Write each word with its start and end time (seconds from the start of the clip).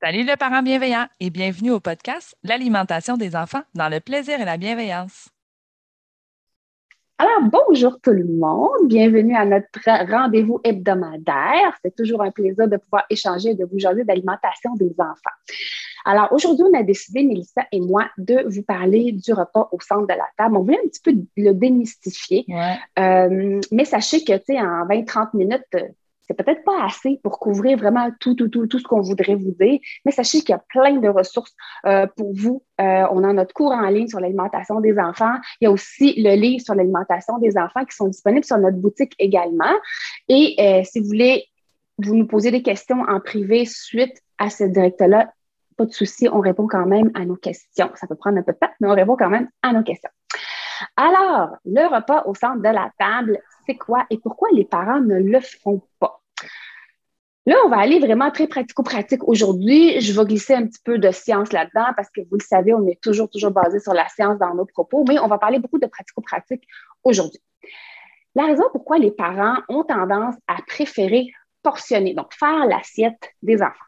Salut 0.00 0.22
le 0.22 0.36
parent 0.36 0.62
bienveillant 0.62 1.06
et 1.18 1.28
bienvenue 1.28 1.72
au 1.72 1.80
podcast 1.80 2.36
L'alimentation 2.44 3.16
des 3.16 3.34
enfants 3.34 3.62
dans 3.74 3.88
le 3.88 3.98
plaisir 3.98 4.40
et 4.40 4.44
la 4.44 4.56
bienveillance. 4.56 5.28
Alors, 7.18 7.50
bonjour 7.50 8.00
tout 8.00 8.12
le 8.12 8.24
monde. 8.24 8.86
Bienvenue 8.86 9.34
à 9.34 9.44
notre 9.44 9.80
rendez-vous 10.08 10.60
hebdomadaire. 10.62 11.76
C'est 11.84 11.96
toujours 11.96 12.22
un 12.22 12.30
plaisir 12.30 12.68
de 12.68 12.76
pouvoir 12.76 13.06
échanger 13.10 13.50
et 13.50 13.54
de 13.56 13.64
vous 13.64 13.80
jaser 13.80 14.04
d'alimentation 14.04 14.72
des 14.76 14.94
enfants. 15.00 15.36
Alors, 16.04 16.28
aujourd'hui, 16.30 16.64
on 16.72 16.78
a 16.78 16.84
décidé, 16.84 17.24
Mélissa 17.24 17.62
et 17.72 17.80
moi, 17.80 18.08
de 18.18 18.44
vous 18.46 18.62
parler 18.62 19.10
du 19.10 19.32
repas 19.32 19.68
au 19.72 19.80
centre 19.80 20.06
de 20.06 20.14
la 20.14 20.28
table. 20.36 20.58
On 20.58 20.62
voulait 20.62 20.78
un 20.78 20.88
petit 20.88 21.02
peu 21.02 21.12
le 21.36 21.52
démystifier. 21.54 22.46
Euh, 23.00 23.60
mais 23.72 23.84
sachez 23.84 24.22
que, 24.22 24.36
tu 24.36 24.44
sais, 24.46 24.60
en 24.60 24.86
20-30 24.86 25.36
minutes, 25.36 25.64
c'est 26.28 26.36
peut-être 26.36 26.62
pas 26.62 26.84
assez 26.84 27.18
pour 27.22 27.38
couvrir 27.38 27.78
vraiment 27.78 28.10
tout, 28.20 28.34
tout, 28.34 28.48
tout, 28.48 28.66
tout 28.66 28.78
ce 28.78 28.84
qu'on 28.84 29.00
voudrait 29.00 29.34
vous 29.34 29.54
dire, 29.58 29.78
mais 30.04 30.12
sachez 30.12 30.40
qu'il 30.40 30.50
y 30.50 30.52
a 30.52 30.62
plein 30.68 30.98
de 30.98 31.08
ressources 31.08 31.54
euh, 31.86 32.06
pour 32.16 32.34
vous. 32.34 32.62
Euh, 32.80 33.06
on 33.10 33.24
a 33.24 33.32
notre 33.32 33.54
cours 33.54 33.72
en 33.72 33.88
ligne 33.88 34.08
sur 34.08 34.20
l'alimentation 34.20 34.80
des 34.80 34.98
enfants. 34.98 35.34
Il 35.60 35.64
y 35.64 35.66
a 35.68 35.70
aussi 35.70 36.20
le 36.20 36.34
livre 36.34 36.62
sur 36.62 36.74
l'alimentation 36.74 37.38
des 37.38 37.56
enfants 37.56 37.84
qui 37.84 37.96
sont 37.96 38.08
disponibles 38.08 38.44
sur 38.44 38.58
notre 38.58 38.76
boutique 38.76 39.14
également. 39.18 39.74
Et 40.28 40.54
euh, 40.60 40.82
si 40.84 41.00
vous 41.00 41.06
voulez 41.06 41.46
vous 41.98 42.14
nous 42.14 42.26
poser 42.26 42.50
des 42.50 42.62
questions 42.62 43.00
en 43.08 43.20
privé 43.20 43.64
suite 43.64 44.22
à 44.36 44.50
ce 44.50 44.64
direct-là, 44.64 45.32
pas 45.76 45.86
de 45.86 45.92
souci, 45.92 46.28
on 46.30 46.40
répond 46.40 46.66
quand 46.66 46.86
même 46.86 47.10
à 47.14 47.24
nos 47.24 47.36
questions. 47.36 47.90
Ça 47.94 48.06
peut 48.06 48.16
prendre 48.16 48.38
un 48.38 48.42
peu 48.42 48.52
de 48.52 48.58
temps, 48.58 48.70
mais 48.80 48.88
on 48.88 48.94
répond 48.94 49.16
quand 49.16 49.30
même 49.30 49.48
à 49.62 49.72
nos 49.72 49.82
questions. 49.82 50.10
Alors, 50.96 51.56
le 51.64 51.86
repas 51.86 52.24
au 52.26 52.34
centre 52.34 52.58
de 52.58 52.68
la 52.68 52.90
table, 52.98 53.40
c'est 53.66 53.76
quoi 53.76 54.06
et 54.10 54.18
pourquoi 54.18 54.48
les 54.52 54.64
parents 54.64 55.00
ne 55.00 55.16
le 55.16 55.40
font 55.40 55.82
pas? 55.98 56.20
Là, 57.46 57.56
on 57.64 57.70
va 57.70 57.78
aller 57.78 57.98
vraiment 57.98 58.30
très 58.30 58.46
pratico-pratique 58.46 59.26
aujourd'hui. 59.26 60.00
Je 60.02 60.12
vais 60.12 60.26
glisser 60.26 60.54
un 60.54 60.66
petit 60.66 60.82
peu 60.84 60.98
de 60.98 61.10
science 61.10 61.50
là-dedans 61.50 61.94
parce 61.96 62.10
que 62.10 62.20
vous 62.20 62.36
le 62.38 62.44
savez, 62.44 62.74
on 62.74 62.86
est 62.86 63.00
toujours, 63.00 63.30
toujours 63.30 63.52
basé 63.52 63.80
sur 63.80 63.94
la 63.94 64.06
science 64.08 64.38
dans 64.38 64.54
nos 64.54 64.66
propos, 64.66 65.04
mais 65.08 65.18
on 65.18 65.28
va 65.28 65.38
parler 65.38 65.58
beaucoup 65.58 65.78
de 65.78 65.86
pratico-pratique 65.86 66.62
aujourd'hui. 67.04 67.40
La 68.34 68.44
raison 68.44 68.64
pourquoi 68.70 68.98
les 68.98 69.10
parents 69.10 69.56
ont 69.70 69.82
tendance 69.82 70.34
à 70.46 70.56
préférer 70.66 71.32
portionner, 71.62 72.12
donc 72.12 72.34
faire 72.34 72.66
l'assiette 72.66 73.30
des 73.42 73.62
enfants. 73.62 73.84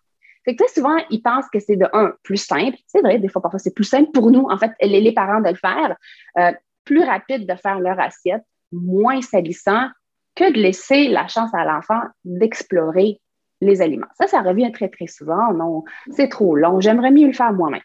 C'est 0.46 0.56
que 0.56 0.64
souvent, 0.70 0.96
ils 1.10 1.20
pensent 1.20 1.48
que 1.52 1.60
c'est 1.60 1.76
de 1.76 1.86
un, 1.92 2.14
plus 2.22 2.38
simple. 2.38 2.78
C'est 2.86 3.02
vrai, 3.02 3.18
des 3.18 3.28
fois, 3.28 3.42
parfois, 3.42 3.58
c'est 3.58 3.74
plus 3.74 3.84
simple 3.84 4.10
pour 4.10 4.30
nous, 4.30 4.46
en 4.48 4.56
fait, 4.56 4.72
les, 4.80 5.12
parents 5.12 5.40
de 5.40 5.50
le 5.50 5.54
faire. 5.54 5.96
Euh, 6.38 6.50
plus 6.90 7.04
rapide 7.04 7.46
de 7.46 7.54
faire 7.54 7.78
leur 7.78 8.00
assiette, 8.00 8.42
moins 8.72 9.22
salissant 9.22 9.86
que 10.34 10.52
de 10.52 10.58
laisser 10.58 11.06
la 11.06 11.28
chance 11.28 11.54
à 11.54 11.64
l'enfant 11.64 12.00
d'explorer 12.24 13.20
les 13.60 13.80
aliments. 13.80 14.08
Ça, 14.18 14.26
ça 14.26 14.40
revient 14.40 14.72
très, 14.72 14.88
très 14.88 15.06
souvent. 15.06 15.52
Non, 15.52 15.84
c'est 16.10 16.28
trop 16.28 16.56
long, 16.56 16.80
j'aimerais 16.80 17.12
mieux 17.12 17.28
le 17.28 17.32
faire 17.32 17.52
moi-même. 17.52 17.82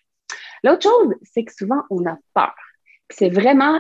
L'autre 0.64 0.90
chose, 0.90 1.14
c'est 1.22 1.44
que 1.44 1.54
souvent, 1.54 1.84
on 1.92 2.04
a 2.08 2.18
peur. 2.34 2.56
C'est 3.12 3.30
vraiment 3.30 3.80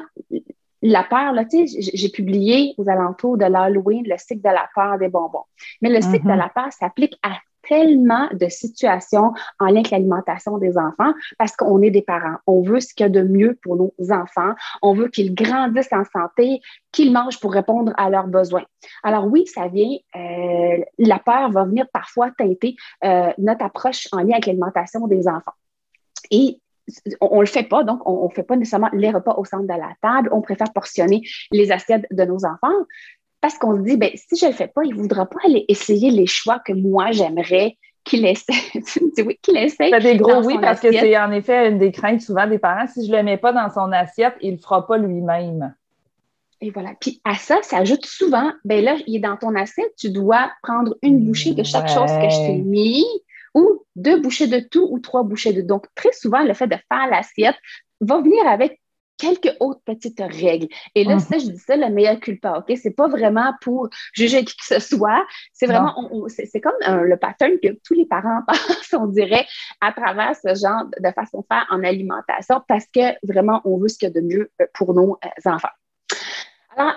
la 0.84 1.04
peur, 1.04 1.34
là, 1.34 1.44
tu 1.44 1.68
sais, 1.68 1.82
j'ai 1.82 2.10
publié 2.10 2.76
aux 2.78 2.88
alentours 2.88 3.40
de 3.40 3.46
l'Halloween 3.46 4.04
le 4.08 4.18
cycle 4.20 4.44
de 4.44 4.54
la 4.54 4.70
peur 4.76 5.00
des 5.00 5.08
bonbons. 5.08 5.46
Mais 5.82 5.90
le 5.90 6.02
cycle 6.02 6.28
de 6.28 6.30
mm-hmm. 6.30 6.38
la 6.38 6.50
peur 6.50 6.72
s'applique 6.72 7.18
à 7.24 7.40
tellement 7.68 8.28
de 8.34 8.48
situations 8.50 9.34
en 9.60 9.66
lien 9.66 9.76
avec 9.76 9.92
l'alimentation 9.92 10.58
des 10.58 10.78
enfants 10.78 11.14
parce 11.38 11.56
qu'on 11.56 11.82
est 11.82 11.92
des 11.92 12.02
parents. 12.02 12.38
On 12.48 12.62
veut 12.62 12.80
ce 12.80 12.94
qu'il 12.94 13.06
y 13.06 13.08
a 13.08 13.10
de 13.10 13.22
mieux 13.22 13.58
pour 13.62 13.76
nos 13.76 13.94
enfants. 14.12 14.54
On 14.82 14.94
veut 14.94 15.10
qu'ils 15.10 15.36
grandissent 15.36 15.92
en 15.92 16.04
santé, 16.06 16.62
qu'ils 16.92 17.12
mangent 17.12 17.40
pour 17.40 17.54
répondre 17.54 17.94
à 17.98 18.10
leurs 18.10 18.28
besoins. 18.28 18.64
Alors 19.04 19.28
oui, 19.28 19.46
ça 19.48 19.68
vient, 19.68 19.98
euh, 20.16 20.84
la 20.98 21.20
peur 21.20 21.52
va 21.52 21.66
venir 21.66 21.86
parfois 21.92 22.32
teinter 22.38 22.76
euh, 23.04 23.32
notre 23.38 23.66
approche 23.66 24.08
en 24.12 24.20
lien 24.20 24.34
avec 24.34 24.46
l'alimentation 24.46 25.08
des 25.08 25.28
enfants. 25.28 25.54
Et 26.32 26.60
on 27.20 27.38
ne 27.38 27.42
le 27.42 27.48
fait 27.48 27.64
pas, 27.64 27.84
donc 27.84 28.08
on 28.08 28.28
ne 28.28 28.34
fait 28.34 28.44
pas 28.44 28.56
nécessairement 28.56 28.90
les 28.94 29.10
repas 29.10 29.36
au 29.38 29.46
centre 29.46 29.64
de 29.64 29.68
la 29.68 29.94
table. 30.02 30.30
On 30.32 30.42
préfère 30.42 30.72
portionner 30.72 31.22
les 31.52 31.72
assiettes 31.72 32.06
de 32.12 32.24
nos 32.26 32.46
enfants 32.46 32.86
parce 33.46 33.60
qu'on 33.60 33.78
se 33.78 33.82
dit, 33.84 33.96
ben, 33.96 34.10
si 34.16 34.40
je 34.40 34.46
ne 34.46 34.50
le 34.50 34.58
fais 34.58 34.66
pas, 34.66 34.82
il 34.86 34.96
ne 34.96 35.00
voudra 35.00 35.28
pas 35.28 35.38
aller 35.46 35.66
essayer 35.68 36.10
les 36.10 36.26
choix 36.26 36.58
que 36.66 36.74
moi, 36.74 37.12
j'aimerais 37.12 37.78
qu'il 38.04 38.26
essaie. 38.26 38.54
oui, 39.24 39.38
qu'il 39.40 39.56
essaie. 39.56 39.92
C'est 39.92 40.00
des 40.00 40.18
gros 40.18 40.44
oui, 40.44 40.58
parce 40.60 40.80
que 40.80 40.92
c'est 40.92 41.16
en 41.16 41.32
effet 41.32 41.70
une 41.70 41.78
des 41.78 41.92
craintes 41.92 42.22
souvent 42.22 42.48
des 42.48 42.58
parents. 42.58 42.88
Si 42.88 43.06
je 43.06 43.12
ne 43.12 43.18
le 43.18 43.22
mets 43.22 43.38
pas 43.38 43.54
dans 43.54 43.70
son 43.70 43.92
assiette, 43.92 44.34
il 44.42 44.54
ne 44.54 44.56
le 44.56 44.62
fera 44.64 44.88
pas 44.88 44.98
lui-même. 44.98 45.76
Et 46.60 46.72
voilà. 46.72 46.94
Puis 47.00 47.22
à 47.24 47.36
ça, 47.36 47.60
ça 47.62 47.78
ajoute 47.78 48.08
souvent, 48.08 48.52
ben 48.64 48.84
là, 48.84 48.96
il 49.06 49.18
est 49.18 49.20
dans 49.20 49.38
ton 49.38 49.54
assiette, 49.54 49.94
tu 49.96 50.10
dois 50.10 50.50
prendre 50.64 50.96
une 51.04 51.24
bouchée 51.24 51.54
de 51.54 51.62
chaque 51.62 51.88
chose 51.88 52.12
que 52.14 52.28
je 52.28 52.48
t'ai 52.48 52.58
mis, 52.58 53.06
ou 53.54 53.84
deux 53.96 54.20
bouchées 54.20 54.48
de 54.48 54.58
tout, 54.60 54.88
ou 54.90 54.98
trois 54.98 55.22
bouchées 55.22 55.54
de. 55.54 55.62
Donc, 55.62 55.86
très 55.94 56.14
souvent, 56.14 56.42
le 56.42 56.56
fait 56.56 56.66
de 56.66 56.78
faire 56.90 57.08
l'assiette 57.12 57.58
va 58.02 58.22
venir 58.22 58.48
avec 58.48 58.82
quelques 59.18 59.56
autres 59.60 59.82
petites 59.86 60.20
règles. 60.20 60.68
Et 60.94 61.04
là, 61.04 61.20
ça, 61.20 61.38
je 61.38 61.46
dis 61.46 61.58
ça, 61.58 61.76
le 61.76 61.90
meilleur 61.90 62.20
culpa, 62.20 62.58
OK? 62.58 62.78
C'est 62.82 62.96
pas 62.96 63.08
vraiment 63.08 63.54
pour 63.62 63.90
juger 64.14 64.44
qui 64.44 64.56
que 64.56 64.66
ce 64.66 64.80
soit. 64.80 65.26
C'est 65.54 65.68
vraiment, 65.68 65.96
c'est 66.28 66.62
comme 66.62 66.76
le 66.82 67.16
pattern 67.18 67.54
que 67.62 67.70
tous 67.84 67.94
les 67.94 68.06
parents 68.06 68.42
pensent, 68.48 68.94
on 68.94 69.08
dirait, 69.08 69.46
à 69.82 69.92
travers 69.92 70.36
ce 70.36 70.56
genre 70.56 70.86
de 71.00 71.12
façon 71.12 71.42
de 71.42 71.46
faire 71.50 71.66
en 71.70 71.84
alimentation 71.84 72.62
parce 72.68 72.86
que 72.88 73.14
vraiment, 73.24 73.62
on 73.66 73.78
veut 73.78 73.88
ce 73.88 73.98
qu'il 73.98 74.08
y 74.08 74.12
a 74.12 74.14
de 74.14 74.26
mieux 74.26 74.52
euh, 74.62 74.66
pour 74.74 74.94
nos 74.94 75.18
euh, 75.24 75.50
enfants. 75.50 75.68
Alors, 76.76 76.94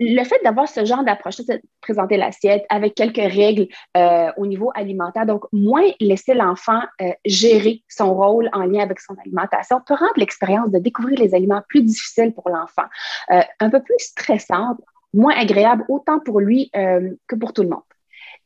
le 0.00 0.24
fait 0.24 0.40
d'avoir 0.42 0.66
ce 0.66 0.84
genre 0.84 1.04
d'approche, 1.04 1.36
de 1.36 1.60
présenter 1.82 2.16
l'assiette 2.16 2.64
avec 2.70 2.94
quelques 2.94 3.16
règles 3.16 3.68
euh, 3.98 4.32
au 4.38 4.46
niveau 4.46 4.72
alimentaire, 4.74 5.26
donc 5.26 5.44
moins 5.52 5.84
laisser 6.00 6.32
l'enfant 6.32 6.80
euh, 7.02 7.10
gérer 7.26 7.82
son 7.86 8.14
rôle 8.14 8.48
en 8.54 8.64
lien 8.64 8.80
avec 8.80 8.98
son 8.98 9.14
alimentation, 9.20 9.80
peut 9.86 9.94
rendre 9.94 10.14
l'expérience 10.16 10.70
de 10.70 10.78
découvrir 10.78 11.18
les 11.18 11.34
aliments 11.34 11.62
plus 11.68 11.82
difficile 11.82 12.32
pour 12.32 12.48
l'enfant, 12.48 12.88
euh, 13.30 13.42
un 13.60 13.68
peu 13.68 13.82
plus 13.82 13.98
stressante, 13.98 14.78
moins 15.12 15.34
agréable 15.36 15.84
autant 15.88 16.18
pour 16.18 16.40
lui 16.40 16.70
que 16.72 17.34
pour 17.34 17.52
tout 17.52 17.62
le 17.62 17.68
monde. 17.68 17.82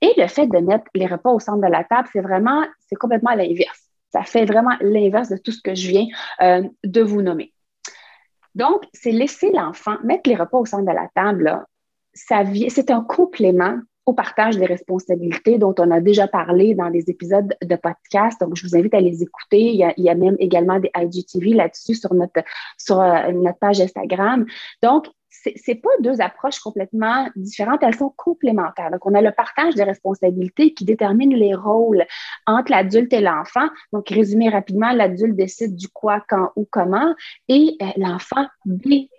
Et 0.01 0.13
le 0.17 0.27
fait 0.27 0.47
de 0.47 0.59
mettre 0.59 0.87
les 0.95 1.07
repas 1.07 1.31
au 1.31 1.39
centre 1.39 1.61
de 1.61 1.71
la 1.71 1.85
table, 1.85 2.09
c'est 2.11 2.23
vraiment, 2.23 2.65
c'est 2.89 2.97
complètement 2.97 3.35
l'inverse. 3.35 3.83
Ça 4.11 4.23
fait 4.23 4.47
vraiment 4.47 4.75
l'inverse 4.81 5.29
de 5.29 5.37
tout 5.37 5.53
ce 5.53 5.61
que 5.61 5.75
je 5.75 5.89
viens 5.89 6.07
de 6.41 7.03
vous 7.03 7.21
nommer. 7.21 7.54
Donc, 8.55 8.85
c'est 8.93 9.11
laisser 9.11 9.51
l'enfant 9.53 9.97
mettre 10.05 10.29
les 10.29 10.37
repas 10.37 10.59
au 10.59 10.67
centre 10.67 10.85
de 10.85 10.95
la 10.95 11.09
table. 11.15 11.65
c'est 12.13 12.91
un 12.91 13.03
complément 13.03 13.79
au 14.07 14.13
partage 14.13 14.59
des 14.59 14.67
responsabilités 14.67 15.59
dont 15.59 15.75
on 15.79 15.91
a 15.91 16.01
déjà 16.01 16.29
parlé 16.29 16.75
dans 16.75 16.91
des 16.91 17.09
épisodes 17.09 17.55
de 17.63 17.77
podcast. 17.77 18.39
Donc, 18.41 18.55
je 18.57 18.67
vous 18.67 18.77
invite 18.77 18.95
à 18.95 19.01
les 19.01 19.23
écouter. 19.23 19.61
Il 19.61 19.77
y 19.77 19.85
a, 19.85 19.95
il 19.97 20.05
y 20.05 20.11
a 20.11 20.15
même 20.15 20.37
également 20.39 20.79
des 20.79 20.91
IGTV 20.95 21.55
là-dessus 21.55 21.95
sur 21.95 22.13
notre, 22.13 22.43
sur 22.77 23.01
euh, 23.01 23.33
notre 23.33 23.59
page 23.59 23.81
Instagram. 23.81 24.45
Donc, 24.83 25.07
c'est 25.57 25.75
pas 25.75 25.91
deux 26.01 26.21
approches 26.21 26.59
complètement 26.59 27.29
différentes, 27.37 27.83
elles 27.83 27.97
sont 27.97 28.13
complémentaires. 28.17 28.91
Donc, 28.91 29.05
on 29.07 29.15
a 29.15 29.21
le 29.21 29.33
partage 29.33 29.75
des 29.75 29.85
responsabilités 29.85 30.75
qui 30.75 30.85
détermine 30.85 31.35
les 31.35 31.55
rôles 31.55 32.05
entre 32.47 32.71
l'adulte 32.71 33.13
et 33.13 33.21
l'enfant. 33.21 33.69
Donc, 33.93 34.09
résumé 34.09 34.49
rapidement, 34.49 34.93
l'adulte 34.93 35.37
décide 35.37 35.77
du 35.77 35.89
quoi, 35.89 36.23
quand, 36.29 36.51
où, 36.57 36.67
comment, 36.71 37.15
et 37.49 37.77
euh, 37.83 37.87
l'enfant 37.97 38.47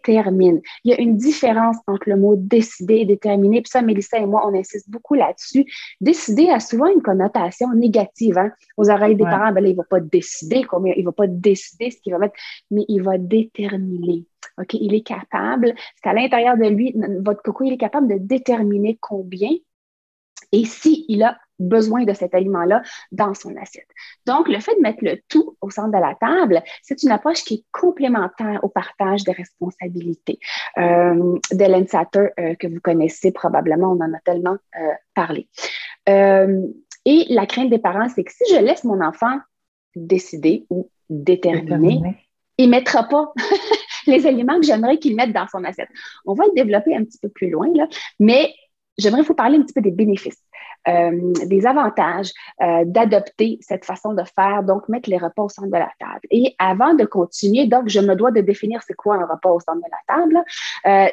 détermine. 0.05 0.61
Il 0.83 0.91
y 0.91 0.93
a 0.93 1.01
une 1.01 1.17
différence 1.17 1.77
entre 1.87 2.09
le 2.09 2.17
mot 2.17 2.35
décider 2.37 2.95
et 2.95 3.05
déterminer. 3.05 3.61
Puis 3.61 3.71
ça, 3.71 3.81
Mélissa 3.81 4.17
et 4.17 4.25
moi, 4.25 4.47
on 4.47 4.53
insiste 4.55 4.89
beaucoup 4.89 5.13
là-dessus. 5.13 5.65
Décider 6.01 6.49
a 6.49 6.59
souvent 6.59 6.87
une 6.87 7.01
connotation 7.01 7.71
négative. 7.73 8.37
Hein? 8.37 8.51
Aux 8.77 8.89
oreilles 8.89 9.15
des 9.15 9.23
parents, 9.23 9.51
ben 9.51 9.61
là, 9.61 9.69
il 9.69 9.73
ne 9.73 9.77
va 9.77 9.83
pas 9.83 9.99
décider 9.99 10.63
combien, 10.63 10.93
il 10.95 11.01
ne 11.01 11.05
va 11.05 11.11
pas 11.11 11.27
décider 11.27 11.91
ce 11.91 11.99
qu'il 12.01 12.13
va 12.13 12.19
mettre, 12.19 12.35
mais 12.71 12.85
il 12.87 13.01
va 13.01 13.17
déterminer. 13.17 14.25
OK, 14.57 14.73
il 14.73 14.93
est 14.93 15.01
capable, 15.05 15.73
c'est 15.95 16.01
qu'à 16.01 16.13
l'intérieur 16.13 16.57
de 16.57 16.67
lui, 16.67 16.95
votre 17.19 17.41
coco, 17.41 17.65
il 17.65 17.73
est 17.73 17.77
capable 17.77 18.07
de 18.07 18.17
déterminer 18.19 18.97
combien 19.01 19.49
et 20.51 20.63
s'il 20.63 21.23
a 21.23 21.37
besoin 21.59 22.03
de 22.03 22.13
cet 22.13 22.35
aliment-là 22.35 22.81
dans 23.11 23.33
son 23.33 23.55
assiette. 23.55 23.87
Donc, 24.25 24.47
le 24.47 24.59
fait 24.59 24.75
de 24.75 24.81
mettre 24.81 25.03
le 25.03 25.19
tout 25.29 25.55
au 25.61 25.69
centre 25.69 25.91
de 25.91 26.01
la 26.01 26.15
table, 26.15 26.61
c'est 26.83 27.03
une 27.03 27.11
approche 27.11 27.43
qui 27.43 27.53
est 27.55 27.63
complémentaire 27.71 28.59
au 28.63 28.69
partage 28.69 29.23
des 29.23 29.31
responsabilités. 29.31 30.39
Euh, 30.77 31.37
D'Ellen 31.51 31.87
Satter, 31.87 32.27
euh, 32.39 32.55
que 32.55 32.67
vous 32.67 32.79
connaissez 32.81 33.31
probablement, 33.31 33.91
on 33.91 34.01
en 34.01 34.13
a 34.13 34.19
tellement 34.23 34.57
euh, 34.79 34.93
parlé. 35.13 35.47
Euh, 36.09 36.67
et 37.05 37.25
la 37.29 37.45
crainte 37.45 37.69
des 37.69 37.79
parents, 37.79 38.09
c'est 38.09 38.23
que 38.23 38.31
si 38.31 38.53
je 38.53 38.59
laisse 38.59 38.83
mon 38.83 39.01
enfant 39.01 39.37
décider 39.95 40.65
ou 40.69 40.89
déterminer, 41.09 42.17
il 42.57 42.67
ne 42.67 42.71
mettra 42.71 43.03
pas 43.03 43.33
les 44.07 44.25
aliments 44.25 44.59
que 44.59 44.65
j'aimerais 44.65 44.97
qu'il 44.97 45.15
mette 45.15 45.33
dans 45.33 45.47
son 45.47 45.63
assiette. 45.63 45.89
On 46.25 46.33
va 46.33 46.45
le 46.45 46.53
développer 46.55 46.95
un 46.95 47.03
petit 47.03 47.19
peu 47.19 47.29
plus 47.29 47.49
loin, 47.49 47.69
là, 47.73 47.87
mais 48.19 48.53
j'aimerais 48.97 49.21
vous 49.21 49.35
parler 49.35 49.57
un 49.57 49.61
petit 49.61 49.73
peu 49.73 49.81
des 49.81 49.91
bénéfices, 49.91 50.41
euh, 50.87 51.33
des 51.45 51.65
avantages 51.65 52.31
euh, 52.61 52.83
d'adopter 52.85 53.57
cette 53.61 53.85
façon 53.85 54.13
de 54.13 54.23
faire, 54.23 54.63
donc 54.63 54.87
mettre 54.89 55.09
les 55.09 55.17
repas 55.17 55.43
au 55.43 55.49
centre 55.49 55.67
de 55.67 55.77
la 55.77 55.91
table. 55.99 56.21
Et 56.31 56.55
avant 56.59 56.93
de 56.93 57.05
continuer, 57.05 57.67
donc 57.67 57.89
je 57.89 57.99
me 57.99 58.15
dois 58.15 58.31
de 58.31 58.41
définir 58.41 58.81
c'est 58.85 58.93
quoi 58.93 59.15
un 59.15 59.25
repas 59.25 59.49
au 59.49 59.59
centre 59.59 59.79
de 59.79 59.89
la 59.91 60.15
table. 60.15 60.43
Euh, 60.85 61.07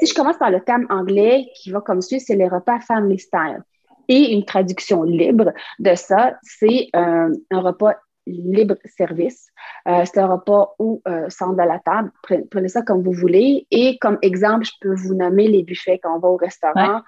si 0.00 0.06
je 0.06 0.14
commence 0.14 0.36
par 0.38 0.50
le 0.50 0.60
terme 0.60 0.86
anglais 0.90 1.46
qui 1.56 1.70
va 1.70 1.80
comme 1.80 2.00
suit, 2.00 2.20
c'est 2.20 2.36
les 2.36 2.48
repas 2.48 2.80
family 2.80 3.18
style. 3.18 3.62
Et 4.08 4.32
une 4.32 4.44
traduction 4.44 5.02
libre 5.02 5.52
de 5.78 5.94
ça, 5.94 6.34
c'est 6.42 6.88
un 6.92 7.30
repas 7.50 7.94
libre 8.26 8.76
service. 8.84 9.48
C'est 9.86 10.18
un 10.18 10.26
repas 10.26 10.74
ou 10.78 11.02
euh, 11.08 11.28
centre 11.30 11.54
de 11.54 11.62
la 11.62 11.78
table. 11.78 12.10
Prenez 12.50 12.68
ça 12.68 12.82
comme 12.82 13.02
vous 13.02 13.12
voulez. 13.12 13.66
Et 13.70 13.98
comme 13.98 14.18
exemple, 14.22 14.64
je 14.64 14.72
peux 14.80 14.94
vous 14.94 15.14
nommer 15.14 15.48
les 15.48 15.62
buffets 15.62 15.98
quand 16.02 16.16
on 16.16 16.18
va 16.18 16.28
au 16.28 16.36
restaurant. 16.36 17.00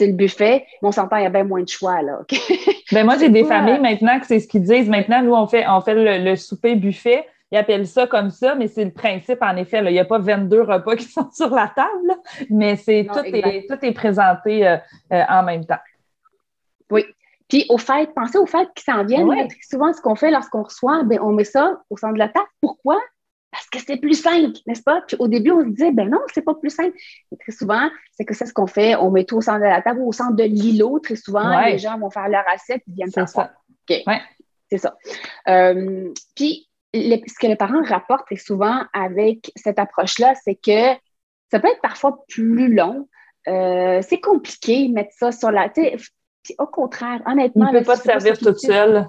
Le 0.00 0.12
buffet, 0.12 0.66
mon 0.82 0.92
s'entend, 0.92 1.16
il 1.16 1.24
y 1.24 1.26
a 1.26 1.30
bien 1.30 1.44
moins 1.44 1.62
de 1.62 1.68
choix, 1.68 2.02
là. 2.02 2.20
ben 2.92 3.04
moi, 3.04 3.16
j'ai 3.18 3.28
des 3.28 3.44
familles 3.44 3.80
maintenant 3.80 4.18
que 4.20 4.26
c'est 4.26 4.40
ce 4.40 4.48
qu'ils 4.48 4.62
disent. 4.62 4.88
Maintenant, 4.88 5.22
nous, 5.22 5.34
on 5.34 5.46
fait, 5.46 5.64
on 5.68 5.80
fait 5.80 5.94
le, 6.18 6.36
souper 6.36 6.76
buffet. 6.76 7.26
Ils 7.52 7.58
appellent 7.58 7.86
ça 7.86 8.06
comme 8.06 8.30
ça, 8.30 8.54
mais 8.56 8.66
c'est 8.66 8.84
le 8.84 8.90
principe, 8.90 9.40
en 9.40 9.56
effet. 9.56 9.78
Il 9.84 9.92
n'y 9.92 10.00
a 10.00 10.04
pas 10.04 10.18
22 10.18 10.62
repas 10.62 10.96
qui 10.96 11.04
sont 11.04 11.30
sur 11.30 11.50
la 11.50 11.72
table, 11.74 12.20
mais 12.50 12.76
c'est 12.76 13.06
tout, 13.12 13.20
est, 13.24 13.66
tout 13.68 13.78
est 13.82 13.92
présenté 13.92 14.66
euh, 14.66 14.76
en 15.10 15.42
même 15.42 15.64
temps. 15.64 15.78
Oui, 16.90 17.04
puis 17.48 17.64
au 17.68 17.78
fait, 17.78 18.12
pensez 18.14 18.38
aux 18.38 18.46
fêtes 18.46 18.70
qui 18.74 18.82
s'en 18.82 19.04
viennent. 19.04 19.28
souvent, 19.62 19.92
ce 19.92 20.00
qu'on 20.00 20.16
fait 20.16 20.30
lorsqu'on 20.30 20.62
reçoit, 20.62 21.04
ben, 21.04 21.18
on 21.22 21.32
met 21.32 21.44
ça 21.44 21.80
au 21.90 21.96
centre 21.96 22.14
de 22.14 22.18
la 22.18 22.28
table. 22.28 22.46
Pourquoi? 22.60 22.98
Parce 23.50 23.68
que 23.68 23.78
c'est 23.78 23.96
plus 23.96 24.20
simple, 24.20 24.58
n'est-ce 24.66 24.82
pas? 24.82 25.02
Puis 25.06 25.16
au 25.18 25.28
début, 25.28 25.50
on 25.50 25.60
se 25.60 25.68
disait, 25.68 25.92
ben 25.92 26.10
non, 26.10 26.20
c'est 26.32 26.42
pas 26.42 26.54
plus 26.54 26.70
simple. 26.70 26.96
très 27.40 27.52
souvent, 27.52 27.88
c'est 28.12 28.24
que 28.24 28.34
c'est 28.34 28.46
ce 28.46 28.52
qu'on 28.52 28.66
fait. 28.66 28.96
On 28.96 29.10
met 29.10 29.24
tout 29.24 29.36
au 29.36 29.40
centre 29.40 29.60
de 29.60 29.64
la 29.64 29.80
table 29.80 30.00
ou 30.00 30.08
au 30.08 30.12
centre 30.12 30.34
de 30.34 30.42
l'îlot. 30.42 30.98
Très 31.00 31.16
souvent, 31.16 31.64
les 31.64 31.78
gens 31.78 31.98
vont 31.98 32.10
faire 32.10 32.28
leur 32.28 32.44
assiette 32.48 32.82
et 32.88 32.92
viennent 32.92 33.12
faire 33.12 33.28
ça. 33.28 33.52
OK. 33.88 34.02
C'est 34.68 34.78
ça. 34.78 34.96
Euh, 35.48 36.12
puis, 36.34 36.68
ce 36.92 37.38
que 37.40 37.46
les 37.46 37.56
parents 37.56 37.82
rapportent 37.84 38.26
très 38.26 38.36
souvent 38.36 38.82
avec 38.92 39.52
cette 39.54 39.78
approche-là, 39.78 40.34
c'est 40.42 40.56
que 40.56 40.98
ça 41.50 41.60
peut 41.60 41.68
être 41.68 41.80
parfois 41.80 42.24
plus 42.28 42.74
long. 42.74 43.08
Euh, 43.48 44.00
c'est 44.02 44.20
compliqué 44.20 44.88
mettre 44.88 45.14
ça 45.16 45.30
sur 45.30 45.50
la. 45.50 45.70
Au 46.58 46.66
contraire, 46.66 47.22
honnêtement. 47.26 47.68
Il 47.68 47.74
ne 47.74 47.78
peut 47.78 47.84
pas 47.84 47.96
se 47.96 48.02
servir 48.02 48.38
tout 48.38 48.56
seul. 48.56 49.08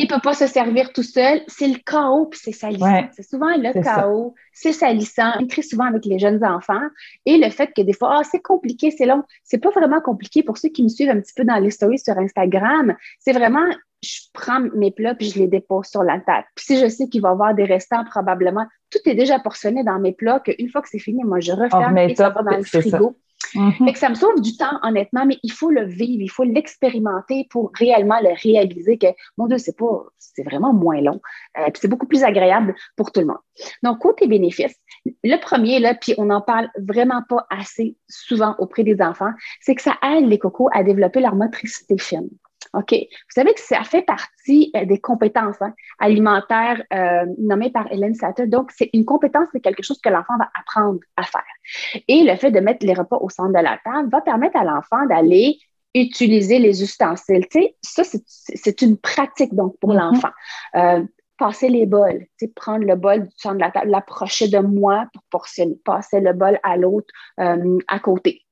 Il 0.00 0.04
ne 0.04 0.14
peut 0.14 0.20
pas 0.22 0.34
se 0.34 0.46
servir 0.46 0.92
tout 0.92 1.02
seul. 1.02 1.40
C'est 1.48 1.66
le 1.66 1.78
chaos, 1.84 2.26
puis 2.26 2.38
c'est 2.40 2.52
salissant. 2.52 3.08
C'est 3.16 3.28
souvent 3.28 3.56
le 3.56 3.82
chaos, 3.82 4.34
c'est 4.52 4.72
salissant. 4.72 5.32
On 5.38 5.44
écrit 5.44 5.64
souvent 5.64 5.86
avec 5.86 6.04
les 6.04 6.20
jeunes 6.20 6.44
enfants. 6.44 6.86
Et 7.26 7.36
le 7.36 7.50
fait 7.50 7.72
que 7.76 7.82
des 7.82 7.92
fois, 7.92 8.18
ah, 8.20 8.22
c'est 8.22 8.40
compliqué, 8.40 8.92
c'est 8.92 9.06
long. 9.06 9.24
C'est 9.42 9.58
pas 9.58 9.70
vraiment 9.70 10.00
compliqué 10.00 10.44
pour 10.44 10.56
ceux 10.56 10.68
qui 10.68 10.84
me 10.84 10.88
suivent 10.88 11.10
un 11.10 11.20
petit 11.20 11.34
peu 11.34 11.44
dans 11.44 11.56
les 11.56 11.72
stories 11.72 11.98
sur 11.98 12.16
Instagram. 12.16 12.94
C'est 13.18 13.32
vraiment, 13.32 13.66
je 14.00 14.20
prends 14.32 14.60
mes 14.60 14.92
plats 14.92 15.16
puis 15.16 15.30
je 15.30 15.40
les 15.40 15.48
dépose 15.48 15.86
sur 15.86 16.04
la 16.04 16.20
table. 16.20 16.46
Puis 16.54 16.64
si 16.64 16.78
je 16.78 16.88
sais 16.88 17.08
qu'il 17.08 17.20
va 17.20 17.30
y 17.30 17.32
avoir 17.32 17.54
des 17.54 17.64
restants, 17.64 18.04
probablement, 18.04 18.66
tout 18.90 19.00
est 19.04 19.16
déjà 19.16 19.40
portionné 19.40 19.82
dans 19.82 19.98
mes 19.98 20.12
plats, 20.12 20.38
qu'une 20.38 20.70
fois 20.70 20.80
que 20.80 20.88
c'est 20.88 21.00
fini, 21.00 21.24
moi, 21.24 21.40
je 21.40 21.50
referme 21.50 21.98
et 21.98 22.14
ça 22.14 22.30
va 22.30 22.42
dans 22.42 22.56
le 22.56 22.62
frigo. 22.62 23.16
Mhm. 23.54 23.94
ça 23.94 24.08
me 24.08 24.14
sauve 24.14 24.40
du 24.40 24.56
temps, 24.56 24.78
honnêtement, 24.82 25.24
mais 25.24 25.38
il 25.42 25.52
faut 25.52 25.70
le 25.70 25.84
vivre, 25.84 26.22
il 26.22 26.30
faut 26.30 26.44
l'expérimenter 26.44 27.46
pour 27.50 27.70
réellement 27.74 28.20
le 28.20 28.30
réaliser 28.42 28.98
que, 28.98 29.06
mon 29.36 29.46
Dieu, 29.46 29.58
c'est 29.58 29.76
pas, 29.76 30.04
c'est 30.18 30.42
vraiment 30.42 30.72
moins 30.72 31.00
long. 31.00 31.20
Euh, 31.58 31.64
puis 31.66 31.80
c'est 31.80 31.88
beaucoup 31.88 32.06
plus 32.06 32.24
agréable 32.24 32.74
pour 32.96 33.12
tout 33.12 33.20
le 33.20 33.26
monde. 33.26 33.38
Donc, 33.82 34.00
côté 34.00 34.26
bénéfices, 34.26 34.76
le 35.24 35.36
premier, 35.40 35.78
là, 35.78 35.94
puis 35.94 36.14
on 36.18 36.26
n'en 36.26 36.40
parle 36.40 36.68
vraiment 36.78 37.22
pas 37.28 37.46
assez 37.50 37.96
souvent 38.08 38.54
auprès 38.58 38.84
des 38.84 39.00
enfants, 39.00 39.32
c'est 39.60 39.74
que 39.74 39.82
ça 39.82 39.96
aide 40.02 40.26
les 40.26 40.38
cocos 40.38 40.68
à 40.72 40.82
développer 40.82 41.20
leur 41.20 41.34
motricité 41.34 41.96
fine. 41.98 42.28
OK. 42.74 42.92
Vous 42.92 43.34
savez 43.34 43.54
que 43.54 43.60
ça 43.60 43.82
fait 43.84 44.02
partie 44.02 44.70
euh, 44.76 44.84
des 44.84 45.00
compétences 45.00 45.60
hein, 45.60 45.72
alimentaires 45.98 46.82
euh, 46.92 47.26
nommées 47.38 47.70
par 47.70 47.90
Hélène 47.92 48.14
Satter. 48.14 48.46
Donc, 48.46 48.70
c'est 48.72 48.90
une 48.92 49.04
compétence, 49.04 49.48
c'est 49.52 49.60
quelque 49.60 49.82
chose 49.82 50.00
que 50.00 50.08
l'enfant 50.08 50.36
va 50.38 50.48
apprendre 50.58 51.00
à 51.16 51.22
faire. 51.22 52.02
Et 52.08 52.24
le 52.24 52.36
fait 52.36 52.50
de 52.50 52.60
mettre 52.60 52.84
les 52.84 52.94
repas 52.94 53.18
au 53.20 53.28
centre 53.28 53.52
de 53.52 53.62
la 53.62 53.78
table 53.84 54.10
va 54.10 54.20
permettre 54.20 54.56
à 54.56 54.64
l'enfant 54.64 55.06
d'aller 55.06 55.58
utiliser 55.94 56.58
les 56.58 56.82
ustensiles. 56.82 57.46
Tu 57.50 57.60
sais, 57.60 58.04
ça, 58.04 58.18
c'est 58.26 58.82
une 58.82 58.98
pratique 58.98 59.54
donc 59.54 59.78
pour 59.80 59.94
mm-hmm. 59.94 60.12
l'enfant. 60.12 60.30
Euh, 60.76 61.04
passer 61.38 61.68
les 61.68 61.86
bols, 61.86 62.26
tu 62.36 62.46
sais, 62.46 62.52
prendre 62.54 62.84
le 62.84 62.96
bol 62.96 63.28
du 63.28 63.34
centre 63.36 63.54
de 63.54 63.60
la 63.60 63.70
table, 63.70 63.90
l'approcher 63.90 64.48
de 64.48 64.58
moi 64.58 65.06
pour 65.12 65.22
portionner, 65.30 65.76
passer 65.84 66.20
le 66.20 66.32
bol 66.32 66.58
à 66.64 66.76
l'autre 66.76 67.14
à 67.36 67.98
côté. 68.00 68.42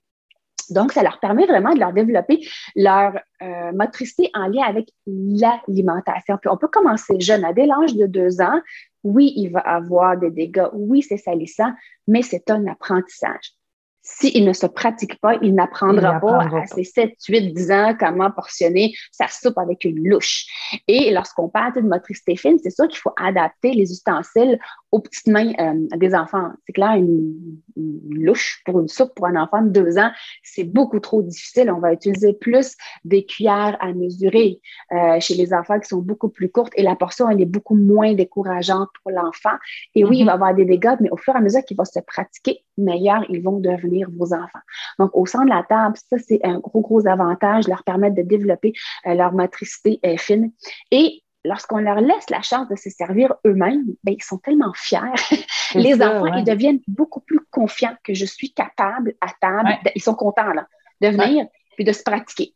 Donc, 0.71 0.93
ça 0.93 1.03
leur 1.03 1.21
permet 1.21 1.47
vraiment 1.47 1.75
de 1.75 1.81
leur 1.81 1.93
développer 1.93 2.41
leur 2.75 3.19
euh, 3.43 3.73
motricité 3.73 4.31
en 4.35 4.47
lien 4.49 4.65
avec 4.67 4.91
l'alimentation. 5.07 6.39
Puis 6.41 6.51
on 6.51 6.57
peut 6.57 6.69
commencer 6.69 7.21
jeune, 7.21 7.45
à 7.45 7.53
dès 7.53 7.67
l'âge 7.67 7.95
de 7.95 8.07
deux 8.07 8.41
ans. 8.41 8.61
Oui, 9.05 9.33
il 9.37 9.51
va 9.51 9.61
avoir 9.61 10.17
des 10.17 10.31
dégâts. 10.31 10.69
Oui, 10.73 11.03
c'est 11.03 11.17
salissant, 11.17 11.73
mais 12.09 12.23
c'est 12.23 12.51
un 12.51 12.67
apprentissage 12.67 13.53
s'il 14.09 14.45
ne 14.45 14.53
se 14.53 14.67
pratique 14.67 15.21
pas, 15.21 15.35
il 15.43 15.55
n'apprendra 15.55 16.21
pas 16.21 16.45
à 16.45 16.67
ses 16.67 16.85
7, 16.85 17.15
8, 17.29 17.53
10 17.53 17.71
ans 17.73 17.95
comment 17.99 18.31
portionner 18.31 18.95
sa 19.11 19.27
soupe 19.27 19.59
avec 19.59 19.85
une 19.85 20.09
louche. 20.09 20.47
Et 20.87 21.11
lorsqu'on 21.13 21.49
parle 21.49 21.75
de 21.75 21.81
motricité 21.81 22.37
fine, 22.37 22.57
c'est 22.63 22.71
sûr 22.71 22.87
qu'il 22.87 23.01
faut 23.01 23.13
adapter 23.21 23.73
les 23.73 23.91
ustensiles 23.91 24.61
aux 24.93 25.01
petites 25.01 25.27
mains 25.27 25.53
euh, 25.59 25.97
des 25.97 26.15
enfants. 26.15 26.51
C'est 26.67 26.73
clair, 26.73 26.93
une, 26.93 27.35
louche 28.09 28.63
pour 28.65 28.81
une 28.81 28.89
soupe 28.89 29.13
pour 29.15 29.27
un 29.27 29.35
enfant 29.37 29.61
de 29.61 29.71
2 29.71 29.99
ans, 29.99 30.11
c'est 30.45 30.65
beaucoup 30.65 31.01
trop 31.01 31.21
difficile. 31.23 31.71
On 31.73 31.81
va 31.81 31.93
utiliser 31.93 32.33
plus 32.33 32.77
des 33.05 33.27
cuillères 33.27 33.77
à 33.81 33.93
mesurer 33.93 34.61
euh, 34.93 35.19
chez 35.19 35.35
les 35.35 35.53
enfants 35.53 35.81
qui 35.81 35.89
sont 35.89 36.01
beaucoup 36.01 36.29
plus 36.29 36.49
courtes 36.49 36.73
et 36.77 36.85
la 36.85 36.95
portion, 36.95 37.29
elle 37.29 37.41
est 37.41 37.45
beaucoup 37.45 37.75
moins 37.75 38.15
décourageante 38.15 38.89
pour 39.03 39.11
l'enfant. 39.11 39.57
Et 39.97 40.05
oui, 40.05 40.19
il 40.19 40.23
mm-hmm. 40.23 40.27
va 40.27 40.33
avoir 40.33 40.55
des 40.55 40.65
dégâts, 40.65 40.97
mais 41.01 41.11
au 41.11 41.17
fur 41.17 41.35
et 41.35 41.39
à 41.39 41.41
mesure 41.41 41.65
qu'il 41.65 41.77
va 41.77 41.85
se 41.85 41.99
pratiquer, 41.99 42.63
meilleurs 42.79 43.25
ils 43.29 43.43
vont 43.43 43.59
devenir 43.59 43.96
vos 44.05 44.33
enfants. 44.35 44.61
Donc, 44.99 45.11
au 45.15 45.27
centre 45.27 45.47
de 45.47 45.51
la 45.51 45.63
table, 45.63 45.97
ça, 46.11 46.17
c'est 46.19 46.41
un 46.45 46.59
gros, 46.59 46.81
gros 46.81 47.07
avantage, 47.07 47.69
leur 47.69 47.85
permettre 47.85 48.17
de 48.17 48.23
développer 48.23 48.73
euh, 49.07 49.15
leur 49.15 49.33
motricité 49.33 50.01
euh, 50.05 50.17
fine. 50.17 50.53
Et 50.91 51.23
lorsqu'on 51.45 51.79
leur 51.79 52.01
laisse 52.01 52.29
la 52.31 52.43
chance 52.43 52.69
de 52.69 52.77
se 52.77 52.91
servir 52.91 53.35
eux-mêmes, 53.47 53.85
ben, 54.05 54.15
ils 54.19 54.23
sont 54.23 54.39
tellement 54.39 54.73
fiers. 54.75 55.01
Les 55.75 55.95
enfants, 56.03 56.35
ils 56.35 56.45
deviennent 56.45 56.81
beaucoup 56.89 57.21
plus 57.21 57.41
confiants 57.51 57.97
que 58.05 58.15
je 58.15 58.25
suis 58.25 58.53
capable 58.53 59.15
à 59.21 59.29
table. 59.41 59.79
Ils 59.95 60.03
sont 60.03 60.15
contents 60.15 60.53
là, 60.53 60.67
de 61.01 61.09
venir 61.09 61.47
puis 61.77 61.85
de 61.85 61.93
se 61.93 62.03
pratiquer. 62.03 62.55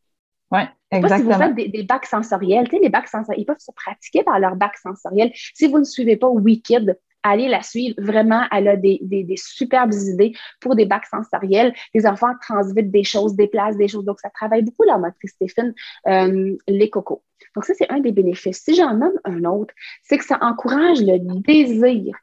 Oui, 0.51 0.63
exactement. 0.91 1.33
si 1.33 1.39
vous 1.39 1.55
faites 1.57 1.71
des, 1.71 1.83
bacs 1.85 2.07
sensoriels, 2.07 2.69
tu 2.69 2.77
sais, 2.77 2.83
les 2.83 2.89
bacs 2.89 3.07
sensoriels, 3.07 3.43
ils 3.43 3.47
peuvent 3.47 3.61
se 3.61 3.71
pratiquer 3.71 4.25
par 4.25 4.41
leur 4.41 4.57
bac 4.57 4.77
sensoriel. 4.79 5.31
Si 5.55 5.69
vous 5.69 5.79
ne 5.79 5.85
suivez 5.85 6.17
pas 6.17 6.29
Wikid, 6.29 6.99
allez 7.23 7.49
la 7.49 7.63
suivre. 7.63 7.95
Vraiment, 7.99 8.43
elle 8.51 8.69
a 8.69 8.77
des, 8.77 8.99
des, 9.03 9.37
superbes 9.37 9.93
idées 9.93 10.33
pour 10.61 10.77
des 10.77 10.87
bacs 10.87 11.07
sensoriels. 11.07 11.75
Les 11.95 12.07
enfants 12.07 12.33
transvitent 12.41 12.91
des 12.91 13.05
choses, 13.05 13.35
déplacent 13.35 13.77
des 13.77 13.89
choses. 13.89 14.05
Donc, 14.05 14.21
ça 14.21 14.31
travaille 14.31 14.63
beaucoup 14.63 14.85
la 14.85 14.99
motricité 14.99 15.49
fine, 15.49 15.75
euh, 16.07 16.57
les 16.69 16.91
cocos. 16.91 17.23
Donc, 17.55 17.65
ça, 17.65 17.75
c'est 17.75 17.91
un 17.91 18.01
des 18.01 18.13
bénéfices. 18.13 18.63
Si 18.63 18.75
j'en 18.75 18.95
nomme 18.95 19.19
un 19.25 19.45
autre, 19.45 19.75
c'est 20.03 20.19
que 20.19 20.25
ça 20.25 20.39
encourage 20.41 21.01
le 21.01 21.19
désir 21.43 22.17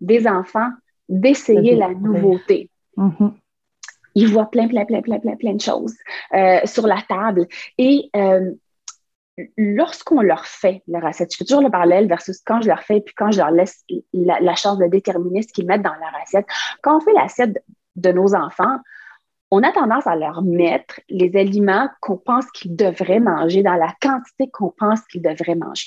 des 0.00 0.26
enfants 0.26 0.70
d'essayer 1.08 1.76
la 1.76 1.94
nouveauté. 1.94 2.70
Mm-hmm. 2.96 3.32
Ils 4.16 4.28
voient 4.28 4.50
plein, 4.50 4.68
plein, 4.68 4.84
plein, 4.84 5.02
plein, 5.02 5.18
plein, 5.18 5.36
plein 5.36 5.54
de 5.54 5.60
choses 5.60 5.94
euh, 6.34 6.60
sur 6.64 6.86
la 6.86 7.02
table. 7.08 7.46
Et 7.78 8.10
euh, 8.14 8.52
lorsqu'on 9.56 10.20
leur 10.20 10.46
fait 10.46 10.82
leur 10.86 11.04
assiette, 11.04 11.32
je 11.32 11.38
fais 11.38 11.44
toujours 11.44 11.62
le 11.62 11.70
parallèle 11.70 12.06
versus 12.06 12.40
quand 12.44 12.60
je 12.62 12.68
leur 12.68 12.80
fais 12.80 13.00
puis 13.00 13.14
quand 13.16 13.32
je 13.32 13.38
leur 13.38 13.50
laisse 13.50 13.84
la, 14.12 14.54
chance 14.54 14.78
de 14.78 14.86
déterminer 14.86 15.42
ce 15.42 15.52
qu'ils 15.52 15.66
mettent 15.66 15.82
dans 15.82 15.94
leur 15.94 16.14
assiette. 16.22 16.46
Quand 16.82 16.96
on 16.96 17.00
fait 17.00 17.12
l'assiette 17.12 17.64
de 17.96 18.12
nos 18.12 18.34
enfants, 18.34 18.78
on 19.54 19.62
a 19.62 19.70
tendance 19.70 20.04
à 20.08 20.16
leur 20.16 20.42
mettre 20.42 21.00
les 21.08 21.36
aliments 21.36 21.88
qu'on 22.00 22.16
pense 22.16 22.50
qu'ils 22.50 22.74
devraient 22.74 23.20
manger 23.20 23.62
dans 23.62 23.76
la 23.76 23.94
quantité 24.02 24.50
qu'on 24.50 24.72
pense 24.76 25.00
qu'ils 25.06 25.22
devraient 25.22 25.54
manger. 25.54 25.86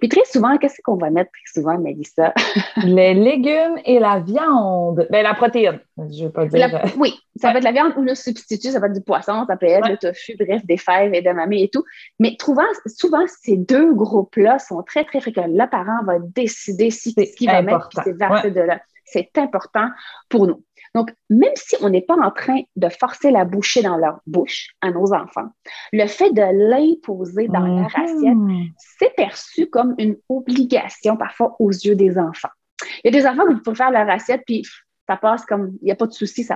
Puis 0.00 0.08
très 0.08 0.24
souvent, 0.24 0.56
qu'est-ce 0.56 0.80
qu'on 0.82 0.96
va 0.96 1.10
mettre 1.10 1.30
très 1.30 1.60
souvent, 1.60 1.78
Mélissa? 1.78 2.32
les 2.84 3.12
légumes 3.12 3.78
et 3.84 3.98
la 3.98 4.20
viande. 4.20 5.06
Bien, 5.10 5.22
la 5.22 5.34
protéine, 5.34 5.78
je 5.98 6.22
ne 6.22 6.24
veux 6.24 6.32
pas 6.32 6.46
dire. 6.46 6.74
Euh, 6.74 6.88
oui, 6.96 7.14
ça 7.36 7.50
peut 7.50 7.58
être 7.58 7.64
la 7.64 7.72
viande 7.72 7.92
ou 7.98 8.02
le 8.02 8.14
substitut, 8.14 8.70
ça 8.70 8.80
peut 8.80 8.86
être 8.86 8.94
du 8.94 9.02
poisson, 9.02 9.44
ça 9.46 9.58
peut 9.58 9.66
être 9.66 9.90
le 9.90 9.98
tofu, 9.98 10.34
bref, 10.38 10.64
des 10.64 10.78
fèves 10.78 11.12
et 11.12 11.20
de 11.20 11.30
mamie 11.32 11.64
et 11.64 11.68
tout. 11.68 11.84
Mais 12.18 12.34
souvent, 12.40 12.62
souvent 12.86 13.24
ces 13.42 13.58
deux 13.58 13.92
groupes-là 13.92 14.58
sont 14.58 14.82
très, 14.82 15.04
très 15.04 15.20
fréquents. 15.20 15.46
Le 15.46 15.68
parent 15.68 16.02
va 16.06 16.18
décider 16.18 16.90
si, 16.90 17.10
ce 17.10 17.36
qu'il 17.36 17.50
va 17.50 17.60
mettre, 17.60 17.90
c'est 18.04 18.16
de 18.16 18.60
là. 18.60 18.80
C'est 19.04 19.36
important 19.36 19.88
pour 20.30 20.46
nous. 20.46 20.64
Donc, 20.94 21.12
même 21.30 21.52
si 21.54 21.76
on 21.80 21.88
n'est 21.88 22.02
pas 22.02 22.16
en 22.16 22.30
train 22.30 22.60
de 22.76 22.88
forcer 22.88 23.30
la 23.30 23.44
bouchée 23.44 23.82
dans 23.82 23.96
leur 23.96 24.20
bouche 24.26 24.68
à 24.82 24.90
nos 24.90 25.12
enfants, 25.14 25.48
le 25.92 26.06
fait 26.06 26.30
de 26.32 26.42
l'imposer 26.68 27.48
dans 27.48 27.60
leur 27.60 27.88
mhm. 27.96 28.04
assiette, 28.04 28.72
c'est 28.98 29.14
perçu 29.14 29.68
comme 29.68 29.94
une 29.98 30.16
obligation 30.28 31.16
parfois 31.16 31.56
aux 31.58 31.70
yeux 31.70 31.94
des 31.94 32.18
enfants. 32.18 32.50
Il 33.02 33.12
y 33.12 33.16
a 33.16 33.20
des 33.20 33.26
enfants 33.26 33.46
qui 33.46 33.60
peuvent 33.62 33.74
faire 33.74 33.90
leur 33.90 34.08
assiette, 34.10 34.42
puis 34.46 34.62
ça 35.12 35.16
passe 35.16 35.44
comme, 35.44 35.72
il 35.82 35.86
n'y 35.86 35.90
a 35.90 35.94
pas 35.94 36.06
de 36.06 36.12
souci, 36.12 36.44
c'est 36.44 36.54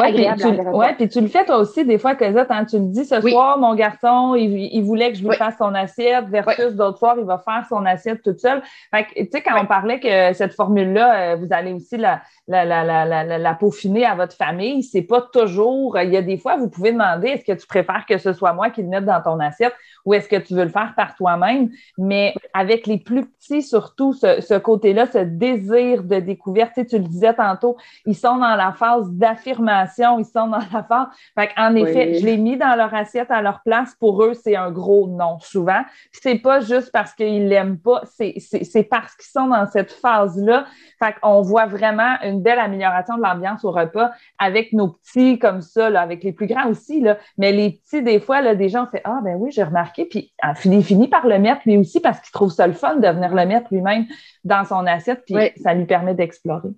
agréable. 0.00 0.42
Oui, 0.72 0.86
puis 0.96 1.08
tu 1.08 1.20
le 1.20 1.26
fais 1.26 1.44
toi 1.44 1.58
aussi, 1.58 1.84
des 1.84 1.98
fois, 1.98 2.14
que 2.14 2.24
hein, 2.24 2.64
tu 2.64 2.78
le 2.78 2.86
dis, 2.86 3.04
ce 3.04 3.20
soir, 3.20 3.58
mon 3.58 3.74
garçon, 3.74 4.34
il, 4.36 4.82
voulait 4.82 5.10
que 5.12 5.18
je 5.18 5.26
lui 5.26 5.36
fasse 5.36 5.56
son 5.58 5.74
assiette, 5.74 6.26
versus 6.28 6.74
d'autres 6.74 6.98
soirs, 6.98 7.16
il 7.18 7.24
va 7.24 7.38
faire 7.38 7.64
son 7.68 7.84
assiette 7.86 8.22
toute 8.22 8.38
seule. 8.38 8.62
Fait 8.94 9.06
tu 9.14 9.28
sais, 9.32 9.42
quand 9.42 9.60
on 9.60 9.66
parlait 9.66 9.98
que 9.98 10.32
cette 10.34 10.54
formule-là, 10.54 11.32
euh, 11.32 11.36
vous 11.36 11.48
allez 11.50 11.72
aussi 11.72 11.96
la, 11.96 12.20
la, 12.46 12.64
la, 12.64 13.38
la, 13.38 13.54
peaufiner 13.54 14.04
à 14.04 14.14
votre 14.14 14.36
famille, 14.36 14.82
c'est 14.82 15.02
pas 15.02 15.22
toujours, 15.32 15.98
il 15.98 16.10
y 16.10 16.16
a 16.16 16.22
des 16.22 16.38
fois, 16.38 16.56
vous 16.56 16.68
pouvez 16.68 16.92
demander, 16.92 17.28
est-ce 17.28 17.44
que 17.44 17.58
tu 17.58 17.66
préfères 17.66 18.04
que 18.08 18.18
ce 18.18 18.32
soit 18.32 18.52
moi 18.52 18.70
qui 18.70 18.82
le 18.82 18.88
mette 18.88 19.04
dans 19.04 19.20
ton 19.22 19.40
assiette 19.40 19.74
ou 20.04 20.14
est-ce 20.14 20.28
que 20.28 20.36
tu 20.36 20.54
veux 20.54 20.64
le 20.64 20.70
faire 20.70 20.94
par 20.96 21.14
toi-même? 21.16 21.70
Mais 21.98 22.34
avec 22.54 22.86
les 22.86 22.98
plus 22.98 23.26
petits, 23.26 23.62
surtout, 23.62 24.12
ce, 24.12 24.40
ce 24.40 24.54
côté-là, 24.54 25.06
ce 25.06 25.18
désir 25.18 26.04
de 26.04 26.20
découverte, 26.20 26.72
tu, 26.74 26.86
tu 26.86 26.98
le 26.98 27.04
disais 27.04 27.34
tantôt, 27.40 27.76
ils 28.06 28.16
sont 28.16 28.36
dans 28.36 28.56
la 28.56 28.72
phase 28.72 29.10
d'affirmation, 29.10 30.18
ils 30.18 30.24
sont 30.24 30.48
dans 30.48 30.60
la 30.72 30.82
phase. 30.82 31.08
en 31.56 31.74
effet, 31.74 32.14
je 32.14 32.24
l'ai 32.24 32.36
mis 32.36 32.56
dans 32.56 32.76
leur 32.76 32.92
assiette 32.94 33.30
à 33.30 33.40
leur 33.40 33.62
place. 33.62 33.94
Pour 33.98 34.22
eux, 34.22 34.34
c'est 34.34 34.56
un 34.56 34.70
gros 34.70 35.06
non, 35.06 35.38
souvent. 35.40 35.82
Puis 36.12 36.20
c'est 36.22 36.38
pas 36.38 36.60
juste 36.60 36.90
parce 36.92 37.14
qu'ils 37.14 37.48
l'aiment 37.48 37.78
pas, 37.78 38.02
c'est 38.04 38.88
parce 38.90 39.14
qu'ils 39.16 39.30
sont 39.30 39.48
dans 39.48 39.66
cette 39.66 39.92
phase-là. 39.92 40.66
Fait 40.98 41.14
qu'on 41.20 41.40
voit 41.40 41.66
vraiment 41.66 42.16
une 42.22 42.42
belle 42.42 42.58
amélioration 42.58 43.16
de 43.16 43.22
l'ambiance 43.22 43.64
au 43.64 43.70
repas 43.70 44.10
avec 44.38 44.72
nos 44.72 44.88
petits 44.88 45.38
comme 45.38 45.62
ça, 45.62 45.86
avec 46.00 46.22
les 46.22 46.32
plus 46.32 46.46
grands 46.46 46.68
aussi. 46.68 47.00
Là. 47.00 47.16
Mais 47.38 47.52
les 47.52 47.70
petits, 47.72 48.02
des 48.02 48.20
fois, 48.20 48.42
là, 48.42 48.54
des 48.54 48.68
gens 48.68 48.86
font 48.86 48.98
Ah, 49.04 49.20
ben 49.22 49.36
oui, 49.38 49.50
j'ai 49.50 49.62
remarqué. 49.62 50.04
Puis 50.04 50.32
il 50.64 50.84
finit 50.84 51.08
par 51.08 51.26
le 51.26 51.38
mettre 51.38 51.62
lui 51.66 51.76
aussi 51.78 52.00
parce 52.00 52.20
qu'il 52.20 52.32
trouve 52.32 52.50
ça 52.50 52.66
le 52.66 52.72
fun 52.72 52.96
de 52.96 53.08
venir 53.08 53.34
le 53.34 53.46
mettre 53.46 53.68
lui-même 53.70 54.06
dans 54.44 54.64
son 54.64 54.86
assiette. 54.86 55.22
Puis 55.26 55.36
ça 55.62 55.74
lui 55.74 55.86
permet 55.86 56.14
d'explorer 56.14 56.70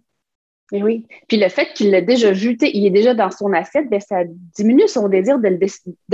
oui. 0.80 1.06
Puis 1.28 1.36
le 1.36 1.48
fait 1.50 1.72
qu'il 1.74 1.90
l'a 1.90 2.00
déjà 2.00 2.32
vu, 2.32 2.56
il 2.62 2.86
est 2.86 2.90
déjà 2.90 3.12
dans 3.12 3.30
son 3.30 3.52
assiette, 3.52 3.90
bien, 3.90 4.00
ça 4.00 4.22
diminue 4.56 4.88
son 4.88 5.08
désir 5.08 5.38
de, 5.38 5.48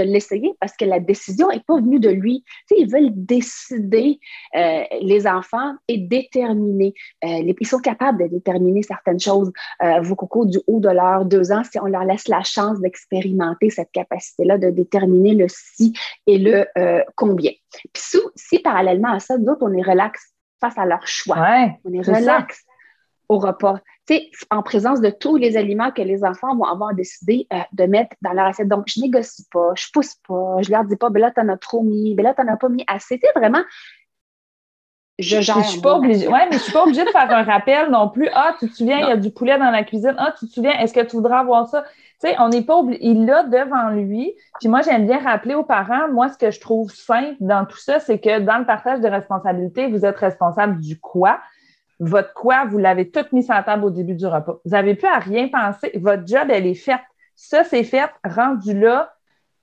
l'essayer 0.02 0.52
parce 0.60 0.76
que 0.76 0.84
la 0.84 0.98
décision 0.98 1.48
n'est 1.48 1.60
pas 1.60 1.76
venue 1.76 2.00
de 2.00 2.08
lui. 2.08 2.44
ils 2.76 2.90
veulent 2.90 3.12
décider, 3.14 4.18
euh, 4.56 4.82
les 5.00 5.28
enfants, 5.28 5.74
et 5.86 5.98
déterminer. 5.98 6.92
Euh, 7.24 7.52
ils 7.60 7.66
sont 7.66 7.78
capables 7.78 8.24
de 8.24 8.28
déterminer 8.28 8.82
certaines 8.82 9.20
choses. 9.20 9.52
Euh, 9.82 10.00
vos 10.00 10.16
cocos, 10.16 10.46
du 10.46 10.58
haut 10.66 10.80
de 10.80 10.88
leurs 10.88 11.24
deux 11.24 11.52
ans, 11.52 11.62
si 11.62 11.78
on 11.78 11.86
leur 11.86 12.04
laisse 12.04 12.26
la 12.26 12.42
chance 12.42 12.80
d'expérimenter 12.80 13.70
cette 13.70 13.92
capacité-là 13.92 14.58
de 14.58 14.70
déterminer 14.70 15.34
le 15.34 15.46
si 15.48 15.92
et 16.26 16.38
le 16.38 16.64
combien. 17.14 17.52
Puis 17.92 18.02
si, 18.34 18.58
parallèlement 18.58 19.12
à 19.12 19.20
ça, 19.20 19.38
d'autres, 19.38 19.62
on 19.62 19.72
est 19.72 19.82
relax 19.82 20.32
face 20.60 20.76
à 20.76 20.84
leur 20.84 21.06
choix. 21.06 21.36
on 21.84 21.92
est 21.92 22.00
relax 22.00 22.64
au 23.28 23.38
repas 23.38 23.80
en 24.50 24.62
présence 24.62 25.00
de 25.00 25.10
tous 25.10 25.36
les 25.36 25.56
aliments 25.56 25.90
que 25.90 26.02
les 26.02 26.24
enfants 26.24 26.56
vont 26.56 26.64
avoir 26.64 26.94
décidé 26.94 27.46
euh, 27.52 27.56
de 27.72 27.84
mettre 27.84 28.16
dans 28.22 28.32
leur 28.32 28.46
assiette. 28.46 28.68
Donc, 28.68 28.84
je 28.86 29.00
négocie 29.00 29.46
pas, 29.50 29.72
je 29.74 29.86
pousse 29.92 30.14
pas, 30.26 30.56
je 30.62 30.70
leur 30.70 30.84
dis 30.84 30.96
pas, 30.96 31.10
ben 31.10 31.20
là, 31.20 31.32
en 31.36 31.48
as 31.48 31.56
trop 31.56 31.82
mis, 31.82 32.14
ben 32.14 32.22
là, 32.22 32.34
t'en 32.34 32.46
as 32.48 32.56
pas 32.56 32.68
mis 32.68 32.84
assez. 32.88 33.20
C'est 33.22 33.38
vraiment, 33.38 33.62
je 35.18 35.40
gère. 35.40 35.60
Je 35.62 35.68
suis 35.68 35.80
pas 35.80 35.96
obligée, 35.96 36.28
ouais, 36.28 36.46
mais 36.48 36.58
je 36.58 36.62
suis 36.62 36.72
pas 36.72 36.84
obligée 36.84 37.04
de 37.04 37.10
faire 37.10 37.28
un 37.30 37.42
rappel 37.42 37.90
non 37.90 38.08
plus. 38.08 38.28
Ah, 38.32 38.54
tu 38.58 38.68
te 38.70 38.74
souviens, 38.74 38.98
il 38.98 39.08
y 39.08 39.12
a 39.12 39.16
du 39.16 39.32
poulet 39.32 39.58
dans 39.58 39.70
la 39.70 39.82
cuisine. 39.82 40.14
Ah, 40.16 40.32
tu 40.38 40.46
te 40.46 40.52
souviens, 40.52 40.78
est-ce 40.78 40.94
que 40.94 41.00
tu 41.00 41.16
voudrais 41.16 41.38
avoir 41.38 41.66
ça? 41.66 41.82
Tu 42.20 42.28
sais, 42.28 42.36
on 42.38 42.48
n'est 42.48 42.62
pas 42.62 42.76
obligé. 42.76 43.00
Il 43.04 43.26
l'a 43.26 43.42
devant 43.42 43.90
lui. 43.90 44.34
Puis 44.60 44.68
moi, 44.68 44.82
j'aime 44.82 45.06
bien 45.06 45.18
rappeler 45.18 45.54
aux 45.54 45.64
parents, 45.64 46.08
moi, 46.12 46.28
ce 46.28 46.38
que 46.38 46.50
je 46.50 46.60
trouve 46.60 46.90
simple 46.90 47.34
dans 47.40 47.64
tout 47.64 47.78
ça, 47.78 47.98
c'est 47.98 48.20
que 48.20 48.40
dans 48.40 48.58
le 48.58 48.66
partage 48.66 49.00
de 49.00 49.08
responsabilités, 49.08 49.88
vous 49.88 50.04
êtes 50.04 50.16
responsable 50.16 50.80
du 50.80 51.00
quoi? 51.00 51.40
Votre 52.00 52.32
quoi, 52.34 52.64
vous 52.66 52.78
l'avez 52.78 53.10
tout 53.10 53.24
mis 53.32 53.42
sur 53.42 53.54
la 53.54 53.62
table 53.62 53.84
au 53.84 53.90
début 53.90 54.14
du 54.14 54.26
repas. 54.26 54.58
Vous 54.64 54.70
n'avez 54.70 54.94
plus 54.94 55.08
à 55.08 55.18
rien 55.18 55.48
penser. 55.48 55.90
Votre 55.96 56.26
job, 56.26 56.48
elle 56.50 56.66
est 56.66 56.74
faite. 56.74 57.00
Ça, 57.34 57.64
c'est 57.64 57.84
fait. 57.84 58.10
Rendu 58.24 58.78
là, 58.78 59.12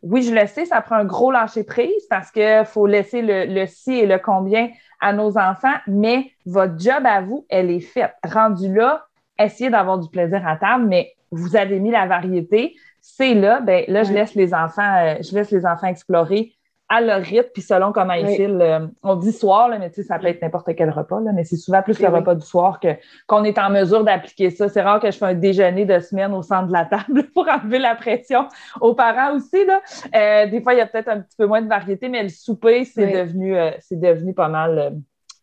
oui, 0.02 0.22
je 0.22 0.34
le 0.34 0.46
sais, 0.46 0.66
ça 0.66 0.82
prend 0.82 0.96
un 0.96 1.06
gros 1.06 1.32
lâcher-prise 1.32 2.06
parce 2.10 2.30
qu'il 2.32 2.64
faut 2.66 2.86
laisser 2.86 3.22
le, 3.22 3.46
le 3.46 3.66
si 3.66 3.94
et 3.94 4.06
le 4.06 4.20
combien 4.20 4.70
à 5.00 5.14
nos 5.14 5.38
enfants, 5.38 5.74
mais 5.88 6.32
votre 6.46 6.80
job 6.80 7.06
à 7.06 7.22
vous, 7.22 7.46
elle 7.50 7.72
est 7.72 7.80
faite. 7.80 8.14
Rendu 8.24 8.74
là, 8.74 9.08
essayez 9.40 9.70
d'avoir 9.70 9.98
du 9.98 10.10
plaisir 10.10 10.48
à 10.48 10.58
table, 10.58 10.86
mais 10.86 11.14
vous 11.32 11.56
avez 11.56 11.80
mis 11.80 11.92
la 11.92 12.06
variété. 12.06 12.76
C'est 13.02 13.34
là, 13.34 13.62
ben 13.62 13.84
là, 13.88 14.04
je 14.04 14.14
laisse 14.14 14.36
les 14.36 14.54
enfants, 14.54 14.96
euh, 14.98 15.16
je 15.22 15.34
laisse 15.36 15.52
les 15.52 15.66
enfants 15.66 15.88
explorer 15.88 16.55
à 16.88 17.02
leur 17.02 17.22
rythme, 17.22 17.50
puis 17.54 17.64
selon 17.64 17.92
comment 17.92 18.14
ils 18.14 18.28
filent. 18.28 18.62
Euh, 18.62 18.88
on 19.02 19.16
dit 19.16 19.32
soir, 19.32 19.70
là, 19.70 19.80
mais 19.80 19.90
tu 19.90 19.96
sais, 19.96 20.04
ça 20.04 20.20
peut 20.20 20.28
être 20.28 20.42
n'importe 20.42 20.70
quel 20.76 20.92
repas, 20.92 21.20
là, 21.20 21.32
mais 21.34 21.44
c'est 21.44 21.58
souvent 21.58 21.82
plus 21.82 22.00
le 22.00 22.08
repas 22.10 22.36
du 22.36 22.46
soir 22.46 22.80
que, 22.80 22.90
qu'on 23.28 23.44
est 23.44 23.58
en 23.58 23.70
mesure 23.72 24.04
d'appliquer 24.04 24.52
ça. 24.52 24.70
C'est 24.70 24.82
rare 24.82 25.00
que 25.00 25.10
je 25.10 25.18
fais 25.18 25.26
un 25.26 25.34
déjeuner 25.34 25.86
de 25.86 26.00
semaine 26.00 26.34
au 26.34 26.44
centre 26.44 26.68
de 26.68 26.74
la 26.74 26.86
table 26.86 27.24
pour 27.34 27.48
enlever 27.50 27.80
la 27.80 27.96
pression 27.96 28.48
aux 28.82 28.94
parents 28.94 29.36
aussi. 29.36 29.66
Là. 29.66 29.82
Euh, 30.16 30.48
des 30.48 30.62
fois, 30.62 30.74
il 30.74 30.78
y 30.78 30.82
a 30.82 30.88
peut-être 30.88 31.10
un 31.10 31.22
petit 31.22 31.36
peu 31.38 31.48
moins 31.48 31.62
de 31.62 31.68
variété, 31.68 32.08
mais 32.08 32.22
le 32.22 32.30
souper, 32.30 32.86
c'est 32.86 33.12
devenu 33.12 33.58
euh, 33.58 33.72
c'est 33.80 34.00
devenu 34.00 34.34
pas 34.34 34.48
mal 34.48 34.96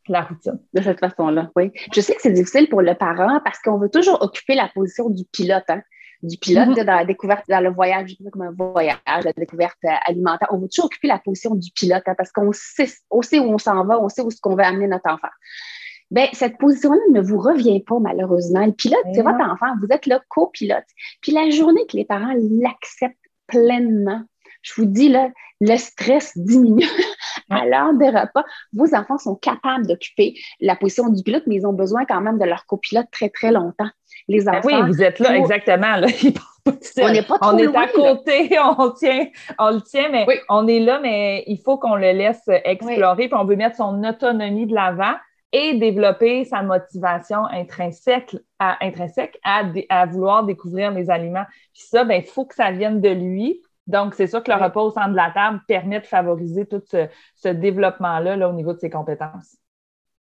la 0.08 0.22
routine. 0.22 0.58
De 0.74 0.82
cette 0.82 1.00
façon-là, 1.00 1.50
oui. 1.56 1.72
Je 1.92 2.00
sais 2.00 2.14
que 2.14 2.22
c'est 2.22 2.32
difficile 2.32 2.68
pour 2.68 2.82
le 2.82 2.94
parent 2.94 3.40
parce 3.44 3.58
qu'on 3.60 3.78
veut 3.78 3.88
toujours 3.88 4.20
occuper 4.22 4.54
la 4.54 4.68
position 4.68 5.08
du 5.08 5.24
pilote. 5.24 5.64
Hein 5.68 5.82
du 6.22 6.38
pilote 6.38 6.68
mm-hmm. 6.68 6.84
dans 6.84 6.96
la 6.96 7.04
découverte, 7.04 7.44
dans 7.48 7.60
le 7.60 7.70
voyage, 7.70 8.16
comme 8.32 8.42
un 8.42 8.52
voyage, 8.52 8.98
la 9.06 9.32
découverte 9.32 9.78
euh, 9.84 9.90
alimentaire. 10.06 10.48
On 10.50 10.58
veut 10.58 10.68
toujours 10.68 10.86
occuper 10.86 11.08
la 11.08 11.18
position 11.18 11.54
du 11.54 11.70
pilote 11.72 12.02
hein, 12.06 12.14
parce 12.16 12.30
qu'on 12.30 12.50
sait, 12.52 12.88
on 13.10 13.22
sait 13.22 13.38
où 13.38 13.44
on 13.44 13.58
s'en 13.58 13.84
va, 13.84 14.00
on 14.00 14.08
sait 14.08 14.22
où 14.22 14.30
ce 14.30 14.40
qu'on 14.40 14.54
veut 14.54 14.64
amener 14.64 14.86
notre 14.86 15.10
enfant. 15.10 15.28
Bien, 16.10 16.28
cette 16.34 16.58
position-là 16.58 17.00
ne 17.12 17.20
vous 17.22 17.38
revient 17.38 17.82
pas, 17.82 17.98
malheureusement. 17.98 18.66
Le 18.66 18.72
pilote, 18.72 19.00
c'est 19.14 19.22
votre 19.22 19.40
enfant. 19.40 19.74
Vous 19.80 19.86
êtes 19.90 20.06
le 20.06 20.18
copilote. 20.28 20.84
Puis 21.22 21.32
la 21.32 21.48
journée 21.48 21.86
que 21.86 21.96
les 21.96 22.04
parents 22.04 22.34
l'acceptent 22.34 23.16
pleinement, 23.46 24.22
je 24.60 24.74
vous 24.76 24.84
dis, 24.84 25.08
là, 25.08 25.30
le 25.60 25.76
stress 25.78 26.36
diminue 26.36 26.86
à 27.52 27.66
l'heure 27.66 27.94
des 27.94 28.08
repas. 28.08 28.44
Vos 28.72 28.94
enfants 28.94 29.18
sont 29.18 29.36
capables 29.36 29.86
d'occuper 29.86 30.34
la 30.60 30.76
position 30.76 31.08
du 31.08 31.22
pilote, 31.22 31.44
mais 31.46 31.56
ils 31.56 31.66
ont 31.66 31.72
besoin 31.72 32.04
quand 32.04 32.20
même 32.20 32.38
de 32.38 32.44
leur 32.44 32.66
copilote 32.66 33.06
très, 33.10 33.28
très 33.28 33.52
longtemps 33.52 33.90
les 34.28 34.44
ben 34.44 34.56
enfants. 34.56 34.68
oui, 34.68 34.74
vous 34.86 35.02
êtes 35.02 35.18
là, 35.18 35.36
exactement. 35.36 35.94
on 36.66 37.12
n'est 37.12 37.22
pas 37.22 37.38
trop 37.38 37.50
On 37.54 37.58
est 37.58 37.76
à 37.76 37.88
côté, 37.88 38.58
on, 38.78 38.90
tient, 38.90 39.26
on 39.58 39.70
le 39.70 39.80
tient, 39.80 40.08
mais 40.10 40.26
on 40.48 40.66
est 40.66 40.80
là, 40.80 41.00
mais 41.00 41.44
il 41.46 41.58
faut 41.58 41.78
qu'on 41.78 41.96
le 41.96 42.12
laisse 42.12 42.42
explorer, 42.64 43.28
puis 43.28 43.38
on 43.38 43.44
veut 43.44 43.56
mettre 43.56 43.76
son 43.76 44.02
autonomie 44.04 44.66
de 44.66 44.74
l'avant 44.74 45.14
et 45.54 45.74
développer 45.74 46.44
sa 46.44 46.62
motivation 46.62 47.44
intrinsèque 47.46 48.36
à, 48.58 48.82
intrinsèque 48.84 49.38
à, 49.44 49.64
à 49.90 50.06
vouloir 50.06 50.44
découvrir 50.44 50.92
les 50.92 51.10
aliments. 51.10 51.44
Puis 51.74 51.82
ça, 51.88 52.04
ben, 52.04 52.22
il 52.24 52.26
faut 52.26 52.46
que 52.46 52.54
ça 52.54 52.70
vienne 52.70 53.02
de 53.02 53.10
lui. 53.10 53.60
Donc, 53.86 54.14
c'est 54.14 54.26
sûr 54.26 54.42
que 54.42 54.50
le 54.50 54.62
repas 54.62 54.82
au 54.82 54.90
centre 54.90 55.10
de 55.10 55.16
la 55.16 55.30
table 55.32 55.60
permet 55.66 56.00
de 56.00 56.06
favoriser 56.06 56.66
tout 56.66 56.82
ce, 56.86 57.08
ce 57.34 57.48
développement-là 57.48 58.36
là, 58.36 58.48
au 58.48 58.52
niveau 58.52 58.72
de 58.72 58.78
ses 58.78 58.90
compétences. 58.90 59.56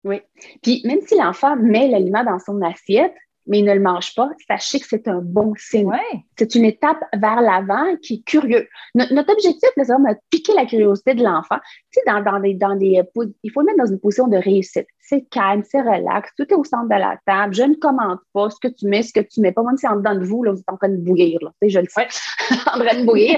Oui. 0.03 0.21
Puis, 0.63 0.81
même 0.85 1.01
si 1.01 1.15
l'enfant 1.15 1.55
met 1.55 1.87
l'aliment 1.87 2.23
dans 2.23 2.39
son 2.39 2.61
assiette, 2.61 3.13
mais 3.47 3.59
il 3.59 3.65
ne 3.65 3.73
le 3.73 3.79
mange 3.79 4.13
pas, 4.15 4.29
sachez 4.47 4.79
que 4.79 4.85
c'est 4.87 5.07
un 5.07 5.19
bon 5.19 5.53
signe. 5.57 5.91
C'est 6.37 6.55
une 6.55 6.65
étape 6.65 6.99
vers 7.13 7.41
l'avant 7.41 7.95
qui 8.01 8.15
est 8.15 8.23
curieux. 8.23 8.67
Notre, 8.93 9.31
objectif, 9.31 9.69
c'est 9.75 9.83
vraiment 9.83 10.11
de 10.11 10.17
piquer 10.29 10.53
la 10.53 10.65
curiosité 10.65 11.15
de 11.15 11.23
l'enfant. 11.23 11.57
Tu 11.91 11.99
sais, 11.99 12.01
dans, 12.05 12.39
des, 12.39 12.53
dans 12.53 12.75
des, 12.75 13.01
il 13.43 13.51
faut 13.51 13.61
le 13.61 13.65
mettre 13.65 13.79
dans 13.79 13.91
une 13.91 13.99
position 13.99 14.27
de 14.27 14.37
réussite. 14.37 14.87
C'est 15.11 15.27
calme, 15.29 15.61
c'est 15.69 15.81
relax, 15.81 16.29
tout 16.37 16.45
est 16.49 16.55
au 16.55 16.63
centre 16.63 16.85
de 16.85 16.95
la 16.95 17.17
table. 17.25 17.53
Je 17.53 17.63
ne 17.63 17.75
commente 17.75 18.21
pas 18.31 18.49
ce 18.49 18.55
que 18.61 18.69
tu 18.69 18.87
mets, 18.87 19.03
ce 19.03 19.11
que 19.11 19.19
tu 19.19 19.41
mets 19.41 19.51
pas, 19.51 19.61
même 19.61 19.75
si 19.75 19.85
en 19.85 19.97
dedans 19.97 20.15
de 20.15 20.23
vous, 20.23 20.41
là, 20.43 20.53
vous 20.53 20.59
êtes 20.59 20.69
en 20.69 20.77
train 20.77 20.87
de 20.87 20.95
bouillir. 20.95 21.37
Là. 21.41 21.51
Je 21.61 21.79
le 21.79 21.87
sais, 21.89 22.07
en 22.73 22.79
train 22.79 23.01
de 23.01 23.05
bouillir. 23.05 23.37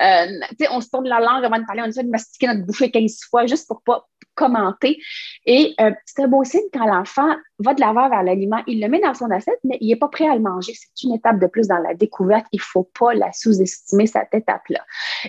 Euh, 0.00 0.66
on 0.70 0.80
se 0.80 0.88
tourne 0.88 1.06
la 1.06 1.20
langue 1.20 1.44
avant 1.44 1.58
de 1.58 1.66
parler, 1.66 1.82
on 1.84 1.88
essaie 1.88 2.04
de 2.04 2.08
mastiquer 2.08 2.46
notre 2.46 2.64
bouffée 2.64 2.90
15 2.90 3.18
fois 3.28 3.46
juste 3.46 3.68
pour 3.68 3.82
pas 3.82 4.06
commenter. 4.34 4.98
Et 5.44 5.74
euh, 5.80 5.90
c'est 6.06 6.22
un 6.22 6.28
beau 6.28 6.42
signe 6.44 6.68
quand 6.72 6.86
l'enfant 6.86 7.34
va 7.58 7.74
de 7.74 7.80
l'avant 7.80 8.08
vers 8.08 8.22
l'aliment. 8.22 8.62
Il 8.66 8.80
le 8.80 8.88
met 8.88 9.00
dans 9.00 9.12
son 9.12 9.30
assiette, 9.30 9.60
mais 9.64 9.76
il 9.82 9.88
n'est 9.88 9.96
pas 9.96 10.08
prêt 10.08 10.26
à 10.26 10.34
le 10.34 10.40
manger. 10.40 10.72
C'est 10.74 11.06
une 11.06 11.14
étape 11.14 11.38
de 11.38 11.46
plus 11.46 11.68
dans 11.68 11.78
la 11.78 11.92
découverte. 11.92 12.46
Il 12.52 12.58
ne 12.58 12.62
faut 12.62 12.88
pas 12.98 13.12
la 13.12 13.30
sous-estimer, 13.32 14.06
cette 14.06 14.32
étape-là. 14.32 14.80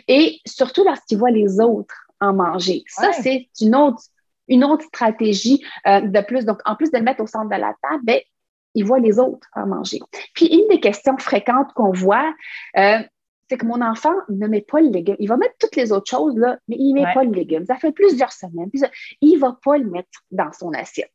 Et 0.07 0.39
surtout 0.45 0.85
lorsqu'il 0.85 1.17
voit 1.17 1.31
les 1.31 1.59
autres 1.59 1.95
en 2.21 2.33
manger. 2.33 2.83
Ça, 2.87 3.11
c'est 3.13 3.47
une 3.59 3.75
autre, 3.75 4.03
une 4.51 4.63
autre 4.63 4.85
stratégie 4.85 5.63
euh, 5.87 6.01
de 6.01 6.21
plus. 6.21 6.45
Donc, 6.45 6.59
en 6.65 6.75
plus 6.75 6.91
de 6.91 6.97
le 6.97 7.03
mettre 7.03 7.23
au 7.23 7.27
centre 7.27 7.49
de 7.49 7.59
la 7.59 7.73
table, 7.81 8.03
ben, 8.03 8.19
il 8.75 8.85
voit 8.85 8.99
les 8.99 9.17
autres 9.19 9.47
en 9.55 9.65
manger. 9.65 9.99
Puis, 10.35 10.45
une 10.47 10.67
des 10.69 10.79
questions 10.79 11.17
fréquentes 11.17 11.73
qu'on 11.73 11.91
voit, 11.91 12.33
euh, 12.77 12.99
c'est 13.49 13.57
que 13.57 13.65
mon 13.65 13.81
enfant 13.81 14.13
ne 14.29 14.47
met 14.47 14.61
pas 14.61 14.79
le 14.79 14.89
légume. 14.89 15.17
Il 15.19 15.27
va 15.27 15.35
mettre 15.35 15.55
toutes 15.59 15.75
les 15.75 15.91
autres 15.91 16.09
choses, 16.09 16.37
là, 16.37 16.57
mais 16.69 16.77
il 16.79 16.93
ne 16.93 17.01
met 17.01 17.13
pas 17.13 17.25
le 17.25 17.31
légume. 17.31 17.65
Ça 17.65 17.75
fait 17.75 17.91
plusieurs 17.91 18.31
semaines. 18.31 18.69
il 19.19 19.33
ne 19.33 19.39
va 19.39 19.57
pas 19.61 19.77
le 19.77 19.89
mettre 19.89 20.09
dans 20.31 20.53
son 20.53 20.71
assiette. 20.71 21.11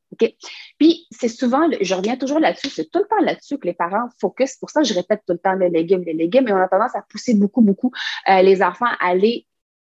Puis, 0.78 1.06
c'est 1.10 1.28
souvent, 1.28 1.66
je 1.80 1.94
reviens 1.94 2.16
toujours 2.16 2.38
là-dessus, 2.38 2.68
c'est 2.68 2.90
tout 2.90 2.98
le 2.98 3.06
temps 3.06 3.24
là-dessus 3.24 3.58
que 3.58 3.66
les 3.66 3.72
parents 3.72 4.08
focus. 4.20 4.56
Pour 4.56 4.68
ça, 4.68 4.82
je 4.82 4.92
répète 4.92 5.22
tout 5.26 5.32
le 5.32 5.38
temps 5.38 5.54
les 5.54 5.70
légumes, 5.70 6.02
les 6.04 6.12
légumes, 6.12 6.46
et 6.48 6.52
on 6.52 6.56
a 6.56 6.68
tendance 6.68 6.94
à 6.94 7.02
pousser 7.08 7.34
beaucoup, 7.34 7.62
beaucoup 7.62 7.90
euh, 8.28 8.42
les 8.42 8.62
enfants 8.62 8.86
à 9.00 9.08
aller 9.08 9.46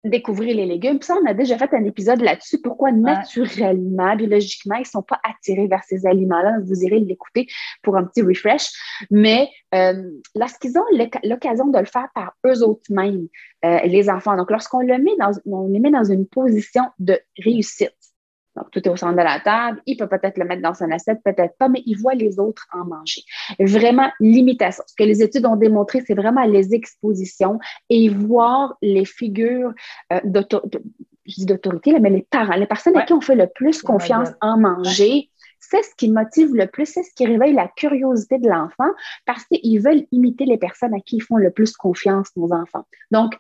découvrir 0.08 0.56
les 0.56 0.66
légumes. 0.66 1.00
Puis 1.00 1.08
ça, 1.08 1.16
on 1.22 1.26
a 1.26 1.34
déjà 1.34 1.58
fait 1.58 1.74
un 1.74 1.84
épisode 1.84 2.22
là-dessus. 2.22 2.60
Pourquoi 2.62 2.92
naturellement, 2.92 4.16
biologiquement, 4.16 4.76
ils 4.76 4.82
ne 4.82 4.86
sont 4.86 5.02
pas 5.02 5.20
attirés 5.24 5.68
vers 5.68 5.84
ces 5.84 6.06
aliments-là. 6.06 6.58
Vous 6.66 6.84
irez 6.84 7.00
l'écouter 7.00 7.48
pour 7.84 7.98
un 7.98 8.04
petit 8.04 8.22
refresh. 8.22 8.70
Mais 9.12 9.50
euh, 9.76 10.02
lorsqu'ils 10.36 10.78
ont 10.78 10.86
l'occasion 11.24 11.68
de 11.68 11.80
le 11.80 11.86
faire 11.86 12.08
par 12.14 12.34
eux 12.46 12.64
autres 12.64 12.90
mêmes, 12.90 13.28
euh, 13.66 13.80
les 13.86 14.10
enfants, 14.10 14.38
donc 14.38 14.52
lorsqu'on 14.52 14.80
le 14.80 14.98
met 14.98 15.16
dans, 15.20 15.32
on 15.46 15.68
les 15.68 15.80
met 15.80 15.92
dans 15.92 16.04
une 16.04 16.28
position 16.28 16.84
de 17.00 17.20
réussite, 17.44 17.94
donc, 18.58 18.72
tout 18.72 18.80
est 18.84 18.90
au 18.90 18.96
centre 18.96 19.14
de 19.14 19.22
la 19.22 19.40
table. 19.40 19.82
Il 19.86 19.98
peut 19.98 20.08
peut-être 20.08 20.38
le 20.38 20.46
mettre 20.46 20.64
dans 20.64 20.74
son 20.74 20.90
assiette, 20.92 21.20
peut-être 21.24 21.56
pas, 21.58 21.70
mais 21.70 21.84
il 21.86 21.96
voit 21.96 22.16
les 22.16 22.40
autres 22.40 22.66
en 22.74 22.86
manger. 22.86 23.22
Vraiment, 23.60 24.10
limitation. 24.20 24.84
Ce 24.88 24.96
que 24.96 25.04
les 25.04 25.22
études 25.22 25.46
ont 25.46 25.56
démontré, 25.56 26.02
c'est 26.06 26.16
vraiment 26.16 26.44
les 26.44 26.74
expositions 26.74 27.60
et 27.90 28.10
voir 28.10 28.76
les 28.82 29.06
figures 29.06 29.74
euh, 30.12 30.20
d'autorité, 30.24 32.00
mais 32.00 32.10
les 32.10 32.26
parents, 32.30 32.56
les 32.56 32.66
personnes 32.66 32.98
à 32.98 33.04
qui 33.04 33.14
on 33.14 33.22
fait 33.22 33.36
le 33.36 33.48
plus 33.48 33.82
confiance 33.84 34.30
en 34.42 34.58
manger. 34.58 35.30
C'est 35.60 35.84
ce 35.84 35.94
qui 35.96 36.10
motive 36.10 36.56
le 36.56 36.68
plus, 36.68 36.86
c'est 36.86 37.04
ce 37.04 37.14
qui 37.14 37.26
réveille 37.26 37.54
la 37.54 37.68
curiosité 37.68 38.38
de 38.38 38.48
l'enfant 38.48 38.90
parce 39.26 39.44
qu'ils 39.46 39.82
veulent 39.82 40.06
imiter 40.12 40.46
les 40.46 40.58
personnes 40.58 40.94
à 40.94 41.00
qui 41.00 41.18
ils 41.18 41.22
font 41.22 41.36
le 41.36 41.52
plus 41.52 41.76
confiance, 41.76 42.30
nos 42.38 42.54
enfants. 42.54 42.86
Donc, 43.12 43.34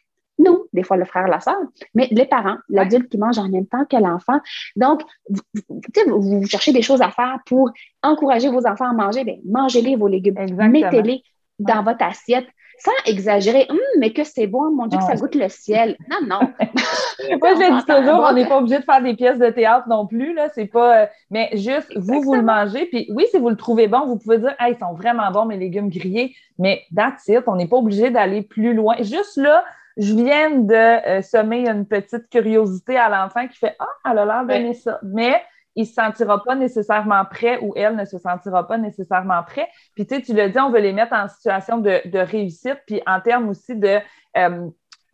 des 0.77 0.83
fois 0.83 0.95
le 0.95 1.05
frère, 1.05 1.27
la 1.27 1.39
soeur, 1.39 1.57
mais 1.95 2.07
les 2.11 2.25
parents, 2.25 2.57
l'adulte 2.69 3.09
qui 3.09 3.17
mange 3.17 3.37
en 3.39 3.49
même 3.49 3.65
temps 3.65 3.83
que 3.85 3.97
l'enfant. 3.97 4.39
Donc, 4.75 5.01
vous, 5.27 6.21
vous, 6.21 6.45
cherchez 6.45 6.71
des 6.71 6.83
choses 6.83 7.01
à 7.01 7.09
faire 7.09 7.39
pour 7.45 7.71
encourager 8.03 8.49
vos 8.49 8.65
enfants 8.65 8.89
à 8.89 8.93
manger, 8.93 9.23
bien, 9.23 9.37
mangez-les 9.45 9.95
vos 9.95 10.07
légumes, 10.07 10.35
mettez-les 10.55 11.23
dans 11.59 11.83
votre 11.83 12.03
assiette 12.03 12.47
sans 12.79 13.11
exagérer, 13.11 13.65
hum, 13.69 13.79
mais 13.97 14.13
que 14.13 14.23
c'est 14.23 14.45
bon, 14.45 14.69
mon 14.71 14.85
Dieu, 14.85 14.99
que 14.99 15.05
ça 15.05 15.15
goûte 15.15 15.35
le 15.35 15.49
ciel. 15.49 15.97
Non, 16.09 16.27
non. 16.27 16.39
Moi, 17.41 17.53
je 17.55 17.59
l'ai 17.59 17.71
dit 17.71 17.85
toujours, 17.85 18.23
on 18.23 18.33
n'est 18.33 18.47
pas 18.47 18.59
obligé 18.59 18.77
de 18.77 18.83
faire 18.83 19.01
des 19.01 19.15
pièces 19.15 19.39
de 19.39 19.49
théâtre 19.49 19.87
non 19.89 20.05
plus, 20.05 20.33
là. 20.33 20.49
C'est 20.53 20.67
pas. 20.67 21.01
Euh, 21.01 21.05
mais 21.31 21.49
juste, 21.53 21.91
vous, 21.95 22.21
vous 22.21 22.35
le 22.35 22.43
mangez. 22.43 22.85
Puis 22.85 23.07
oui, 23.11 23.25
si 23.31 23.39
vous 23.39 23.49
le 23.49 23.55
trouvez 23.55 23.87
bon, 23.87 24.05
vous 24.05 24.17
pouvez 24.17 24.37
dire, 24.37 24.53
hey, 24.59 24.73
ils 24.73 24.79
sont 24.79 24.93
vraiment 24.93 25.31
bons, 25.31 25.45
mes 25.45 25.57
légumes 25.57 25.89
grillés. 25.89 26.35
Mais 26.59 26.83
that's 26.95 27.27
it. 27.27 27.43
On 27.47 27.55
n'est 27.55 27.67
pas 27.67 27.77
obligé 27.77 28.11
d'aller 28.11 28.43
plus 28.43 28.73
loin. 28.75 28.95
Juste 28.99 29.37
là, 29.37 29.63
je 29.97 30.13
viens 30.13 30.51
de 30.51 30.73
euh, 30.73 31.21
semer 31.21 31.67
une 31.67 31.85
petite 31.85 32.29
curiosité 32.29 32.97
à 32.97 33.09
l'enfant 33.09 33.47
qui 33.47 33.57
fait 33.57 33.75
Ah, 33.79 34.11
elle 34.11 34.19
a 34.19 34.25
l'air 34.25 34.45
d'aimer 34.45 34.73
ça. 34.73 34.99
Mais 35.03 35.41
il 35.75 35.81
ne 35.81 35.87
se 35.87 35.93
sentira 35.93 36.43
pas 36.43 36.55
nécessairement 36.55 37.25
prêt 37.25 37.59
ou 37.61 37.73
elle 37.75 37.95
ne 37.95 38.05
se 38.05 38.17
sentira 38.17 38.67
pas 38.67 38.77
nécessairement 38.77 39.43
prêt. 39.43 39.67
Puis 39.95 40.05
tu 40.05 40.15
sais, 40.15 40.21
tu 40.21 40.33
le 40.33 40.49
dis, 40.49 40.59
on 40.59 40.71
veut 40.71 40.79
les 40.79 40.93
mettre 40.93 41.13
en 41.13 41.27
situation 41.27 41.77
de, 41.77 42.01
réussite, 42.17 42.79
puis 42.85 43.01
en 43.05 43.21
termes 43.21 43.49
aussi 43.49 43.75
de 43.75 43.99
euh, 44.37 44.67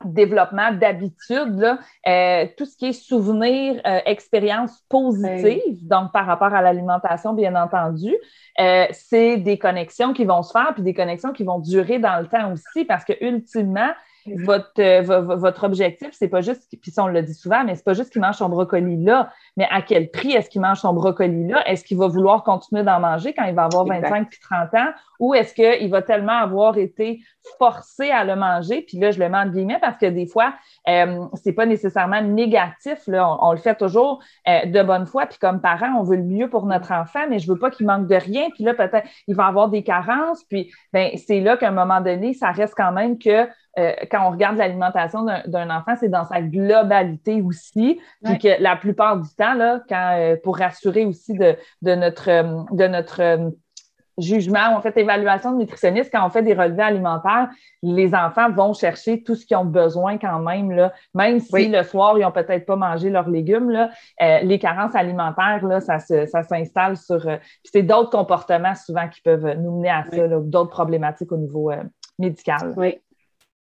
développement 0.06 0.72
d'habitude, 0.72 1.78
euh, 2.08 2.46
tout 2.58 2.66
ce 2.66 2.78
qui 2.78 2.88
est 2.88 2.94
souvenir, 2.94 3.82
expérience 4.06 4.82
positive, 4.90 5.86
donc 5.88 6.12
par 6.14 6.26
rapport 6.26 6.54
à 6.54 6.62
l'alimentation, 6.62 7.34
bien 7.34 7.56
entendu, 7.56 8.14
c'est 8.92 9.38
des 9.38 9.58
connexions 9.58 10.14
qui 10.14 10.24
vont 10.24 10.44
se 10.44 10.52
faire, 10.52 10.74
puis 10.74 10.84
des 10.84 10.94
connexions 10.94 11.34
qui 11.34 11.44
vont 11.44 11.60
durer 11.60 12.00
dans 12.00 12.20
le 12.22 12.28
temps 12.28 12.52
aussi, 12.54 12.86
parce 12.86 13.04
que 13.04 13.14
ultimement, 13.22 13.92
votre, 14.44 14.80
euh, 14.80 15.02
votre 15.02 15.64
objectif, 15.64 16.10
c'est 16.14 16.28
pas 16.28 16.42
juste, 16.42 16.68
puis 16.82 16.92
ça 16.92 17.04
on 17.04 17.08
le 17.08 17.22
dit 17.22 17.34
souvent, 17.34 17.64
mais 17.64 17.76
c'est 17.76 17.84
pas 17.84 17.94
juste 17.94 18.12
qu'il 18.12 18.22
mange 18.22 18.36
son 18.36 18.50
brocoli 18.50 19.04
là, 19.04 19.32
mais 19.58 19.68
à 19.72 19.82
quel 19.82 20.12
prix 20.12 20.32
est-ce 20.32 20.50
qu'il 20.50 20.62
mange 20.62 20.80
son 20.80 20.94
brocoli 20.94 21.48
là? 21.48 21.68
Est-ce 21.68 21.84
qu'il 21.84 21.98
va 21.98 22.08
vouloir 22.08 22.44
continuer 22.44 22.84
d'en 22.84 23.00
manger 23.00 23.34
quand 23.34 23.46
il 23.46 23.56
va 23.56 23.66
avoir 23.66 23.86
25 23.86 24.30
puis 24.30 24.40
30 24.40 24.74
ans? 24.76 24.92
Ou 25.20 25.34
est-ce 25.36 25.54
qu'il 25.54 25.90
va 25.90 26.02
tellement 26.02 26.38
avoir 26.38 26.78
été 26.78 27.22
forcé 27.58 28.10
à 28.10 28.26
le 28.26 28.36
manger? 28.36 28.82
Puis 28.82 28.98
là, 29.00 29.12
je 29.12 29.20
le 29.20 29.30
mets 29.30 29.38
en 29.38 29.48
guillemets 29.48 29.80
parce 29.80 29.98
que 29.98 30.06
des 30.06 30.26
fois, 30.26 30.54
euh, 30.90 31.26
c'est 31.36 31.54
pas 31.54 31.66
nécessairement 31.66 32.22
négatif. 32.22 33.08
Là. 33.08 33.38
On, 33.42 33.52
le 33.52 33.58
fait 33.58 33.76
toujours 33.76 34.22
euh, 34.50 34.66
de 34.66 34.84
bonne 34.84 35.06
foi. 35.06 35.26
Puis 35.26 35.38
comme 35.40 35.62
parent, 35.62 35.96
on 35.98 36.04
veut 36.04 36.18
le 36.18 36.24
mieux 36.24 36.50
pour 36.50 36.66
notre 36.66 36.92
enfant, 36.92 37.22
mais 37.30 37.40
je 37.40 37.48
veux 37.48 37.58
pas 37.58 37.70
qu'il 37.70 37.86
manque 37.86 38.08
de 38.08 38.16
rien. 38.16 38.50
Puis 38.54 38.64
là, 38.66 38.74
peut-être, 38.74 39.08
il 39.28 39.36
va 39.36 39.46
avoir 39.46 39.70
des 39.70 39.84
carences. 39.84 40.44
Puis 40.44 40.72
ben, 40.92 41.12
c'est 41.16 41.40
là 41.40 41.56
qu'à 41.56 41.70
un 41.70 41.72
moment 41.72 42.02
donné, 42.02 42.34
ça 42.34 42.52
reste 42.52 42.74
quand 42.76 42.92
même 42.92 43.18
que 43.18 43.48
euh, 43.80 43.94
quand 44.12 44.28
on 44.28 44.32
regarde 44.32 44.58
l'alimentation 44.58 45.26
d'un 45.48 45.70
enfant, 45.70 45.94
c'est 46.00 46.10
dans 46.10 46.26
sa 46.26 46.42
globalité 46.42 47.42
aussi. 47.42 48.00
Puis 48.24 48.38
que 48.38 48.62
la 48.62 48.76
plupart 48.76 49.20
du 49.20 49.30
temps, 49.36 49.56
là, 49.56 49.82
quand, 49.90 50.16
euh, 50.18 50.36
pour 50.44 50.58
rassurer 50.58 51.06
aussi 51.06 51.34
de, 51.34 51.56
de 51.82 51.96
notre, 51.96 52.30
euh, 52.30 52.64
de 52.72 52.88
notre 52.88 53.52
jugement, 54.20 54.78
on 54.78 54.82
fait 54.82 54.96
évaluation 54.98 55.54
de 55.54 55.58
nutritionniste, 55.58 56.12
quand 56.14 56.24
on 56.24 56.30
fait 56.30 56.44
des 56.44 56.54
relevés 56.54 56.84
alimentaires, 56.84 57.50
les 57.82 58.14
enfants 58.14 58.52
vont 58.52 58.74
chercher 58.74 59.24
tout 59.24 59.34
ce 59.34 59.44
qu'ils 59.44 59.58
ont 59.58 59.66
besoin 59.66 60.20
quand 60.20 60.38
même, 60.38 60.72
là, 60.72 60.94
même 61.16 61.40
si 61.40 61.68
le 61.68 61.82
soir, 61.82 62.16
ils 62.20 62.22
n'ont 62.22 62.32
peut-être 62.32 62.68
pas 62.68 62.76
mangé 62.76 63.10
leurs 63.10 63.28
légumes, 63.28 63.72
là, 63.72 63.90
les 64.44 64.60
carences 64.60 64.94
alimentaires, 64.94 65.66
là, 65.66 65.80
ça, 65.80 65.98
ça 65.98 66.44
s'installe 66.44 66.96
sur... 66.96 67.28
c'est 67.64 67.82
d'autres 67.82 68.12
comportements 68.12 68.76
souvent 68.76 69.08
qui 69.08 69.20
peuvent 69.22 69.58
nous 69.58 69.78
mener 69.78 69.90
à 69.90 70.04
ça, 70.04 70.28
d'autres 70.28 70.70
problématiques 70.70 71.32
au 71.32 71.38
niveau 71.38 71.72
médical. 72.20 72.76
Oui. 72.78 73.00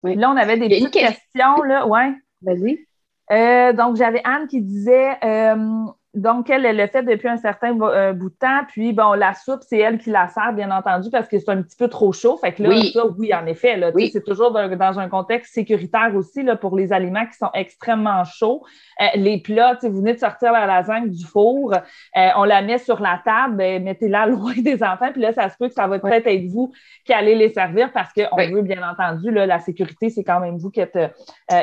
Là, 0.03 0.31
on 0.31 0.37
avait 0.37 0.57
des 0.57 0.69
petites 0.69 0.91
questions. 0.91 1.63
Là. 1.63 1.87
Ouais. 1.87 2.13
Vas-y. 2.43 2.87
Euh, 3.31 3.73
donc, 3.73 3.97
j'avais 3.97 4.23
Anne 4.25 4.47
qui 4.47 4.61
disait 4.61 5.17
euh, 5.25 5.85
donc, 6.15 6.49
elle, 6.49 6.65
elle 6.65 6.79
le 6.79 6.87
fait 6.87 7.03
depuis 7.03 7.29
un 7.29 7.37
certain 7.37 7.79
euh, 7.79 8.15
bout 8.15 8.31
de 8.31 8.35
temps. 8.35 8.65
Puis, 8.69 8.95
bon, 8.95 9.13
la 9.13 9.35
soupe, 9.35 9.61
c'est 9.61 9.77
elle 9.77 9.99
qui 9.99 10.09
la 10.09 10.29
sert, 10.29 10.55
bien 10.55 10.71
entendu, 10.71 11.11
parce 11.11 11.29
que 11.29 11.39
c'est 11.39 11.51
un 11.51 11.61
petit 11.61 11.77
peu 11.77 11.89
trop 11.89 12.13
chaud. 12.13 12.39
Fait 12.39 12.53
que 12.53 12.63
là, 12.63 12.71
oui, 12.71 12.93
ça, 12.93 13.07
oui 13.19 13.35
en 13.35 13.45
effet, 13.45 13.77
là, 13.77 13.93
c'est 14.11 14.25
toujours 14.25 14.51
dans, 14.51 14.99
un 14.99 15.09
contexte 15.11 15.53
sécuritaire 15.53 16.13
aussi 16.15 16.43
là, 16.43 16.57
pour 16.57 16.77
les 16.77 16.95
aliments 16.95 17.27
qui 17.27 17.37
sont 17.37 17.51
extrêmement 17.53 18.25
chauds. 18.25 18.65
Euh, 19.03 19.05
les 19.17 19.43
plats, 19.43 19.77
vous 19.83 19.99
venez 19.99 20.15
de 20.15 20.19
sortir 20.19 20.51
la 20.53 20.67
lasagne 20.67 21.11
du 21.11 21.25
four, 21.27 21.75
euh, 21.75 22.29
on 22.37 22.45
la 22.45 22.63
met 22.63 22.79
sur 22.79 23.01
la 23.01 23.21
table, 23.23 23.57
ben, 23.57 23.83
mettez-la 23.85 24.27
loin 24.29 24.55
des 24.57 24.83
enfants. 24.83 25.13
Puis 25.13 25.21
là, 25.21 25.35
ça 25.35 25.51
se 25.51 25.59
peut 25.59 25.69
que 25.69 25.75
ça 25.75 25.87
va 25.87 25.99
peut-être 25.99 26.27
être 26.27 26.47
vous 26.47 26.73
qui 27.05 27.13
allez 27.13 27.35
les 27.35 27.51
servir 27.51 27.93
parce 27.93 28.15
qu'on 28.15 28.37
veut, 28.37 28.63
bien 28.63 28.81
entendu, 28.89 29.31
là, 29.31 29.45
la 29.45 29.59
sécurité, 29.59 30.09
c'est 30.09 30.25
quand 30.25 30.41
même 30.41 30.57
vous 30.57 30.71
qui 30.71 30.81
êtes, 30.81 30.99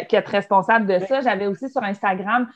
qui 0.08 0.16
êtes 0.16 0.28
responsable 0.28 0.86
de 0.86 1.00
ça. 1.06 1.22
J'avais 1.22 1.48
aussi 1.48 1.68
sur 1.70 1.84
Instagram 1.84 2.48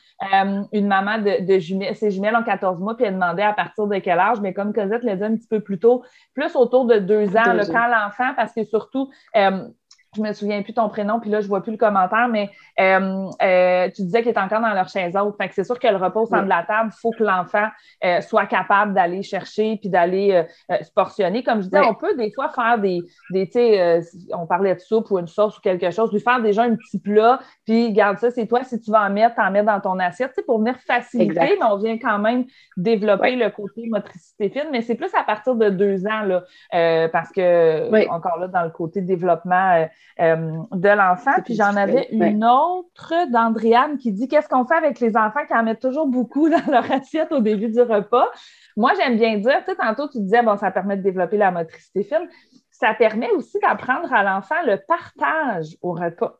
une 0.72 0.86
maman 0.86 1.18
de, 1.18 1.44
de 1.44 1.58
ses 1.94 2.10
jumelles 2.10 2.36
ont 2.36 2.42
14 2.42 2.78
mois, 2.80 2.96
puis 2.96 3.06
elle 3.06 3.14
demandait 3.14 3.42
à 3.42 3.52
partir 3.52 3.86
de 3.86 3.98
quel 3.98 4.18
âge, 4.18 4.40
mais 4.40 4.52
comme 4.52 4.72
Cosette 4.72 5.02
l'a 5.02 5.16
dit 5.16 5.24
un 5.24 5.36
petit 5.36 5.48
peu 5.48 5.60
plus 5.60 5.78
tôt, 5.78 6.02
plus 6.34 6.54
autour 6.56 6.86
de 6.86 6.98
deux 6.98 7.36
ans, 7.36 7.42
quand 7.44 7.88
l'enfant, 7.88 8.32
parce 8.36 8.52
que 8.52 8.64
surtout, 8.64 9.10
euh, 9.36 9.68
je 10.16 10.22
me 10.22 10.32
souviens 10.32 10.62
plus 10.62 10.74
ton 10.74 10.88
prénom, 10.88 11.20
puis 11.20 11.30
là, 11.30 11.40
je 11.40 11.46
vois 11.46 11.62
plus 11.62 11.70
le 11.70 11.78
commentaire, 11.78 12.26
mais 12.28 12.50
euh, 12.80 13.28
euh, 13.42 13.88
tu 13.94 14.02
disais 14.02 14.22
qu'il 14.22 14.32
est 14.32 14.38
encore 14.38 14.60
dans 14.60 14.74
leur 14.74 14.88
chaise 14.88 15.16
haute. 15.16 15.36
Fait 15.36 15.48
que 15.48 15.54
c'est 15.54 15.62
sûr 15.62 15.78
que 15.78 15.86
le 15.86 15.96
repos 15.96 16.22
au 16.22 16.26
centre 16.26 16.44
de 16.44 16.48
la 16.48 16.64
table, 16.64 16.90
il 16.92 17.00
faut 17.00 17.12
que 17.12 17.22
l'enfant 17.22 17.68
euh, 18.04 18.20
soit 18.20 18.46
capable 18.46 18.92
d'aller 18.92 19.22
chercher 19.22 19.76
puis 19.76 19.88
d'aller 19.88 20.44
se 20.68 20.90
portionner. 20.92 21.44
Comme 21.44 21.60
je 21.62 21.68
disais, 21.68 21.80
on 21.88 21.94
peut 21.94 22.16
des 22.16 22.32
fois 22.32 22.48
faire 22.48 22.78
des, 22.78 23.00
des 23.30 23.46
tu 23.46 23.52
sais, 23.52 24.00
on 24.32 24.46
parlait 24.46 24.74
de 24.74 24.80
soupe 24.80 25.10
ou 25.12 25.18
une 25.18 25.28
sauce 25.28 25.58
ou 25.58 25.60
quelque 25.60 25.90
chose, 25.92 26.12
lui 26.12 26.20
faire 26.20 26.42
déjà 26.42 26.62
un 26.64 26.74
petit 26.74 26.98
plat, 26.98 27.38
puis 27.64 27.92
garde 27.92 28.18
ça, 28.18 28.32
c'est 28.32 28.46
toi, 28.46 28.64
si 28.64 28.80
tu 28.80 28.90
vas 28.90 29.02
en 29.02 29.10
mettre, 29.10 29.36
t'en 29.36 29.50
mets 29.52 29.62
dans 29.62 29.80
ton 29.80 29.98
assiette, 30.00 30.30
tu 30.30 30.40
sais, 30.40 30.42
pour 30.42 30.58
venir 30.58 30.74
faciliter, 30.86 31.56
mais 31.60 31.66
on 31.70 31.76
vient 31.76 31.98
quand 31.98 32.18
même 32.18 32.46
développer 32.76 33.36
le 33.36 33.48
côté 33.50 33.86
motricité 33.88 34.50
fine, 34.50 34.70
mais 34.72 34.82
c'est 34.82 34.96
plus 34.96 35.14
à 35.14 35.22
partir 35.22 35.54
de 35.54 35.68
deux 35.70 36.04
ans, 36.06 36.22
là, 36.22 37.08
parce 37.10 37.30
que, 37.30 38.10
encore 38.10 38.38
là, 38.38 38.48
dans 38.48 38.64
le 38.64 38.70
côté 38.70 39.02
développement 39.02 39.86
euh, 40.20 40.58
de 40.72 40.88
l'enfant. 40.88 41.32
Puis 41.44 41.54
j'en 41.54 41.76
avais 41.76 42.08
une 42.10 42.44
autre 42.44 43.14
d'Andréane 43.30 43.96
qui 43.96 44.12
dit 44.12 44.28
Qu'est-ce 44.28 44.48
qu'on 44.48 44.66
fait 44.66 44.74
avec 44.74 45.00
les 45.00 45.16
enfants 45.16 45.46
qui 45.46 45.54
en 45.54 45.62
mettent 45.62 45.80
toujours 45.80 46.06
beaucoup 46.06 46.48
dans 46.48 46.62
leur 46.70 46.90
assiette 46.92 47.32
au 47.32 47.40
début 47.40 47.68
du 47.68 47.80
repas? 47.80 48.28
Moi, 48.76 48.92
j'aime 48.96 49.16
bien 49.16 49.38
dire, 49.38 49.58
tu 49.64 49.70
sais, 49.70 49.76
tantôt, 49.76 50.08
tu 50.08 50.20
disais, 50.20 50.42
bon, 50.42 50.56
ça 50.56 50.70
permet 50.70 50.96
de 50.96 51.02
développer 51.02 51.36
la 51.36 51.50
motricité 51.50 52.04
fine. 52.04 52.28
Ça 52.70 52.94
permet 52.94 53.30
aussi 53.30 53.58
d'apprendre 53.60 54.12
à 54.12 54.22
l'enfant 54.22 54.62
le 54.64 54.78
partage 54.86 55.76
au 55.82 55.92
repas. 55.92 56.38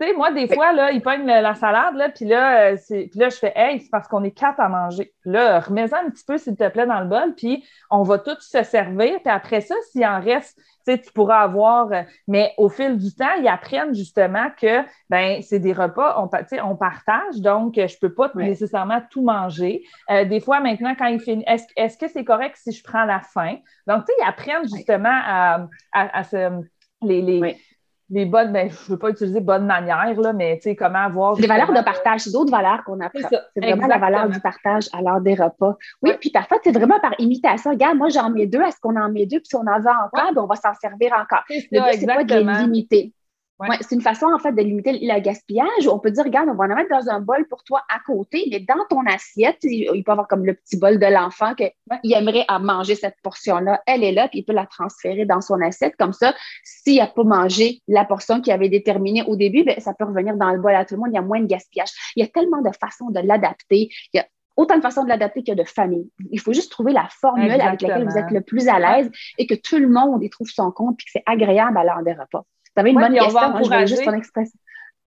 Tu 0.00 0.06
sais, 0.06 0.14
moi, 0.14 0.30
des 0.30 0.46
fois, 0.46 0.72
là, 0.72 0.92
il 0.92 1.02
pogne 1.02 1.26
la 1.26 1.54
salade, 1.54 1.96
là, 1.96 2.08
puis 2.08 2.24
là, 2.24 2.70
euh, 2.70 2.76
puis 2.88 3.10
là, 3.16 3.30
je 3.30 3.36
fais, 3.36 3.52
hey, 3.56 3.80
c'est 3.80 3.90
parce 3.90 4.06
qu'on 4.06 4.22
est 4.22 4.30
quatre 4.30 4.60
à 4.60 4.68
manger. 4.68 5.12
Là, 5.24 5.58
remets-en 5.58 6.06
un 6.06 6.10
petit 6.10 6.24
peu, 6.24 6.38
s'il 6.38 6.54
te 6.54 6.68
plaît, 6.68 6.86
dans 6.86 7.00
le 7.00 7.08
bol, 7.08 7.34
puis 7.34 7.64
on 7.90 8.04
va 8.04 8.18
tous 8.18 8.38
se 8.40 8.62
servir. 8.62 9.20
Puis 9.20 9.32
après 9.32 9.60
ça, 9.60 9.74
s'il 9.90 10.06
en 10.06 10.20
reste, 10.20 10.56
tu 10.56 10.64
sais, 10.84 10.98
tu 10.98 11.10
pourras 11.12 11.40
avoir. 11.40 11.90
Euh, 11.90 12.02
mais 12.28 12.54
au 12.58 12.68
fil 12.68 12.96
du 12.96 13.12
temps, 13.12 13.34
ils 13.40 13.48
apprennent 13.48 13.92
justement 13.92 14.50
que, 14.56 14.84
ben, 15.10 15.42
c'est 15.42 15.58
des 15.58 15.72
repas, 15.72 16.16
on, 16.22 16.30
on 16.62 16.76
partage, 16.76 17.40
donc 17.40 17.74
je 17.74 17.82
ne 17.82 17.98
peux 18.00 18.14
pas 18.14 18.30
nécessairement 18.36 19.02
tout 19.10 19.22
manger. 19.22 19.82
Euh, 20.10 20.24
des 20.24 20.38
fois, 20.38 20.60
maintenant, 20.60 20.94
quand 20.96 21.06
ils 21.06 21.20
finissent, 21.20 21.66
est-ce, 21.76 21.98
que 21.98 22.06
c'est 22.06 22.24
correct 22.24 22.56
si 22.56 22.70
je 22.70 22.84
prends 22.84 23.04
la 23.04 23.18
faim? 23.18 23.56
Donc, 23.88 24.04
tu 24.04 24.12
sais, 24.12 24.12
ils 24.20 24.28
apprennent 24.28 24.68
justement 24.68 25.08
à, 25.10 25.66
à, 25.92 26.22
se. 26.22 26.62
Les, 27.00 27.22
les, 27.22 27.56
les 28.10 28.24
bonnes, 28.24 28.52
ben, 28.52 28.70
je 28.70 28.74
ne 28.74 28.94
veux 28.94 28.98
pas 28.98 29.10
utiliser 29.10 29.40
bonne 29.40 29.66
manière, 29.66 30.18
là, 30.18 30.32
mais 30.32 30.56
tu 30.56 30.62
sais, 30.62 30.76
comment 30.76 31.00
avoir. 31.00 31.36
Des 31.36 31.46
valeurs 31.46 31.72
de 31.72 31.82
partage, 31.82 32.22
c'est 32.22 32.32
d'autres 32.32 32.50
valeurs 32.50 32.82
qu'on 32.84 33.00
apprend. 33.00 33.28
C'est 33.54 33.60
vraiment 33.60 33.86
la 33.86 33.98
valeur 33.98 34.28
du 34.28 34.40
partage 34.40 34.88
à 34.92 35.02
l'heure 35.02 35.20
des 35.20 35.34
repas. 35.34 35.76
Oui, 36.02 36.12
puis 36.20 36.30
parfois, 36.30 36.58
c'est 36.64 36.72
vraiment 36.72 36.98
par 37.00 37.14
imitation. 37.18 37.70
Regarde, 37.70 37.96
moi, 37.96 38.08
j'en 38.08 38.30
mets 38.30 38.46
deux, 38.46 38.62
est-ce 38.62 38.80
qu'on 38.80 38.96
en 38.96 39.10
met 39.10 39.26
deux? 39.26 39.38
Puis 39.38 39.48
si 39.48 39.56
on 39.56 39.60
en 39.60 39.78
veut 39.78 39.88
encore, 39.88 40.32
ben, 40.34 40.42
on 40.42 40.46
va 40.46 40.56
s'en 40.56 40.74
servir 40.74 41.12
encore. 41.12 41.44
Le 41.48 41.80
but, 41.80 42.00
c'est 42.00 42.06
pas 42.06 42.24
de 42.24 42.34
les 42.34 42.62
limiter. 42.62 43.12
Ouais. 43.60 43.76
c'est 43.80 43.94
une 43.94 44.00
façon, 44.00 44.26
en 44.26 44.38
fait, 44.38 44.52
de 44.52 44.62
limiter 44.62 44.92
le 44.92 45.20
gaspillage. 45.20 45.88
On 45.90 45.98
peut 45.98 46.10
dire, 46.10 46.24
regarde, 46.24 46.48
on 46.48 46.54
va 46.54 46.64
en 46.64 46.74
mettre 46.76 46.90
dans 46.90 47.08
un 47.08 47.20
bol 47.20 47.46
pour 47.48 47.64
toi 47.64 47.82
à 47.88 47.98
côté, 48.06 48.46
mais 48.50 48.60
dans 48.60 48.84
ton 48.88 49.04
assiette, 49.06 49.58
il 49.62 50.02
peut 50.04 50.12
avoir 50.12 50.28
comme 50.28 50.46
le 50.46 50.54
petit 50.54 50.76
bol 50.76 50.98
de 50.98 51.06
l'enfant 51.06 51.54
qu'il 51.54 52.12
aimerait 52.12 52.44
à 52.46 52.58
manger 52.58 52.94
cette 52.94 53.16
portion-là. 53.22 53.82
Elle 53.86 54.04
est 54.04 54.12
là, 54.12 54.28
puis 54.28 54.40
il 54.40 54.44
peut 54.44 54.52
la 54.52 54.66
transférer 54.66 55.24
dans 55.24 55.40
son 55.40 55.60
assiette. 55.60 55.96
Comme 55.98 56.12
ça, 56.12 56.34
s'il 56.62 56.98
n'a 56.98 57.08
pas 57.08 57.24
mangé 57.24 57.80
la 57.88 58.04
portion 58.04 58.40
qu'il 58.40 58.52
avait 58.52 58.68
déterminée 58.68 59.22
au 59.24 59.36
début, 59.36 59.64
bien, 59.64 59.74
ça 59.78 59.92
peut 59.92 60.04
revenir 60.04 60.36
dans 60.36 60.50
le 60.50 60.60
bol 60.60 60.74
à 60.74 60.84
tout 60.84 60.94
le 60.94 61.00
monde. 61.00 61.10
Il 61.10 61.16
y 61.16 61.18
a 61.18 61.22
moins 61.22 61.40
de 61.40 61.46
gaspillage. 61.46 61.90
Il 62.14 62.22
y 62.22 62.26
a 62.26 62.28
tellement 62.28 62.62
de 62.62 62.70
façons 62.80 63.10
de 63.10 63.20
l'adapter. 63.20 63.88
Il 64.12 64.18
y 64.18 64.20
a 64.20 64.26
autant 64.56 64.76
de 64.76 64.82
façons 64.82 65.04
de 65.04 65.08
l'adapter 65.08 65.42
que 65.42 65.52
de 65.52 65.64
famille. 65.64 66.10
Il 66.30 66.40
faut 66.40 66.52
juste 66.52 66.70
trouver 66.70 66.92
la 66.92 67.08
formule 67.08 67.60
avec 67.60 67.80
laquelle 67.80 68.08
vous 68.08 68.18
êtes 68.18 68.30
le 68.30 68.40
plus 68.40 68.68
à 68.68 68.78
l'aise 68.78 69.10
et 69.38 69.46
que 69.46 69.54
tout 69.54 69.78
le 69.78 69.88
monde 69.88 70.22
y 70.22 70.30
trouve 70.30 70.48
son 70.48 70.70
compte 70.72 70.96
puis 70.98 71.06
que 71.06 71.12
c'est 71.12 71.22
agréable 71.26 71.78
à 71.78 71.84
l'heure 71.84 72.02
des 72.02 72.12
repas. 72.12 72.44
Tu 72.78 72.80
avais 72.80 72.90
une 72.90 73.00
bonne 73.00 73.12
question, 73.12 73.38
on 73.38 73.40
va 73.40 73.48
encourager... 73.48 73.86
juste 73.88 74.04
ton 74.04 74.12
expression. 74.12 74.56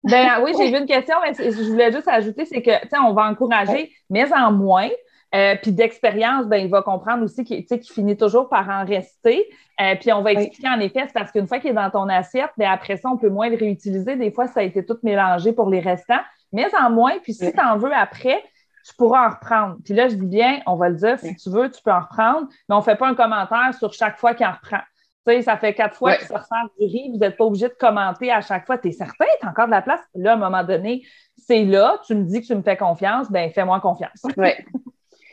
Ben 0.03 0.43
oui, 0.43 0.53
j'ai 0.59 0.73
vu 0.73 0.79
une 0.79 0.87
question, 0.87 1.15
mais 1.23 1.35
je 1.35 1.71
voulais 1.71 1.93
juste 1.93 2.09
ajouter, 2.09 2.45
c'est 2.45 2.63
que, 2.63 2.83
tu 2.83 2.89
sais, 2.89 2.99
on 2.99 3.13
va 3.13 3.27
encourager, 3.27 3.93
mais 4.11 4.27
en 4.33 4.51
moins. 4.51 4.89
Euh, 5.33 5.55
puis 5.63 5.71
d'expérience, 5.71 6.47
ben, 6.47 6.57
il 6.57 6.69
va 6.69 6.83
comprendre 6.83 7.23
aussi 7.23 7.45
qu'il 7.45 7.65
finit 7.85 8.17
toujours 8.17 8.49
par 8.49 8.69
en 8.69 8.85
rester. 8.85 9.47
Euh, 9.81 9.95
puis 9.95 10.13
on 10.13 10.23
va 10.23 10.33
expliquer 10.33 10.69
en 10.69 10.81
effet, 10.81 11.05
c'est 11.07 11.13
parce 11.13 11.31
qu'une 11.31 11.47
fois 11.47 11.61
qu'il 11.61 11.71
est 11.71 11.75
dans 11.75 11.89
ton 11.91 12.09
assiette, 12.09 12.51
ben, 12.57 12.69
après 12.69 12.97
ça, 12.97 13.09
on 13.09 13.17
peut 13.17 13.29
moins 13.29 13.49
le 13.49 13.57
réutiliser. 13.57 14.17
Des 14.17 14.33
fois, 14.33 14.49
ça 14.49 14.59
a 14.59 14.63
été 14.65 14.85
tout 14.85 14.99
mélangé 15.05 15.53
pour 15.53 15.71
les 15.71 15.79
restants, 15.79 16.19
mais 16.53 16.67
en 16.75 16.91
moins. 16.91 17.19
Puis 17.23 17.35
si 17.35 17.53
tu 17.53 17.61
en 17.61 17.79
veux 17.79 17.93
après, 17.95 18.43
tu 18.85 18.93
pourras 18.97 19.29
en 19.29 19.31
reprendre. 19.31 19.77
Puis 19.85 19.95
là, 19.95 20.09
je 20.09 20.17
dis 20.17 20.27
bien, 20.27 20.61
on 20.67 20.75
va 20.75 20.89
le 20.89 20.97
dire, 20.97 21.17
si 21.21 21.37
tu 21.37 21.49
veux, 21.49 21.71
tu 21.71 21.81
peux 21.81 21.93
en 21.93 22.01
reprendre, 22.01 22.49
mais 22.69 22.75
on 22.75 22.79
ne 22.79 22.85
fait 22.85 22.97
pas 22.97 23.07
un 23.07 23.15
commentaire 23.15 23.73
sur 23.79 23.93
chaque 23.93 24.19
fois 24.19 24.35
qu'il 24.35 24.47
en 24.47 24.53
reprend. 24.53 24.81
Tu 25.27 25.35
sais, 25.35 25.43
ça 25.43 25.57
fait 25.59 25.75
quatre 25.75 25.97
fois 25.97 26.17
que 26.17 26.25
ça 26.25 26.39
ressent 26.39 26.65
du 26.79 26.87
riz, 26.87 27.11
vous 27.13 27.19
n'êtes 27.19 27.37
pas 27.37 27.45
obligé 27.45 27.69
de 27.69 27.75
commenter 27.75 28.33
à 28.33 28.41
chaque 28.41 28.67
fois. 28.67 28.79
Tu 28.79 28.89
es 28.89 28.93
certain, 28.93 29.27
tu 29.41 29.47
as 29.47 29.51
encore 29.51 29.67
de 29.67 29.73
la 29.73 29.83
place. 29.83 30.01
Là, 30.15 30.33
à 30.33 30.35
un 30.35 30.39
moment 30.39 30.65
donné, 30.65 31.05
c'est 31.37 31.65
là, 31.65 32.01
tu 32.07 32.15
me 32.15 32.25
dis 32.25 32.41
que 32.41 32.47
tu 32.47 32.55
me 32.55 32.63
fais 32.63 32.77
confiance, 32.77 33.31
ben 33.31 33.51
fais-moi 33.51 33.81
confiance. 33.81 34.23
Oui. 34.37 34.51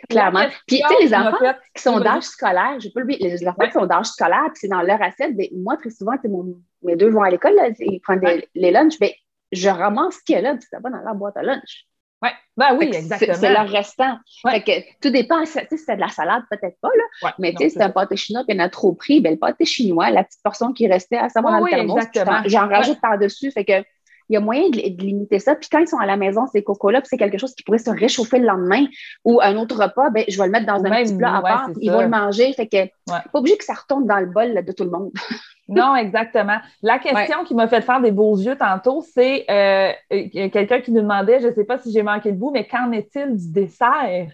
Clairement. 0.09 0.45
Puis, 0.67 0.81
tu 0.81 0.87
sais, 0.87 1.03
les 1.03 1.13
enfants 1.13 1.53
qui 1.75 1.81
sont 1.81 1.99
d'âge 1.99 2.23
scolaire, 2.23 2.79
je 2.79 2.87
peux 2.89 3.01
le 3.01 3.07
les 3.07 3.47
enfants 3.47 3.65
qui 3.65 3.71
sont 3.71 3.85
d'âge 3.85 4.05
scolaire, 4.05 4.45
puis 4.45 4.59
c'est 4.61 4.67
dans 4.67 4.81
leur 4.81 5.01
assiette, 5.01 5.35
ben, 5.35 5.47
moi, 5.53 5.75
très 5.75 5.89
souvent, 5.89 6.13
mon, 6.25 6.55
mes 6.83 6.95
deux 6.95 7.09
vont 7.09 7.23
à 7.23 7.29
l'école, 7.29 7.53
ils 7.79 7.99
prennent 7.99 8.21
les 8.55 8.71
lunchs, 8.71 8.99
ben, 8.99 9.09
je 9.51 9.69
ramasse 9.69 10.15
ce 10.15 10.23
qu'il 10.23 10.35
y 10.35 10.37
a 10.37 10.41
là, 10.41 10.55
puis 10.55 10.67
ça 10.69 10.79
va 10.79 10.89
dans 10.89 11.01
leur 11.01 11.15
boîte 11.15 11.35
à 11.37 11.43
lunch. 11.43 11.87
Ouais. 12.21 12.31
Ben 12.55 12.75
oui, 12.75 12.89
exactement. 12.91 13.35
C'est 13.39 13.53
leur 13.53 13.69
restant. 13.69 14.17
Fait 14.41 14.61
que, 14.61 14.71
tout 15.01 15.11
dépend. 15.11 15.45
Si 15.45 15.59
c'est 15.77 15.95
de 15.95 16.01
la 16.01 16.09
salade, 16.09 16.43
peut-être 16.49 16.77
pas, 16.81 16.89
là. 17.23 17.33
mais 17.37 17.51
tu 17.51 17.57
sais, 17.57 17.69
c'est 17.69 17.81
un 17.81 17.91
pâté 17.91 18.15
chinois 18.15 18.43
qui 18.47 18.55
en 18.55 18.59
a 18.59 18.69
trop 18.69 18.93
pris. 18.93 19.21
Ben, 19.21 19.33
le 19.33 19.39
pâté 19.39 19.65
chinois, 19.65 20.09
la 20.09 20.23
petite 20.23 20.41
portion 20.43 20.73
qui 20.73 20.87
restait 20.87 21.17
à 21.17 21.29
savoir 21.29 21.59
dans 21.59 21.65
le 21.65 21.69
thermos, 21.69 22.03
j'en 22.45 22.67
rajoute 22.67 22.99
par-dessus. 23.01 23.51
Fait 23.51 23.65
que 23.65 23.83
il 24.29 24.33
y 24.33 24.37
a 24.37 24.39
moyen 24.39 24.69
de, 24.69 24.77
limiter 24.77 25.39
ça. 25.39 25.55
Puis 25.55 25.69
quand 25.71 25.79
ils 25.79 25.87
sont 25.87 25.97
à 25.97 26.05
la 26.05 26.17
maison, 26.17 26.45
ces 26.47 26.63
cocos-là, 26.63 27.01
c'est 27.03 27.17
quelque 27.17 27.37
chose 27.37 27.53
qui 27.55 27.63
pourrait 27.63 27.77
se 27.77 27.89
réchauffer 27.89 28.39
le 28.39 28.45
lendemain 28.45 28.85
ou 29.23 29.39
un 29.41 29.55
autre 29.57 29.81
repas, 29.81 30.09
ben, 30.09 30.23
je 30.27 30.37
vais 30.37 30.45
le 30.45 30.51
mettre 30.51 30.65
dans 30.65 30.83
un 30.83 31.03
petit 31.03 31.15
plat 31.15 31.37
à 31.37 31.41
part, 31.41 31.69
ils 31.79 31.91
vont 31.91 32.01
le 32.01 32.09
manger. 32.09 32.53
Fait 32.53 32.67
que 32.67 32.85
pas 33.07 33.23
obligé 33.33 33.57
que 33.57 33.63
ça 33.63 33.73
retombe 33.73 34.07
dans 34.07 34.19
le 34.19 34.27
bol 34.27 34.63
de 34.63 34.71
tout 34.71 34.83
le 34.83 34.91
monde. 34.91 35.11
non, 35.67 35.95
exactement. 35.95 36.57
La 36.81 36.99
question 36.99 37.43
qui 37.43 37.55
m'a 37.55 37.67
fait 37.67 37.81
faire 37.81 38.01
des 38.01 38.11
beaux 38.11 38.37
yeux 38.37 38.57
tantôt, 38.57 39.03
c'est 39.13 39.45
euh, 39.49 39.91
euh, 40.13 40.49
quelqu'un 40.49 40.81
qui 40.81 40.91
nous 40.91 41.01
demandait, 41.01 41.39
je 41.39 41.47
ne 41.47 41.53
sais 41.53 41.65
pas 41.65 41.77
si 41.77 41.91
j'ai 41.91 42.03
manqué 42.03 42.31
le 42.31 42.37
bout, 42.37 42.51
mais 42.51 42.67
qu'en 42.67 42.91
est-il 42.91 43.35
du 43.35 43.51
dessert? 43.51 44.27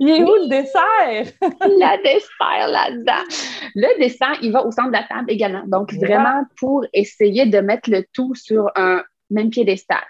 Il 0.00 0.08
est 0.10 0.22
où 0.22 0.34
le 0.34 0.48
dessert? 0.48 1.32
le 1.60 2.02
dessert 2.02 2.68
là-dedans. 2.68 3.24
Le 3.74 3.98
dessert, 3.98 4.38
il 4.42 4.52
va 4.52 4.64
au 4.64 4.70
centre 4.70 4.88
de 4.88 4.94
la 4.94 5.04
table 5.04 5.30
également. 5.30 5.64
Donc, 5.66 5.92
vraiment 5.94 6.44
pour 6.58 6.84
essayer 6.92 7.46
de 7.46 7.60
mettre 7.60 7.90
le 7.90 8.04
tout 8.12 8.34
sur 8.34 8.70
un 8.76 9.02
même 9.30 9.50
piédestal. 9.50 10.02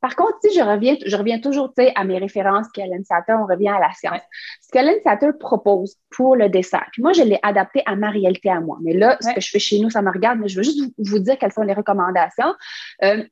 Par 0.00 0.14
contre, 0.14 0.34
si 0.42 0.56
je 0.56 0.62
reviens, 0.62 0.96
je 1.04 1.16
reviens 1.16 1.40
toujours 1.40 1.72
à 1.94 2.04
mes 2.04 2.18
références 2.18 2.68
qu'Ellen 2.72 3.04
Satter, 3.04 3.32
on 3.32 3.46
revient 3.46 3.68
à 3.68 3.80
la 3.80 3.92
science. 3.94 4.20
Ce 4.60 4.68
qu'Ellen 4.70 5.00
Satter 5.02 5.30
propose 5.38 5.96
pour 6.10 6.36
le 6.36 6.48
dessert, 6.48 6.86
puis 6.92 7.02
moi, 7.02 7.12
je 7.12 7.22
l'ai 7.22 7.38
adapté 7.42 7.82
à 7.84 7.96
ma 7.96 8.10
réalité 8.10 8.48
à 8.50 8.60
moi. 8.60 8.78
Mais 8.80 8.92
là, 8.92 9.16
ce 9.20 9.34
que 9.34 9.40
je 9.40 9.50
fais 9.50 9.58
chez 9.58 9.80
nous, 9.80 9.90
ça 9.90 10.02
me 10.02 10.10
regarde, 10.10 10.38
mais 10.38 10.48
je 10.48 10.56
veux 10.56 10.62
juste 10.62 10.92
vous, 10.98 11.18
dire 11.18 11.36
quelles 11.38 11.52
sont 11.52 11.62
les 11.62 11.74
recommandations. 11.74 12.54
Euh, 13.02 13.24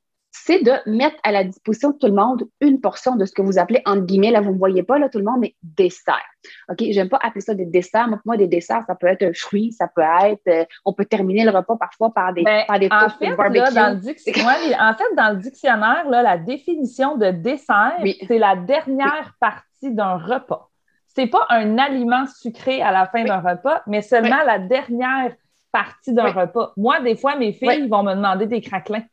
c'est 0.44 0.62
de 0.62 0.72
mettre 0.86 1.16
à 1.22 1.32
la 1.32 1.44
disposition 1.44 1.90
de 1.90 1.96
tout 1.96 2.06
le 2.06 2.12
monde 2.12 2.44
une 2.60 2.80
portion 2.80 3.16
de 3.16 3.24
ce 3.24 3.32
que 3.32 3.42
vous 3.42 3.58
appelez, 3.58 3.80
entre 3.86 4.02
guillemets, 4.02 4.30
là, 4.30 4.40
vous 4.40 4.52
ne 4.52 4.58
voyez 4.58 4.82
pas, 4.82 4.98
là, 4.98 5.08
tout 5.08 5.18
le 5.18 5.24
monde, 5.24 5.40
mais 5.40 5.54
dessert. 5.62 6.22
OK? 6.68 6.84
J'aime 6.90 7.08
pas 7.08 7.18
appeler 7.22 7.40
ça 7.40 7.54
des 7.54 7.64
desserts. 7.64 8.06
Moi, 8.08 8.18
pour 8.18 8.26
moi, 8.26 8.36
des 8.36 8.46
desserts, 8.46 8.82
ça 8.86 8.94
peut 8.94 9.06
être 9.06 9.22
un 9.22 9.32
fruit, 9.32 9.72
ça 9.72 9.88
peut 9.88 10.02
être, 10.02 10.46
euh, 10.48 10.64
on 10.84 10.92
peut 10.92 11.06
terminer 11.06 11.44
le 11.44 11.50
repas 11.50 11.76
parfois 11.76 12.12
par 12.12 12.34
des, 12.34 12.42
ben, 12.42 12.64
par 12.66 12.78
des 12.78 12.88
en 12.90 13.08
fait, 13.08 13.34
là, 13.36 13.70
dans 13.70 13.94
le 13.94 14.00
dictionnaire, 14.00 14.56
en 14.80 14.94
fait, 14.94 15.14
dans 15.16 15.30
le 15.34 15.40
dictionnaire, 15.40 16.08
là, 16.08 16.22
la 16.22 16.36
définition 16.36 17.16
de 17.16 17.30
dessert, 17.30 17.96
c'est 18.28 18.38
la 18.38 18.56
dernière 18.56 19.34
partie 19.40 19.92
d'un 19.92 20.18
repas. 20.18 20.68
C'est 21.06 21.28
pas 21.28 21.46
un 21.48 21.78
aliment 21.78 22.26
sucré 22.26 22.82
à 22.82 22.92
la 22.92 23.06
fin 23.06 23.24
d'un 23.24 23.40
repas, 23.40 23.82
mais 23.86 24.02
seulement 24.02 24.42
la 24.44 24.58
dernière 24.58 25.32
partie 25.72 26.12
d'un 26.12 26.30
repas. 26.30 26.72
Moi, 26.76 27.00
des 27.00 27.16
fois, 27.16 27.36
mes 27.36 27.52
filles 27.52 27.88
vont 27.88 28.02
me 28.02 28.14
demander 28.14 28.46
des 28.46 28.60
craquelins. 28.60 29.04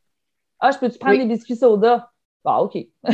Ah, 0.65 0.71
je 0.71 0.77
peux-tu 0.77 0.97
prendre 0.97 1.17
des 1.17 1.25
biscuits 1.25 1.57
soda? 1.57 2.09
Bah, 2.45 2.59
OK. 2.61 2.71
tu 3.03 3.13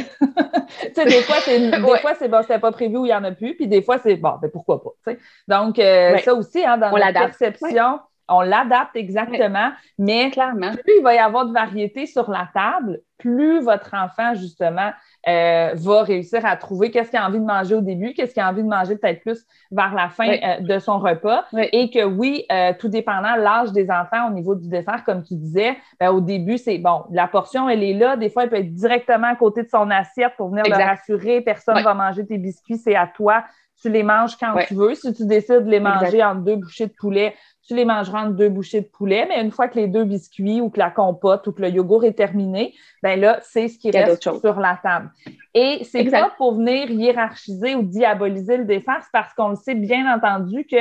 sais, 0.94 1.06
des 1.06 1.22
fois, 1.24 1.38
c'est, 1.44 1.72
des 1.72 1.98
fois, 1.98 2.14
c'est 2.14 2.28
bon, 2.28 2.44
c'était 2.44 2.60
pas 2.60 2.72
prévu 2.72 2.98
ou 2.98 3.06
il 3.06 3.10
n'y 3.10 3.14
en 3.14 3.24
a 3.24 3.32
plus, 3.32 3.56
puis 3.56 3.68
des 3.68 3.82
fois, 3.82 3.98
c'est 3.98 4.18
bon, 4.18 4.34
ben 4.40 4.52
pourquoi 4.52 4.84
pas. 4.84 5.14
Donc, 5.48 5.80
euh, 5.80 6.16
ça 6.20 6.36
aussi, 6.36 6.64
hein, 6.64 6.78
dans 6.78 6.96
la 6.96 7.12
perception, 7.12 8.00
on 8.30 8.42
l'adapte 8.42 8.96
exactement, 8.96 9.72
mais 9.98 10.32
clairement, 10.32 10.72
plus 10.72 10.94
il 10.98 11.04
va 11.04 11.16
y 11.16 11.20
avoir 11.20 11.46
de 11.46 11.54
variété 11.54 12.06
sur 12.06 12.30
la 12.30 12.48
table, 12.54 13.02
plus 13.20 13.62
votre 13.62 13.94
enfant, 13.94 14.34
justement, 14.34 14.92
euh, 15.28 15.72
va 15.76 16.04
réussir 16.04 16.46
à 16.46 16.56
trouver 16.56 16.90
qu'est-ce 16.90 17.12
qu'il 17.12 17.20
a 17.20 17.28
envie 17.28 17.40
de 17.40 17.46
manger 17.46 17.76
au 17.76 17.82
début, 17.82 18.14
qu'est-ce 18.14 18.34
qu'il 18.34 18.42
a 18.42 18.50
envie 18.50 18.64
de 18.64 18.68
manger 18.68 18.96
peut-être 18.96 19.22
plus 19.22 19.46
vers 19.72 19.94
la 19.94 20.10
fin 20.10 20.30
euh, 20.30 20.62
de 20.62 20.80
son 20.80 21.00
repas. 21.00 21.46
Et 21.74 21.92
que 21.92 22.04
oui, 22.06 22.46
euh, 22.52 22.72
tout 22.80 22.88
dépendant 22.88 23.36
l'âge 23.36 23.72
des 23.74 23.92
enfants 23.92 24.30
au 24.30 24.32
niveau 24.32 24.56
du 24.56 24.70
dessert, 24.70 25.04
comme 25.06 25.22
tu 25.22 25.36
disais, 25.36 25.78
ben, 26.00 26.10
au 26.12 26.22
début, 26.22 26.58
c'est 26.58 26.78
bon, 26.78 27.04
la 27.12 27.28
portion, 27.28 27.70
elle 27.70 27.84
est 27.84 27.94
là. 27.94 28.16
Des 28.16 28.30
fois, 28.30 28.44
elle 28.44 28.50
peut 28.50 28.56
être 28.58 28.74
directement 28.74 29.28
à 29.28 29.36
côté 29.36 29.64
de 29.64 29.70
son 29.70 29.92
assiette 29.92 30.34
pour 30.38 30.50
venir 30.50 30.64
le 30.66 30.74
rassurer. 30.74 31.42
Personne 31.42 31.78
ne 31.78 31.84
va 31.84 31.94
manger 31.94 32.26
tes 32.26 32.38
biscuits, 32.38 32.78
c'est 32.78 32.96
à 32.96 33.08
toi. 33.08 33.44
Tu 33.82 33.90
les 33.90 34.04
manges 34.04 34.36
quand 34.38 34.56
tu 34.68 34.76
veux. 34.76 34.94
Si 34.94 35.14
tu 35.14 35.26
décides 35.26 35.66
de 35.66 35.70
les 35.70 35.80
manger 35.80 36.24
en 36.24 36.36
deux 36.36 36.58
bouchées 36.58 36.88
de 36.88 36.94
poulet, 36.98 37.34
tu 37.70 37.76
les 37.76 37.86
mangeras 37.86 38.26
en 38.26 38.30
deux 38.32 38.50
bouchées 38.50 38.82
de 38.82 38.88
poulet, 38.88 39.28
mais 39.30 39.40
une 39.44 39.52
fois 39.52 39.68
que 39.68 39.76
les 39.76 39.88
deux 39.88 40.04
biscuits 40.04 40.60
ou 40.60 40.72
que 40.72 40.80
la 40.80 40.90
compote 40.90 41.46
ou 41.46 41.52
que 41.52 41.62
le 41.62 41.70
yogourt 41.70 42.04
est 42.04 42.14
terminé, 42.14 42.74
ben 43.04 43.20
là, 43.20 43.38
c'est 43.44 43.68
ce 43.68 43.78
qui 43.78 43.92
reste 43.92 44.24
sur 44.24 44.60
la 44.60 44.80
table. 44.82 45.12
Et 45.54 45.84
c'est 45.84 46.06
pas 46.06 46.32
pour 46.36 46.56
venir 46.56 46.90
hiérarchiser 46.90 47.76
ou 47.76 47.84
diaboliser 47.84 48.58
le 48.58 48.66
dessert, 48.66 49.02
c'est 49.02 49.12
parce 49.14 49.36
qu'on 49.36 49.50
le 49.50 49.56
sait 49.56 49.76
bien 49.76 50.12
entendu 50.12 50.66
que 50.66 50.78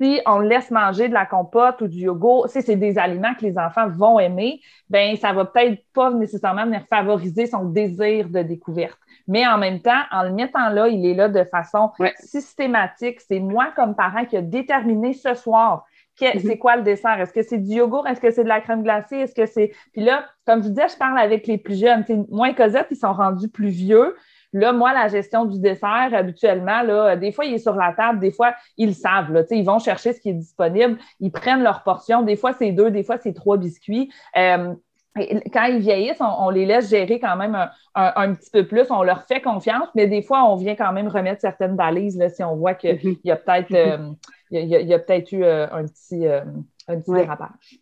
si 0.00 0.20
on 0.26 0.40
laisse 0.40 0.72
manger 0.72 1.08
de 1.08 1.14
la 1.14 1.24
compote 1.24 1.80
ou 1.82 1.86
du 1.86 1.98
yogourt, 1.98 2.48
si 2.48 2.62
c'est 2.62 2.74
des 2.74 2.98
aliments 2.98 3.34
que 3.34 3.44
les 3.44 3.56
enfants 3.56 3.88
vont 3.88 4.18
aimer, 4.18 4.60
ben 4.90 5.14
ça 5.16 5.32
va 5.32 5.44
peut-être 5.44 5.84
pas 5.94 6.10
nécessairement 6.10 6.64
venir 6.64 6.82
favoriser 6.90 7.46
son 7.46 7.66
désir 7.66 8.28
de 8.28 8.42
découverte. 8.42 8.98
Mais 9.28 9.46
en 9.46 9.56
même 9.56 9.80
temps, 9.80 10.02
en 10.10 10.24
le 10.24 10.32
mettant 10.32 10.68
là, 10.70 10.88
il 10.88 11.06
est 11.06 11.14
là 11.14 11.28
de 11.28 11.44
façon 11.44 11.92
systématique. 12.18 13.20
C'est 13.20 13.38
moi 13.38 13.68
comme 13.76 13.94
parent 13.94 14.24
qui 14.24 14.36
a 14.36 14.42
déterminé 14.42 15.12
ce 15.12 15.34
soir. 15.34 15.84
C'est 16.16 16.58
quoi 16.58 16.76
le 16.76 16.82
dessert? 16.82 17.20
Est-ce 17.20 17.32
que 17.32 17.42
c'est 17.42 17.58
du 17.58 17.76
yogourt? 17.76 18.06
Est-ce 18.06 18.20
que 18.20 18.30
c'est 18.30 18.44
de 18.44 18.48
la 18.48 18.60
crème 18.60 18.82
glacée? 18.82 19.16
Est-ce 19.16 19.34
que 19.34 19.46
c'est. 19.46 19.72
Puis 19.92 20.02
là, 20.02 20.26
comme 20.46 20.62
je 20.62 20.68
disais, 20.68 20.88
je 20.88 20.96
parle 20.96 21.18
avec 21.18 21.46
les 21.46 21.58
plus 21.58 21.78
jeunes. 21.78 22.04
moi 22.30 22.52
Cosette, 22.54 22.88
ils 22.90 22.96
sont 22.96 23.12
rendus 23.12 23.48
plus 23.48 23.68
vieux. 23.68 24.16
Là, 24.54 24.72
moi, 24.72 24.92
la 24.92 25.08
gestion 25.08 25.46
du 25.46 25.58
dessert, 25.58 26.10
habituellement, 26.12 26.82
là, 26.82 27.16
des 27.16 27.32
fois, 27.32 27.46
il 27.46 27.54
est 27.54 27.58
sur 27.58 27.74
la 27.74 27.94
table, 27.94 28.20
des 28.20 28.30
fois, 28.30 28.54
ils 28.76 28.88
le 28.88 28.94
savent. 28.94 29.32
Là, 29.32 29.42
ils 29.50 29.64
vont 29.64 29.78
chercher 29.78 30.12
ce 30.12 30.20
qui 30.20 30.28
est 30.28 30.34
disponible, 30.34 30.98
ils 31.20 31.32
prennent 31.32 31.62
leur 31.62 31.82
portion. 31.82 32.22
Des 32.22 32.36
fois, 32.36 32.52
c'est 32.52 32.70
deux, 32.72 32.90
des 32.90 33.02
fois, 33.02 33.16
c'est 33.16 33.32
trois 33.32 33.56
biscuits. 33.56 34.12
Euh, 34.36 34.74
quand 35.14 35.64
ils 35.64 35.78
vieillissent, 35.78 36.20
on, 36.20 36.50
les 36.50 36.66
laisse 36.66 36.88
gérer 36.88 37.20
quand 37.20 37.36
même 37.36 37.56
un, 37.94 38.34
petit 38.34 38.50
peu 38.50 38.66
plus. 38.66 38.90
On 38.90 39.02
leur 39.02 39.24
fait 39.24 39.40
confiance, 39.40 39.88
mais 39.94 40.06
des 40.06 40.22
fois, 40.22 40.44
on 40.44 40.56
vient 40.56 40.74
quand 40.74 40.92
même 40.92 41.08
remettre 41.08 41.40
certaines 41.40 41.76
balises 41.76 42.16
là, 42.16 42.28
si 42.28 42.42
on 42.42 42.56
voit 42.56 42.74
qu'il 42.74 42.94
mm-hmm. 42.94 43.18
y 43.24 43.30
a 43.30 43.36
peut-être 43.36 43.74
euh, 43.74 44.10
il 44.50 44.68
y 44.68 44.74
a, 44.74 44.80
eu 44.80 45.44
euh, 45.44 45.66
un 45.70 45.84
petit, 45.86 46.26
un 46.26 47.00
petit 47.00 47.12
dérapage. 47.12 47.78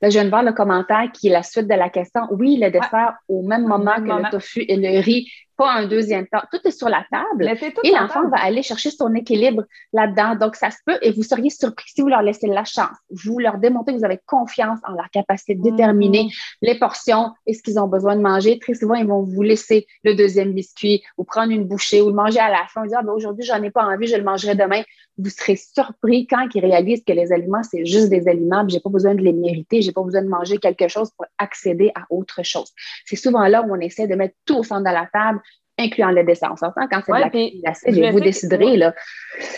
Là, 0.00 0.10
je 0.10 0.14
viens 0.14 0.24
de 0.24 0.30
voir 0.30 0.42
le 0.42 0.52
commentaire 0.52 1.10
qui 1.12 1.28
est 1.28 1.32
la 1.32 1.42
suite 1.42 1.66
de 1.66 1.74
la 1.74 1.90
question. 1.90 2.22
Oui, 2.30 2.58
le 2.60 2.70
dessert 2.70 3.14
au 3.28 3.42
même 3.42 3.66
moment 3.66 3.96
que 3.96 4.22
le 4.22 4.30
tofu 4.30 4.64
et 4.68 4.76
le 4.76 5.00
riz 5.00 5.28
pas 5.58 5.72
un 5.72 5.86
deuxième 5.86 6.26
temps. 6.28 6.40
Tout 6.52 6.60
est 6.64 6.70
sur 6.70 6.88
la 6.88 7.04
table 7.10 7.52
et 7.82 7.90
l'enfant 7.90 8.28
va 8.28 8.38
aller 8.38 8.62
chercher 8.62 8.90
son 8.92 9.12
équilibre 9.14 9.64
là-dedans. 9.92 10.36
Donc, 10.36 10.54
ça 10.54 10.70
se 10.70 10.78
peut 10.86 10.98
et 11.02 11.10
vous 11.10 11.24
seriez 11.24 11.50
surpris 11.50 11.90
si 11.92 12.00
vous 12.00 12.08
leur 12.08 12.22
laissez 12.22 12.46
la 12.46 12.64
chance. 12.64 12.96
Vous 13.10 13.40
leur 13.40 13.58
démontrez 13.58 13.92
que 13.92 13.98
vous 13.98 14.04
avez 14.04 14.20
confiance 14.24 14.78
en 14.84 14.92
leur 14.92 15.10
capacité 15.10 15.56
de 15.56 15.62
déterminer 15.62 16.24
mm-hmm. 16.24 16.58
les 16.62 16.78
portions 16.78 17.32
et 17.46 17.54
ce 17.54 17.62
qu'ils 17.62 17.78
ont 17.80 17.88
besoin 17.88 18.14
de 18.14 18.22
manger. 18.22 18.60
Très 18.60 18.74
souvent, 18.74 18.94
ils 18.94 19.06
vont 19.06 19.22
vous 19.22 19.42
laisser 19.42 19.86
le 20.04 20.14
deuxième 20.14 20.52
biscuit 20.52 21.02
ou 21.16 21.24
prendre 21.24 21.50
une 21.50 21.64
bouchée 21.64 22.00
ou 22.00 22.08
le 22.08 22.14
manger 22.14 22.38
à 22.38 22.50
la 22.50 22.64
fin. 22.68 22.86
Dire, 22.86 22.98
ah, 23.00 23.02
ben, 23.02 23.12
aujourd'hui, 23.12 23.44
j'en 23.44 23.60
ai 23.62 23.72
pas 23.72 23.84
envie, 23.84 24.06
je 24.06 24.16
le 24.16 24.22
mangerai 24.24 24.54
demain. 24.54 24.82
Vous 25.18 25.30
serez 25.30 25.56
surpris 25.56 26.28
quand 26.28 26.46
ils 26.54 26.60
réalisent 26.60 27.02
que 27.04 27.12
les 27.12 27.32
aliments, 27.32 27.64
c'est 27.64 27.84
juste 27.84 28.10
des 28.10 28.28
aliments. 28.28 28.64
J'ai 28.68 28.78
pas 28.78 28.90
besoin 28.90 29.16
de 29.16 29.22
les 29.22 29.32
mériter. 29.32 29.82
J'ai 29.82 29.90
pas 29.90 30.02
besoin 30.02 30.22
de 30.22 30.28
manger 30.28 30.58
quelque 30.58 30.86
chose 30.86 31.10
pour 31.16 31.26
accéder 31.38 31.90
à 31.96 32.04
autre 32.10 32.44
chose. 32.44 32.72
C'est 33.04 33.16
souvent 33.16 33.44
là 33.48 33.62
où 33.62 33.74
on 33.74 33.80
essaie 33.80 34.06
de 34.06 34.14
mettre 34.14 34.36
tout 34.46 34.58
au 34.58 34.62
centre 34.62 34.88
de 34.88 34.94
la 34.94 35.08
table 35.12 35.40
incluant 35.78 36.10
le 36.10 36.24
dessin. 36.24 36.48
On 36.52 36.56
s'entend? 36.56 36.86
Quand 36.90 37.00
c'est 37.04 37.12
de 37.12 37.18
la 37.18 37.30
crème 37.30 37.50
glacée, 37.62 38.10
vous 38.10 38.20
déciderez. 38.20 38.76
Là. 38.76 38.94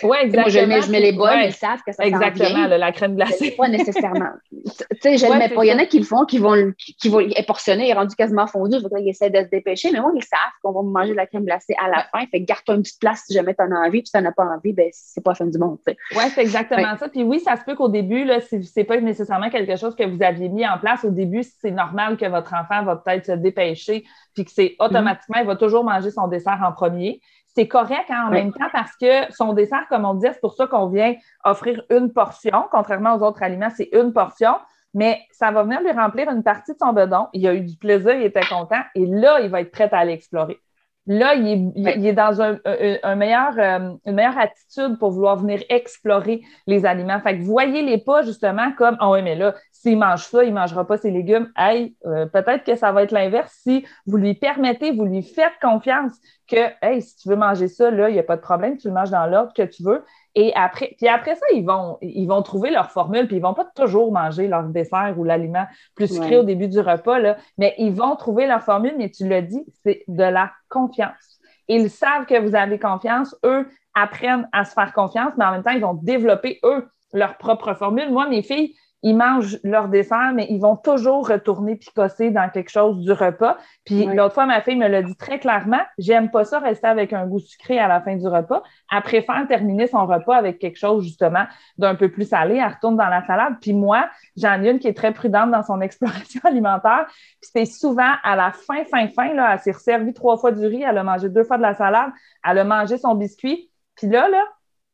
Oui, 0.02 0.16
exactement. 0.22 0.42
Moi, 0.42 0.48
je 0.48 0.66
mets, 0.66 0.82
je 0.82 0.90
mets 0.90 1.00
les 1.00 1.12
bols, 1.12 1.44
ils 1.44 1.52
savent 1.52 1.80
que 1.86 1.92
ça 1.92 2.04
Exactement, 2.04 2.66
là, 2.66 2.78
la 2.78 2.92
crème 2.92 3.16
glacée. 3.16 3.52
Pas 3.52 3.68
nécessairement. 3.68 4.30
tu 4.52 4.70
sais, 5.00 5.16
je 5.16 5.26
ne 5.26 5.32
le 5.32 5.38
mets 5.38 5.48
pas. 5.48 5.64
Il 5.64 5.68
y 5.68 5.72
en 5.72 5.78
a 5.78 5.86
qui 5.86 5.98
le 5.98 6.04
font, 6.04 6.24
qui 6.24 6.38
vont, 6.38 6.72
qui 6.76 7.08
vont 7.08 7.20
être 7.20 7.46
portionné, 7.46 7.86
il 7.86 7.90
est 7.90 7.94
rendu 7.94 8.14
quasiment 8.14 8.46
fondu. 8.46 8.76
Il 8.76 8.82
faudrait 8.82 9.00
qu'ils 9.00 9.10
essaient 9.10 9.30
de 9.30 9.38
se 9.38 9.48
dépêcher. 9.48 9.90
Mais 9.92 10.00
moi, 10.00 10.12
ils 10.14 10.22
savent 10.22 10.38
qu'on 10.62 10.72
va 10.72 10.82
manger 10.82 11.12
de 11.12 11.16
la 11.16 11.26
crème 11.26 11.44
glacée 11.44 11.74
à 11.82 11.88
la 11.88 12.04
fin. 12.12 12.26
Fait 12.30 12.40
garde-toi 12.40 12.74
une 12.74 12.82
petite 12.82 13.00
place 13.00 13.22
si 13.26 13.34
jamais 13.34 13.54
tu 13.54 13.62
en 13.62 13.72
as 13.72 13.86
envie. 13.86 14.00
Puis 14.00 14.06
si 14.06 14.12
tu 14.12 14.22
n'en 14.22 14.28
as 14.28 14.32
pas 14.32 14.44
envie, 14.44 14.72
ben, 14.72 14.88
c'est 14.92 15.22
pas 15.22 15.30
la 15.32 15.36
fin 15.36 15.46
du 15.46 15.58
monde. 15.58 15.78
Oui, 15.86 16.24
c'est 16.34 16.42
exactement 16.42 16.96
ça. 16.98 17.08
Puis 17.08 17.22
oui, 17.22 17.40
ça 17.40 17.56
se 17.56 17.64
peut 17.64 17.74
qu'au 17.74 17.88
début, 17.88 18.26
ce 18.40 18.56
n'est 18.76 18.84
pas 18.84 19.00
nécessairement 19.00 19.50
quelque 19.50 19.76
chose 19.76 19.94
que 19.96 20.04
vous 20.04 20.22
aviez 20.22 20.48
mis 20.48 20.66
en 20.66 20.78
place. 20.78 21.04
Au 21.04 21.10
début, 21.10 21.42
c'est 21.42 21.70
normal 21.70 22.16
que 22.16 22.26
votre 22.26 22.52
enfant 22.54 22.84
va 22.84 22.96
peut-être 22.96 23.26
se 23.26 23.32
dépêcher 23.32 24.04
puis 24.34 24.44
que 24.44 24.50
c'est 24.50 24.76
automatiquement, 24.78 25.38
il 25.40 25.46
va 25.46 25.56
toujours 25.56 25.84
manger 25.84 26.09
son 26.10 26.28
dessert 26.28 26.60
en 26.64 26.72
premier. 26.72 27.20
C'est 27.54 27.66
correct 27.66 28.06
hein, 28.10 28.26
en 28.28 28.30
même 28.30 28.52
temps 28.52 28.68
parce 28.72 28.96
que 28.96 29.32
son 29.32 29.52
dessert, 29.52 29.86
comme 29.88 30.04
on 30.04 30.14
dit, 30.14 30.26
c'est 30.32 30.40
pour 30.40 30.54
ça 30.54 30.66
qu'on 30.66 30.86
vient 30.86 31.14
offrir 31.44 31.82
une 31.90 32.12
portion. 32.12 32.64
Contrairement 32.70 33.16
aux 33.16 33.22
autres 33.22 33.42
aliments, 33.42 33.70
c'est 33.74 33.88
une 33.92 34.12
portion. 34.12 34.54
Mais 34.94 35.20
ça 35.30 35.50
va 35.50 35.62
venir 35.62 35.80
lui 35.80 35.92
remplir 35.92 36.28
une 36.30 36.42
partie 36.42 36.72
de 36.72 36.78
son 36.80 36.92
bedon. 36.92 37.28
Il 37.32 37.46
a 37.46 37.54
eu 37.54 37.60
du 37.60 37.76
plaisir, 37.76 38.12
il 38.14 38.24
était 38.24 38.46
content. 38.46 38.80
Et 38.94 39.06
là, 39.06 39.40
il 39.40 39.48
va 39.48 39.60
être 39.60 39.70
prêt 39.70 39.88
à 39.92 40.04
l'explorer. 40.04 40.60
Là, 41.06 41.34
il 41.34 42.06
est, 42.06 42.12
dans 42.12 42.40
un, 42.42 43.16
meilleur, 43.16 43.58
euh, 43.58 43.94
une 44.04 44.14
meilleure 44.14 44.38
attitude 44.38 44.98
pour 44.98 45.10
vouloir 45.10 45.36
venir 45.36 45.62
explorer 45.68 46.42
les 46.66 46.84
aliments. 46.84 47.18
Fait 47.20 47.38
que 47.38 47.42
voyez-les 47.42 47.98
pas 47.98 48.22
justement 48.22 48.70
comme 48.76 48.96
Ah 49.00 49.08
oh 49.08 49.14
oui, 49.14 49.22
mais 49.22 49.34
là, 49.34 49.54
s'il 49.72 49.98
mange 49.98 50.24
ça, 50.24 50.44
il 50.44 50.50
ne 50.50 50.58
mangera 50.60 50.86
pas 50.86 50.98
ses 50.98 51.10
légumes. 51.10 51.50
Hey, 51.56 51.96
euh, 52.06 52.26
peut-être 52.26 52.64
que 52.64 52.76
ça 52.76 52.92
va 52.92 53.02
être 53.02 53.12
l'inverse 53.12 53.52
si 53.62 53.84
vous 54.06 54.18
lui 54.18 54.34
permettez, 54.34 54.92
vous 54.92 55.06
lui 55.06 55.22
faites 55.22 55.54
confiance 55.60 56.12
que 56.46 56.68
Hey, 56.82 57.00
si 57.00 57.16
tu 57.16 57.28
veux 57.28 57.36
manger 57.36 57.68
ça, 57.68 57.90
là, 57.90 58.10
il 58.10 58.12
n'y 58.12 58.18
a 58.18 58.24
pas 58.24 58.36
de 58.36 58.42
problème, 58.42 58.76
tu 58.76 58.88
le 58.88 58.94
manges 58.94 59.10
dans 59.10 59.26
l'ordre 59.26 59.52
que 59.54 59.62
tu 59.62 59.82
veux. 59.82 60.04
Et 60.34 60.52
après, 60.54 60.94
puis 60.96 61.08
après 61.08 61.34
ça, 61.34 61.44
ils 61.54 61.64
vont, 61.64 61.98
ils 62.02 62.26
vont 62.26 62.42
trouver 62.42 62.70
leur 62.70 62.90
formule, 62.90 63.26
puis 63.26 63.36
ils 63.36 63.40
ne 63.40 63.46
vont 63.46 63.54
pas 63.54 63.66
toujours 63.74 64.12
manger 64.12 64.46
leur 64.46 64.62
dessert 64.64 65.14
ou 65.16 65.24
l'aliment 65.24 65.66
plus 65.96 66.06
sucré 66.06 66.38
au 66.38 66.44
début 66.44 66.68
du 66.68 66.78
repas, 66.80 67.18
là, 67.18 67.36
mais 67.58 67.74
ils 67.78 67.92
vont 67.92 68.14
trouver 68.14 68.46
leur 68.46 68.62
formule, 68.62 68.94
mais 68.96 69.10
tu 69.10 69.26
l'as 69.28 69.42
dit, 69.42 69.64
c'est 69.82 70.04
de 70.06 70.22
la 70.22 70.52
confiance. 70.68 71.40
Ils 71.66 71.90
savent 71.90 72.26
que 72.26 72.40
vous 72.40 72.54
avez 72.54 72.78
confiance, 72.78 73.36
eux 73.44 73.68
apprennent 73.94 74.48
à 74.52 74.64
se 74.64 74.72
faire 74.72 74.92
confiance, 74.92 75.32
mais 75.36 75.44
en 75.44 75.50
même 75.52 75.62
temps, 75.62 75.70
ils 75.70 75.80
vont 75.80 75.94
développer, 75.94 76.60
eux, 76.64 76.88
leur 77.12 77.36
propre 77.36 77.74
formule. 77.74 78.10
Moi, 78.10 78.28
mes 78.28 78.42
filles, 78.42 78.74
ils 79.02 79.16
mangent 79.16 79.58
leur 79.64 79.88
dessert, 79.88 80.32
mais 80.34 80.46
ils 80.50 80.60
vont 80.60 80.76
toujours 80.76 81.28
retourner 81.28 81.76
picosser 81.76 82.30
dans 82.30 82.50
quelque 82.50 82.70
chose 82.70 82.98
du 82.98 83.12
repas. 83.12 83.56
Puis 83.84 84.04
l'autre 84.04 84.34
fois, 84.34 84.46
ma 84.46 84.60
fille 84.60 84.76
me 84.76 84.88
l'a 84.88 85.02
dit 85.02 85.16
très 85.16 85.38
clairement, 85.38 85.80
j'aime 85.96 86.30
pas 86.30 86.44
ça 86.44 86.58
rester 86.58 86.86
avec 86.86 87.12
un 87.12 87.26
goût 87.26 87.38
sucré 87.38 87.78
à 87.78 87.88
la 87.88 88.00
fin 88.02 88.16
du 88.16 88.26
repas. 88.26 88.62
Elle 88.92 89.02
préfère 89.02 89.46
terminer 89.48 89.86
son 89.86 90.06
repas 90.06 90.36
avec 90.36 90.58
quelque 90.58 90.78
chose 90.78 91.04
justement 91.04 91.44
d'un 91.78 91.94
peu 91.94 92.10
plus 92.10 92.28
salé. 92.28 92.56
Elle 92.56 92.72
retourne 92.72 92.96
dans 92.96 93.08
la 93.08 93.24
salade. 93.26 93.54
Puis 93.60 93.72
moi, 93.72 94.08
j'en 94.36 94.62
ai 94.62 94.70
une 94.70 94.78
qui 94.78 94.88
est 94.88 94.96
très 94.96 95.12
prudente 95.12 95.50
dans 95.50 95.62
son 95.62 95.80
exploration 95.80 96.40
alimentaire. 96.44 97.06
Puis 97.08 97.50
c'est 97.52 97.64
souvent 97.64 98.12
à 98.22 98.36
la 98.36 98.52
fin, 98.52 98.84
fin, 98.84 99.08
fin, 99.08 99.32
là, 99.32 99.54
elle 99.54 99.60
s'est 99.60 99.72
resservie 99.72 100.12
trois 100.12 100.36
fois 100.36 100.52
du 100.52 100.66
riz, 100.66 100.82
elle 100.82 100.98
a 100.98 101.04
mangé 101.04 101.28
deux 101.28 101.44
fois 101.44 101.56
de 101.56 101.62
la 101.62 101.74
salade, 101.74 102.10
elle 102.46 102.58
a 102.58 102.64
mangé 102.64 102.98
son 102.98 103.14
biscuit. 103.14 103.70
Puis 103.96 104.08
là, 104.08 104.28
là, 104.28 104.44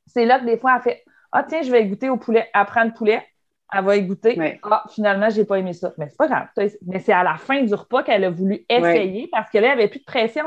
c'est 0.07 0.25
là 0.25 0.38
que 0.38 0.45
des 0.45 0.59
fois, 0.59 0.77
elle 0.77 0.83
fait 0.83 1.05
Ah, 1.33 1.42
tiens, 1.42 1.62
je 1.62 1.73
vais 1.73 1.85
goûter 1.87 2.09
au 2.09 2.16
poulet, 2.16 2.49
elle 2.55 2.64
prend 2.66 2.85
le 2.85 2.92
poulet, 2.92 3.23
elle 3.72 3.85
va 3.85 3.96
y 3.96 4.02
goûter. 4.02 4.61
Ah, 4.62 4.85
finalement, 4.90 5.29
j'ai 5.29 5.44
pas 5.44 5.59
aimé 5.59 5.72
ça. 5.72 5.92
Mais 5.98 6.09
c'est 6.09 6.16
pas 6.16 6.29
grave. 6.29 6.46
Mais 6.87 7.00
c'est 7.00 7.12
à 7.12 7.24
la 7.24 7.37
fin 7.37 7.62
du 7.62 7.74
repas 7.74 8.02
qu'elle 8.02 8.24
a 8.24 8.31
voulu 8.31 8.64
essayer 8.68 9.29
parce 9.33 9.50
qu'elle 9.50 9.64
avait 9.64 9.88
plus 9.88 10.00
de 10.00 10.05
pression. 10.05 10.44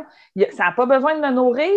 Ça 0.51 0.65
n'a 0.65 0.71
pas 0.71 0.86
besoin 0.86 1.15
de 1.15 1.21
me 1.21 1.32
nourrir 1.32 1.69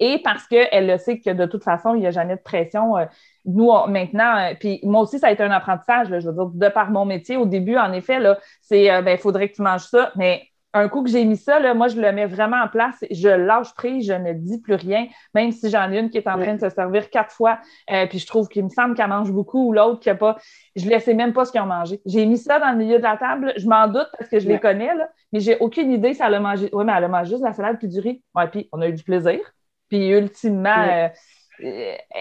et 0.00 0.20
parce 0.22 0.46
qu'elle 0.46 0.86
le 0.86 0.98
sait 0.98 1.18
que 1.18 1.30
de 1.30 1.46
toute 1.46 1.64
façon, 1.64 1.94
il 1.94 2.00
n'y 2.00 2.06
a 2.06 2.10
jamais 2.10 2.36
de 2.36 2.42
pression. 2.42 2.96
Euh, 2.96 3.06
nous, 3.44 3.70
maintenant, 3.88 4.36
euh, 4.38 4.54
puis 4.58 4.80
moi 4.84 5.02
aussi, 5.02 5.18
ça 5.18 5.28
a 5.28 5.32
été 5.32 5.42
un 5.42 5.50
apprentissage. 5.50 6.08
je 6.08 6.28
veux 6.28 6.32
dire, 6.32 6.46
de 6.46 6.68
par 6.68 6.90
mon 6.90 7.04
métier, 7.04 7.36
au 7.36 7.46
début, 7.46 7.76
en 7.76 7.92
effet, 7.92 8.18
là, 8.20 8.38
c'est 8.60 8.90
euh, 8.90 9.02
ben, 9.02 9.12
il 9.12 9.18
faudrait 9.18 9.48
que 9.48 9.56
tu 9.56 9.62
manges 9.62 9.86
ça. 9.86 10.12
Mais 10.16 10.48
un 10.74 10.88
coup 10.88 11.02
que 11.02 11.10
j'ai 11.10 11.24
mis 11.24 11.36
ça, 11.36 11.58
là, 11.58 11.74
moi, 11.74 11.88
je 11.88 12.00
le 12.00 12.12
mets 12.12 12.26
vraiment 12.26 12.58
en 12.62 12.68
place. 12.68 13.04
Je 13.10 13.28
lâche 13.28 13.74
prise, 13.74 14.06
je 14.06 14.12
ne 14.12 14.32
dis 14.32 14.60
plus 14.60 14.74
rien, 14.74 15.06
même 15.34 15.50
si 15.50 15.70
j'en 15.70 15.90
ai 15.90 15.98
une 15.98 16.10
qui 16.10 16.18
est 16.18 16.28
en 16.28 16.38
train 16.38 16.54
de 16.54 16.60
se 16.60 16.68
servir 16.68 17.10
quatre 17.10 17.32
fois, 17.32 17.58
euh, 17.90 18.06
puis 18.06 18.18
je 18.18 18.26
trouve 18.26 18.48
qu'il 18.48 18.64
me 18.64 18.68
semble 18.68 18.94
qu'elle 18.94 19.08
mange 19.08 19.32
beaucoup 19.32 19.68
ou 19.68 19.72
l'autre 19.72 20.00
qui 20.00 20.08
n'a 20.08 20.14
pas. 20.14 20.36
Je 20.76 20.88
ne 20.88 20.98
sais 20.98 21.14
même 21.14 21.32
pas 21.32 21.44
ce 21.44 21.52
qu'ils 21.52 21.60
ont 21.60 21.66
mangé. 21.66 22.00
J'ai 22.04 22.26
mis 22.26 22.38
ça 22.38 22.58
dans 22.58 22.70
le 22.72 22.76
milieu 22.76 22.98
de 22.98 23.02
la 23.02 23.16
table. 23.16 23.52
Je 23.56 23.66
m'en 23.66 23.86
doute 23.88 24.08
parce 24.18 24.30
que 24.30 24.38
je 24.38 24.48
les 24.48 24.58
connais, 24.58 24.94
là, 24.94 25.08
mais 25.32 25.40
j'ai 25.40 25.56
aucune 25.58 25.90
idée 25.90 26.14
si 26.14 26.22
elle 26.22 26.34
a 26.34 26.40
mangé. 26.40 26.68
Oui, 26.72 26.84
mais 26.84 26.92
elle 26.96 27.04
a 27.04 27.08
mangé 27.08 27.30
juste 27.30 27.42
la 27.42 27.52
salade 27.52 27.78
puis 27.78 27.88
du 27.88 28.00
riz. 28.00 28.22
Oui, 28.34 28.42
puis 28.50 28.68
on 28.72 28.80
a 28.80 28.88
eu 28.88 28.92
du 28.92 29.02
plaisir. 29.02 29.40
Puis 29.88 30.10
ultimement, 30.10 30.86
euh, 30.86 31.08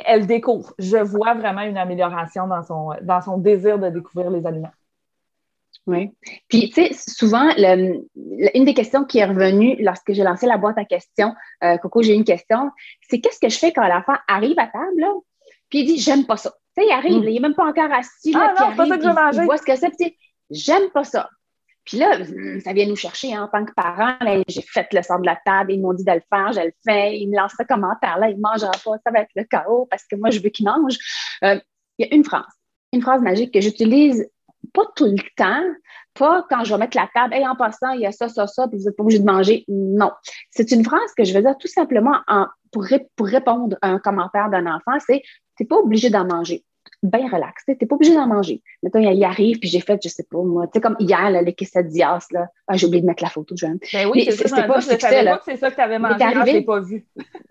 elle 0.05 0.25
découvre. 0.25 0.73
Je 0.79 0.97
vois 0.97 1.33
vraiment 1.33 1.61
une 1.61 1.77
amélioration 1.77 2.47
dans 2.47 2.63
son, 2.63 2.91
dans 3.01 3.21
son 3.21 3.37
désir 3.37 3.77
de 3.77 3.89
découvrir 3.89 4.31
les 4.31 4.45
aliments. 4.45 4.71
Oui. 5.87 6.11
Puis, 6.49 6.69
tu 6.69 6.73
sais, 6.73 6.91
souvent, 6.93 7.49
une 7.55 8.65
des 8.65 8.73
questions 8.73 9.05
qui 9.05 9.19
est 9.19 9.25
revenue 9.25 9.77
lorsque 9.79 10.11
j'ai 10.11 10.23
lancé 10.23 10.45
la 10.45 10.57
boîte 10.57 10.77
à 10.77 10.83
questions, 10.83 11.33
euh, 11.63 11.77
Coco, 11.77 12.03
j'ai 12.03 12.13
une 12.13 12.25
question, 12.25 12.71
c'est 13.09 13.19
qu'est-ce 13.19 13.39
que 13.39 13.49
je 13.49 13.57
fais 13.57 13.71
quand 13.71 13.87
l'enfant 13.87 14.15
arrive 14.27 14.59
à 14.59 14.67
table, 14.67 14.99
là, 14.99 15.13
puis 15.69 15.79
il 15.79 15.85
dit, 15.85 15.97
j'aime 15.97 16.25
pas 16.25 16.37
ça. 16.37 16.51
Tu 16.77 16.83
sais, 16.83 16.89
il 16.89 16.93
arrive, 16.93 17.23
mm. 17.23 17.27
il 17.29 17.33
n'est 17.35 17.39
même 17.39 17.55
pas 17.55 17.65
encore 17.65 17.91
assis, 17.91 18.33
là, 18.33 18.53
ah 18.57 18.69
non, 18.69 18.75
pas 18.75 18.85
ça 18.85 18.97
que 18.97 19.03
je 19.03 19.09
il, 19.09 19.41
il 19.41 19.45
voit 19.45 19.57
ce 19.57 19.63
que 19.63 19.75
c'est, 19.75 19.89
puis 19.97 20.17
j'aime 20.49 20.89
pas 20.93 21.05
ça. 21.05 21.29
Puis 21.87 21.97
là, 21.97 22.17
ça 22.65 22.73
vient 22.73 22.85
nous 22.85 22.97
chercher 22.97 23.33
hein, 23.33 23.43
en 23.43 23.47
tant 23.47 23.65
que 23.65 23.71
parents. 23.73 24.17
J'ai 24.49 24.61
fait 24.61 24.87
le 24.91 25.01
centre 25.01 25.21
de 25.21 25.25
la 25.25 25.39
table, 25.45 25.71
ils 25.71 25.79
m'ont 25.79 25.93
dit 25.93 26.03
de 26.03 26.11
le 26.11 26.21
faire, 26.29 26.51
je 26.51 26.59
le 26.59 26.73
fais. 26.85 27.17
Ils 27.17 27.29
me 27.29 27.37
lancent 27.37 27.55
ce 27.57 27.63
commentaire 27.63 28.19
là, 28.19 28.29
il 28.29 28.35
ne 28.35 28.41
mangera 28.41 28.71
pas, 28.71 28.97
ça 29.05 29.11
va 29.11 29.21
être 29.21 29.31
le 29.35 29.45
chaos 29.45 29.87
parce 29.89 30.03
que 30.05 30.17
moi, 30.17 30.29
je 30.29 30.41
veux 30.41 30.49
qu'il 30.49 30.65
mange. 30.65 30.97
Euh, 31.45 31.57
il 31.97 32.05
y 32.05 32.11
a 32.11 32.13
une 32.13 32.25
phrase, 32.25 32.43
une 32.91 33.01
phrase 33.01 33.21
magique 33.21 33.53
que 33.53 33.61
j'utilise 33.61 34.29
pas 34.73 34.83
tout 34.95 35.05
le 35.05 35.17
temps, 35.35 35.63
pas 36.13 36.45
quand 36.49 36.63
je 36.63 36.73
vais 36.73 36.79
mettre 36.79 36.97
la 36.97 37.09
table, 37.13 37.35
et 37.35 37.47
en 37.47 37.55
passant, 37.55 37.91
il 37.91 38.01
y 38.01 38.05
a 38.05 38.11
ça, 38.11 38.27
ça, 38.27 38.47
ça, 38.47 38.67
puis 38.67 38.77
vous 38.77 38.85
n'êtes 38.85 38.95
pas 38.95 39.03
obligé 39.03 39.19
de 39.19 39.25
manger. 39.25 39.65
Non. 39.67 40.11
C'est 40.51 40.71
une 40.71 40.83
phrase 40.83 41.13
que 41.15 41.23
je 41.23 41.33
vais 41.33 41.41
dire 41.41 41.57
tout 41.59 41.67
simplement 41.67 42.17
pour, 42.71 42.85
pour 43.15 43.27
répondre 43.27 43.77
à 43.81 43.89
un 43.89 43.99
commentaire 43.99 44.49
d'un 44.49 44.65
enfant, 44.65 44.97
c'est 45.05 45.21
tu 45.57 45.63
n'es 45.63 45.67
pas 45.67 45.77
obligé 45.77 46.09
d'en 46.09 46.25
manger. 46.25 46.63
bien 47.03 47.27
relax. 47.27 47.63
Tu 47.65 47.71
n'es 47.79 47.87
pas 47.87 47.95
obligé 47.95 48.13
d'en 48.13 48.27
manger. 48.27 48.61
Mettons, 48.83 48.99
il 48.99 49.23
arrive, 49.23 49.59
puis 49.59 49.69
j'ai 49.69 49.79
fait, 49.79 49.99
je 50.03 50.09
sais 50.09 50.25
pas, 50.29 50.37
moi, 50.37 50.67
tu 50.67 50.73
sais, 50.73 50.81
comme 50.81 50.95
hier, 50.99 51.29
là, 51.29 51.41
les 51.41 51.53
quesadillas, 51.53 52.27
là. 52.31 52.47
Ah, 52.67 52.77
j'ai 52.77 52.87
oublié 52.87 53.01
de 53.01 53.07
mettre 53.07 53.23
la 53.23 53.29
photo, 53.29 53.55
Jeanne. 53.55 53.79
Ben 53.93 54.07
oui, 54.09 54.27
c'est 54.29 54.47
ça, 54.47 54.63
pas, 54.63 54.81
c'est 54.81 54.91
ça 54.91 55.69
que 55.69 55.75
tu 55.75 55.81
avais 55.81 55.99
mangé, 55.99 56.15
il 56.19 56.21
est 56.21 56.25
ah, 56.25 56.39
arrivé, 56.39 56.61
pas 56.61 56.79
vu. 56.79 57.05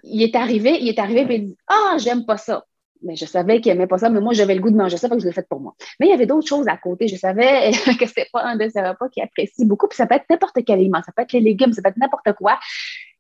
Il 0.05 0.23
est 0.23 0.37
arrivé, 0.37 0.79
il 0.81 0.89
est 0.89 0.99
arrivé, 0.99 1.25
puis 1.27 1.35
il 1.37 1.47
dit, 1.47 1.57
ah, 1.69 1.97
j'aime 1.99 2.25
pas 2.25 2.37
ça. 2.37 2.65
Mais 3.03 3.17
je 3.17 3.25
savais 3.25 3.61
qu'il 3.61 3.73
n'aimait 3.73 3.87
pas 3.87 3.99
ça, 3.99 4.09
mais 4.09 4.21
moi, 4.21 4.33
j'avais 4.33 4.55
le 4.55 4.61
goût 4.61 4.71
de 4.71 4.77
manger 4.77 4.97
ça, 4.97 5.09
donc 5.09 5.21
je 5.21 5.27
l'ai 5.27 5.33
fait 5.33 5.47
pour 5.49 5.61
moi. 5.61 5.75
Mais 6.01 6.07
il 6.07 6.11
y 6.11 6.13
avait 6.13 6.27
d'autres 6.27 6.47
choses 6.47 6.67
à 6.69 6.77
côté. 6.77 7.09
Je 7.09 7.17
savais 7.17 7.71
que 8.01 8.07
c'est 8.07 8.29
pas 8.33 8.43
un 8.45 8.57
de 8.57 8.69
ces 8.69 8.81
repas 8.81 9.09
qu'il 9.09 9.23
apprécie 9.23 9.65
beaucoup. 9.65 9.89
Puis 9.89 9.97
ça 9.97 10.07
peut 10.07 10.15
être 10.15 10.27
n'importe 10.31 10.59
quel 10.65 10.79
aliment. 10.79 11.03
Ça 11.05 11.13
peut 11.13 11.23
être 11.23 11.33
les 11.33 11.41
légumes, 11.41 11.73
ça 11.73 11.83
peut 11.83 11.91
être 11.91 11.99
n'importe 11.99 12.33
quoi. 12.35 12.59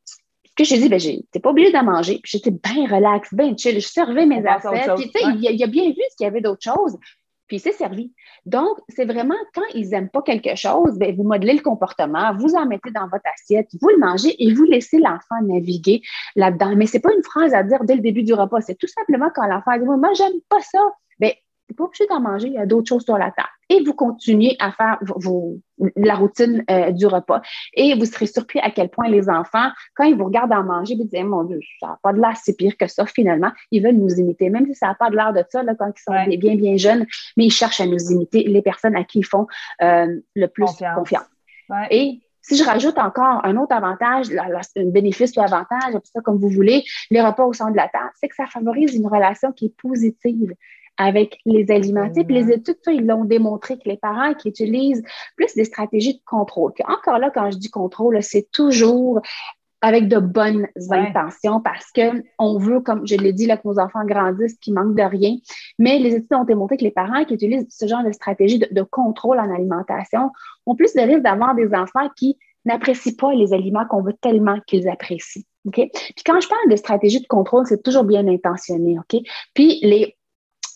Ce 0.05 0.55
que 0.57 0.65
j'ai 0.65 0.79
dit, 0.79 0.89
ben, 0.89 0.99
t'es 1.31 1.41
pas 1.41 1.51
obligé 1.51 1.71
d'en 1.71 1.85
manger. 1.85 2.19
Puis 2.23 2.33
j'étais 2.33 2.51
bien 2.51 2.87
relax, 2.87 3.35
bien 3.35 3.55
chill. 3.57 3.75
Je 3.75 3.87
servais 3.87 4.27
mes 4.27 4.45
affaires. 4.47 4.95
Puis, 4.95 5.11
tu 5.11 5.21
sais, 5.21 5.27
il, 5.39 5.63
a 5.63 5.67
bien 5.67 5.89
vu 5.89 6.03
qu'il 6.17 6.25
y 6.25 6.27
avait 6.27 6.41
d'autres 6.41 6.63
choses. 6.63 6.97
Puis 7.47 7.59
c'est 7.59 7.73
servi. 7.73 8.13
Donc, 8.45 8.79
c'est 8.89 9.05
vraiment 9.05 9.37
quand 9.55 9.63
ils 9.75 9.89
n'aiment 9.91 10.09
pas 10.09 10.23
quelque 10.23 10.55
chose, 10.57 10.99
bien, 10.99 11.13
vous 11.13 11.23
modelez 11.23 11.55
le 11.55 11.63
comportement, 11.63 12.35
vous 12.37 12.55
en 12.55 12.67
mettez 12.67 12.91
dans 12.91 13.09
votre 13.09 13.27
assiette, 13.33 13.69
vous 13.81 13.89
le 13.89 13.99
mangez 13.99 14.35
et 14.43 14.53
vous 14.53 14.65
laissez 14.65 14.99
l'enfant 14.99 15.41
naviguer 15.43 16.03
là-dedans. 16.35 16.75
Mais 16.77 16.87
ce 16.87 16.97
n'est 16.97 17.01
pas 17.01 17.15
une 17.15 17.23
phrase 17.23 17.55
à 17.55 17.63
dire 17.63 17.85
dès 17.85 17.95
le 17.95 18.03
début 18.03 18.23
du 18.23 18.35
repas, 18.35 18.61
c'est 18.61 18.79
tout 18.79 18.89
simplement 18.89 19.31
quand 19.35 19.47
l'enfant 19.47 19.77
dit 19.79 19.85
Moi, 19.85 20.13
j'aime 20.15 20.41
pas 20.49 20.61
ça. 20.61 20.79
Bien, 21.19 21.33
pas 21.75 21.85
obligé 21.85 22.07
d'en 22.07 22.21
manger, 22.21 22.49
il 22.49 22.55
y 22.55 22.59
a 22.59 22.67
d'autres 22.67 22.89
choses 22.89 23.05
sur 23.05 23.19
la 23.19 23.31
table. 23.31 23.49
Et 23.69 23.83
vous 23.83 23.95
continuez 23.95 24.57
à 24.61 24.71
faire 24.71 24.99
vos, 25.01 25.59
la 25.97 26.15
routine 26.15 26.65
euh, 26.71 26.93
du 26.93 27.07
repas. 27.07 27.43
Et 27.75 27.95
vous 27.95 28.05
serez 28.05 28.27
surpris 28.27 28.61
à 28.61 28.71
quel 28.71 28.89
point 28.89 29.09
les 29.09 29.29
enfants, 29.29 29.69
quand 29.95 30.05
ils 30.05 30.17
vous 30.17 30.25
regardent 30.25 30.53
en 30.53 30.63
manger, 30.63 30.95
ils 30.95 31.07
disent 31.07 31.25
Mon 31.25 31.45
Dieu, 31.45 31.59
ça 31.81 31.89
n'a 31.89 31.99
pas 32.03 32.13
de 32.13 32.21
l'air 32.21 32.37
si 32.37 32.55
pire 32.55 32.77
que 32.77 32.87
ça, 32.87 33.07
finalement. 33.07 33.51
Ils 33.71 33.83
veulent 33.83 33.97
nous 33.97 34.15
imiter, 34.15 34.51
même 34.51 34.67
si 34.67 34.75
ça 34.75 34.89
n'a 34.89 34.95
pas 34.95 35.11
de 35.11 35.17
l'air 35.17 35.33
de 35.33 35.43
ça 35.49 35.63
là, 35.63 35.75
quand 35.75 35.91
ils 35.95 36.03
sont 36.03 36.39
bien, 36.39 36.55
bien 36.55 36.77
jeunes, 36.77 37.07
mais 37.37 37.47
ils 37.47 37.53
cherchent 37.53 37.81
à 37.81 37.87
nous 37.87 38.13
imiter 38.13 38.45
les 38.45 38.63
personnes 38.63 38.97
à 38.97 39.05
qui 39.05 39.19
ils 39.19 39.27
font 39.27 39.47
euh, 39.83 40.07
le 40.35 40.47
plus 40.47 40.67
confiance. 40.95 41.27
Et 41.91 42.21
si 42.43 42.57
je 42.57 42.65
rajoute 42.65 42.97
encore 42.99 43.45
un 43.45 43.57
autre 43.57 43.75
avantage, 43.75 44.29
un 44.31 44.85
bénéfice 44.85 45.37
ou 45.37 45.41
avantage, 45.41 45.95
ça 46.05 46.21
comme 46.21 46.39
vous 46.39 46.49
voulez, 46.49 46.85
les 47.11 47.21
repas 47.21 47.45
au 47.45 47.53
centre 47.53 47.73
de 47.73 47.77
la 47.77 47.89
table, 47.89 48.11
c'est 48.15 48.29
que 48.29 48.37
ça 48.37 48.47
favorise 48.47 48.95
une 48.95 49.09
relation 49.09 49.51
qui 49.51 49.67
est 49.67 49.77
positive 49.77 50.55
avec 50.99 51.39
les 51.45 51.71
aliments. 51.71 52.11
Puis 52.11 52.25
les 52.29 52.53
études, 52.53 52.77
ils 52.87 53.07
l'ont 53.07 53.25
démontré 53.25 53.79
que 53.79 53.89
les 53.89 53.97
parents 53.97 54.35
qui 54.35 54.49
utilisent 54.49 55.03
plus 55.37 55.55
des 55.55 55.65
stratégies 55.65 56.15
de 56.15 56.23
contrôle, 56.25 56.73
encore 56.89 57.19
là, 57.19 57.31
quand 57.31 57.51
je 57.51 57.59
dis 57.59 57.71
contrôle, 57.71 58.23
c'est 58.23 58.51
toujours 58.53 59.21
avec 59.83 60.09
de 60.09 60.19
bonnes 60.19 60.67
intentions 60.91 61.61
parce 61.61 61.93
que 61.93 62.23
on 62.39 62.59
veut, 62.59 62.81
comme 62.81 63.07
je 63.07 63.17
l'ai 63.17 63.33
dit, 63.33 63.47
là, 63.47 63.57
que 63.57 63.69
nos 63.69 63.79
enfants 63.79 64.05
grandissent, 64.05 64.57
qu'ils 64.59 64.75
manquent 64.75 64.97
de 64.97 65.03
rien. 65.03 65.37
Mais 65.79 65.99
les 65.99 66.15
études 66.15 66.35
ont 66.35 66.45
démontré 66.45 66.77
que 66.77 66.85
les 66.85 66.91
parents 66.91 67.25
qui 67.25 67.35
utilisent 67.35 67.67
ce 67.69 67.87
genre 67.87 68.03
de 68.03 68.13
stratégie 68.13 68.59
de, 68.59 68.83
contrôle 68.83 69.39
en 69.39 69.55
alimentation 69.55 70.31
ont 70.67 70.75
plus 70.75 70.95
de 70.95 71.03
risques 71.03 71.23
d'avoir 71.23 71.55
des 71.55 71.69
enfants 71.75 72.09
qui 72.17 72.39
n'apprécient 72.65 73.15
pas 73.17 73.33
les 73.33 73.53
aliments 73.53 73.87
qu'on 73.87 74.03
veut 74.03 74.15
tellement 74.21 74.59
qu'ils 74.67 74.89
apprécient. 74.89 75.43
OK? 75.67 75.75
Puis 75.93 76.25
quand 76.25 76.41
je 76.41 76.49
parle 76.49 76.69
de 76.69 76.77
stratégie 76.77 77.21
de 77.21 77.27
contrôle, 77.27 77.67
c'est 77.67 77.83
toujours 77.83 78.05
bien 78.05 78.27
intentionné. 78.27 78.99
OK? 78.99 79.21
Puis 79.55 79.79
les 79.83 80.16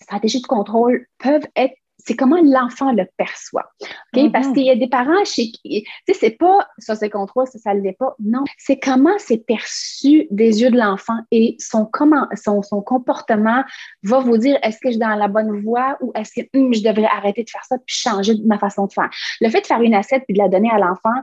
stratégies 0.00 0.42
de 0.42 0.46
contrôle 0.46 1.06
peuvent 1.18 1.46
être 1.56 1.74
c'est 2.06 2.16
comment 2.16 2.40
l'enfant 2.42 2.92
le 2.92 3.04
perçoit. 3.16 3.70
OK? 3.82 4.32
Parce 4.32 4.48
mm-hmm. 4.48 4.54
qu'il 4.54 4.64
y 4.64 4.70
a 4.70 4.76
des 4.76 4.88
parents 4.88 5.24
chez 5.24 5.50
qui, 5.50 5.84
tu 6.06 6.12
sais, 6.12 6.18
c'est 6.18 6.30
pas 6.30 6.66
ça, 6.78 6.94
c'est 6.94 7.10
contrôle, 7.10 7.46
ça, 7.46 7.58
ça 7.58 7.74
l'est 7.74 7.96
pas. 7.98 8.14
Non, 8.20 8.44
c'est 8.58 8.78
comment 8.78 9.18
c'est 9.18 9.44
perçu 9.44 10.26
des 10.30 10.62
yeux 10.62 10.70
de 10.70 10.78
l'enfant 10.78 11.18
et 11.30 11.56
son, 11.58 11.86
comment, 11.86 12.26
son, 12.42 12.62
son 12.62 12.82
comportement 12.82 13.64
va 14.02 14.20
vous 14.20 14.38
dire 14.38 14.58
est-ce 14.62 14.78
que 14.78 14.88
je 14.88 14.92
suis 14.92 14.98
dans 14.98 15.14
la 15.14 15.28
bonne 15.28 15.60
voie 15.60 15.96
ou 16.00 16.12
est-ce 16.14 16.40
que 16.40 16.58
hum, 16.58 16.72
je 16.72 16.82
devrais 16.82 17.06
arrêter 17.06 17.44
de 17.44 17.50
faire 17.50 17.64
ça 17.64 17.76
puis 17.84 17.96
changer 17.96 18.34
ma 18.44 18.58
façon 18.58 18.86
de 18.86 18.92
faire? 18.92 19.10
Le 19.40 19.48
fait 19.50 19.60
de 19.60 19.66
faire 19.66 19.82
une 19.82 19.94
assiette 19.94 20.24
puis 20.26 20.34
de 20.34 20.42
la 20.42 20.48
donner 20.48 20.70
à 20.70 20.78
l'enfant, 20.78 21.20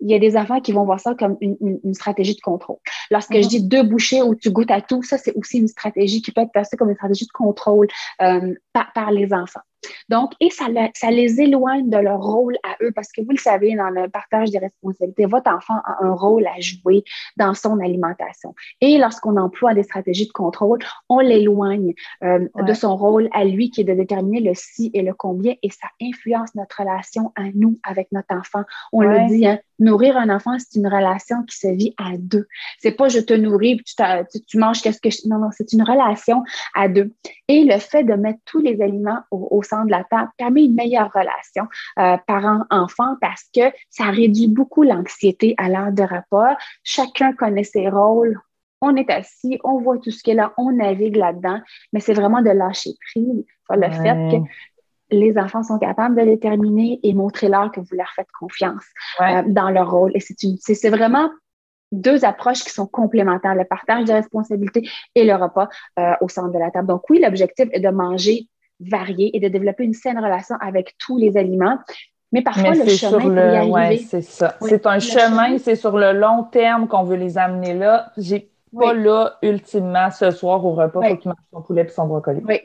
il 0.00 0.10
y 0.10 0.14
a 0.14 0.18
des 0.18 0.36
enfants 0.36 0.60
qui 0.60 0.72
vont 0.72 0.84
voir 0.84 1.00
ça 1.00 1.14
comme 1.14 1.36
une, 1.40 1.56
une, 1.60 1.94
stratégie 1.94 2.34
de 2.34 2.40
contrôle. 2.40 2.78
Lorsque 3.10 3.34
je 3.34 3.38
mhm. 3.38 3.48
dis 3.48 3.62
deux 3.62 3.82
bouchées 3.82 4.22
où 4.22 4.34
tu 4.34 4.50
goûtes 4.50 4.70
à 4.70 4.80
tout, 4.80 5.02
ça, 5.02 5.18
c'est 5.18 5.34
aussi 5.34 5.58
une 5.58 5.68
stratégie 5.68 6.22
qui 6.22 6.32
peut 6.32 6.42
être 6.42 6.52
passée 6.52 6.76
comme 6.76 6.90
une 6.90 6.96
stratégie 6.96 7.26
de 7.26 7.32
contrôle 7.32 7.88
euh, 8.22 8.54
par, 8.72 8.92
par, 8.92 9.10
les 9.10 9.32
enfants. 9.32 9.60
Donc, 10.08 10.32
et 10.40 10.50
ça, 10.50 10.66
ça 10.94 11.10
les 11.10 11.40
éloigne 11.40 11.88
de 11.88 11.98
leur 11.98 12.20
rôle 12.20 12.56
à 12.64 12.76
eux 12.82 12.92
parce 12.94 13.08
que 13.12 13.20
vous 13.20 13.30
le 13.30 13.38
savez, 13.38 13.74
dans 13.74 13.90
le 13.90 14.08
partage 14.08 14.50
des 14.50 14.58
responsabilités, 14.58 15.26
votre 15.26 15.50
enfant 15.50 15.78
a 15.84 16.04
un 16.04 16.12
rôle 16.12 16.46
à 16.46 16.60
jouer 16.60 17.04
dans 17.36 17.54
son 17.54 17.78
alimentation. 17.80 18.54
Et 18.80 18.98
lorsqu'on 18.98 19.36
emploie 19.36 19.74
des 19.74 19.82
stratégies 19.82 20.26
de 20.26 20.32
contrôle, 20.32 20.78
on 21.08 21.20
l'éloigne 21.20 21.94
euh, 22.24 22.46
de 22.60 22.72
son 22.72 22.96
rôle 22.96 23.28
à 23.32 23.44
lui 23.44 23.70
qui 23.70 23.82
est 23.82 23.84
de 23.84 23.94
déterminer 23.94 24.40
le 24.40 24.52
si 24.54 24.90
et 24.94 25.02
le 25.02 25.14
combien 25.14 25.54
et 25.62 25.70
ça 25.70 25.88
influence 26.02 26.54
notre 26.54 26.80
relation 26.80 27.32
à 27.36 27.44
nous 27.54 27.78
avec 27.82 28.08
notre 28.12 28.34
enfant. 28.34 28.62
On 28.92 29.02
le 29.02 29.28
dit, 29.28 29.46
hein, 29.46 29.58
nourrir 29.78 30.16
un 30.16 30.28
enfant, 30.28 30.56
c'est 30.58 30.78
une 30.78 30.86
relation 30.86 31.42
qui 31.44 31.56
se 31.56 31.68
vit 31.68 31.94
à 31.98 32.16
deux. 32.16 32.46
C'est 32.78 32.92
pas 32.92 33.08
je 33.08 33.20
te 33.20 33.32
nourris, 33.32 33.80
tu, 33.84 33.94
tu, 34.46 34.58
manges 34.58 34.82
qu'est-ce 34.82 35.00
que 35.00 35.10
je... 35.10 35.28
Non, 35.28 35.38
non, 35.38 35.50
c'est 35.52 35.72
une 35.72 35.82
relation 35.82 36.42
à 36.74 36.88
deux. 36.88 37.12
Et 37.48 37.64
le 37.64 37.78
fait 37.78 38.04
de 38.04 38.14
mettre 38.14 38.40
tous 38.44 38.60
les 38.60 38.80
aliments 38.82 39.20
au, 39.30 39.48
au 39.50 39.62
centre 39.68 39.86
de 39.86 39.90
la 39.90 40.04
table 40.04 40.30
permet 40.36 40.64
une 40.64 40.74
meilleure 40.74 41.10
relation 41.12 41.66
euh, 41.98 42.16
parent-enfant 42.26 43.16
parce 43.20 43.44
que 43.54 43.72
ça 43.90 44.04
réduit 44.04 44.48
beaucoup 44.48 44.82
l'anxiété 44.82 45.54
à 45.58 45.68
l'heure 45.68 45.92
de 45.92 46.02
repas. 46.02 46.56
Chacun 46.82 47.32
connaît 47.32 47.64
ses 47.64 47.88
rôles. 47.88 48.38
On 48.80 48.94
est 48.94 49.10
assis, 49.10 49.58
on 49.64 49.80
voit 49.80 49.98
tout 49.98 50.12
ce 50.12 50.22
qui 50.22 50.30
est 50.30 50.34
là, 50.34 50.52
on 50.56 50.70
navigue 50.70 51.16
là-dedans, 51.16 51.60
mais 51.92 51.98
c'est 51.98 52.14
vraiment 52.14 52.42
de 52.42 52.50
lâcher 52.50 52.90
prise 53.12 53.44
le 53.70 53.90
fait 53.90 54.30
que 54.30 54.36
les 55.10 55.38
enfants 55.38 55.62
sont 55.62 55.78
capables 55.78 56.16
de 56.16 56.24
déterminer 56.24 57.00
et 57.02 57.14
montrer-leur 57.14 57.72
que 57.72 57.80
vous 57.80 57.96
leur 57.96 58.10
faites 58.14 58.30
confiance 58.38 58.84
euh, 59.20 59.42
dans 59.46 59.70
leur 59.70 59.90
rôle. 59.90 60.12
Et 60.14 60.20
c'est 60.20 60.90
vraiment 60.90 61.30
deux 61.90 62.24
approches 62.24 62.62
qui 62.62 62.70
sont 62.70 62.86
complémentaires, 62.86 63.54
le 63.54 63.64
partage 63.64 64.04
de 64.04 64.12
responsabilités 64.12 64.88
et 65.14 65.24
le 65.24 65.34
repas 65.34 65.68
euh, 65.98 66.12
au 66.20 66.28
centre 66.28 66.52
de 66.52 66.58
la 66.58 66.70
table. 66.70 66.88
Donc 66.88 67.08
oui, 67.08 67.20
l'objectif 67.20 67.68
est 67.72 67.80
de 67.80 67.88
manger 67.88 68.48
varié 68.80 69.36
et 69.36 69.40
de 69.40 69.48
développer 69.48 69.84
une 69.84 69.94
saine 69.94 70.18
relation 70.18 70.56
avec 70.60 70.96
tous 70.98 71.18
les 71.18 71.36
aliments. 71.36 71.78
Mais 72.32 72.42
parfois, 72.42 72.74
le 72.74 72.86
chemin 72.88 73.54
arriver... 73.54 73.98
c'est 73.98 74.20
ça. 74.20 74.56
c'est 74.60 74.86
un 74.86 74.98
chemin, 74.98 75.56
c'est 75.58 75.76
sur 75.76 75.96
le 75.96 76.12
long 76.12 76.44
terme 76.44 76.86
qu'on 76.86 77.02
veut 77.02 77.16
les 77.16 77.38
amener 77.38 77.74
là. 77.74 78.12
J'ai 78.18 78.50
pas 78.76 78.92
là, 78.92 79.38
ultimement, 79.42 80.10
ce 80.10 80.30
soir 80.30 80.64
au 80.64 80.72
repas, 80.72 81.00
pour 81.00 81.18
qu'il 81.18 81.28
mange 81.28 81.36
son 81.52 81.62
poulet 81.62 81.82
et 81.84 81.88
son 81.88 82.06
brocoli. 82.06 82.42
Oui. 82.46 82.60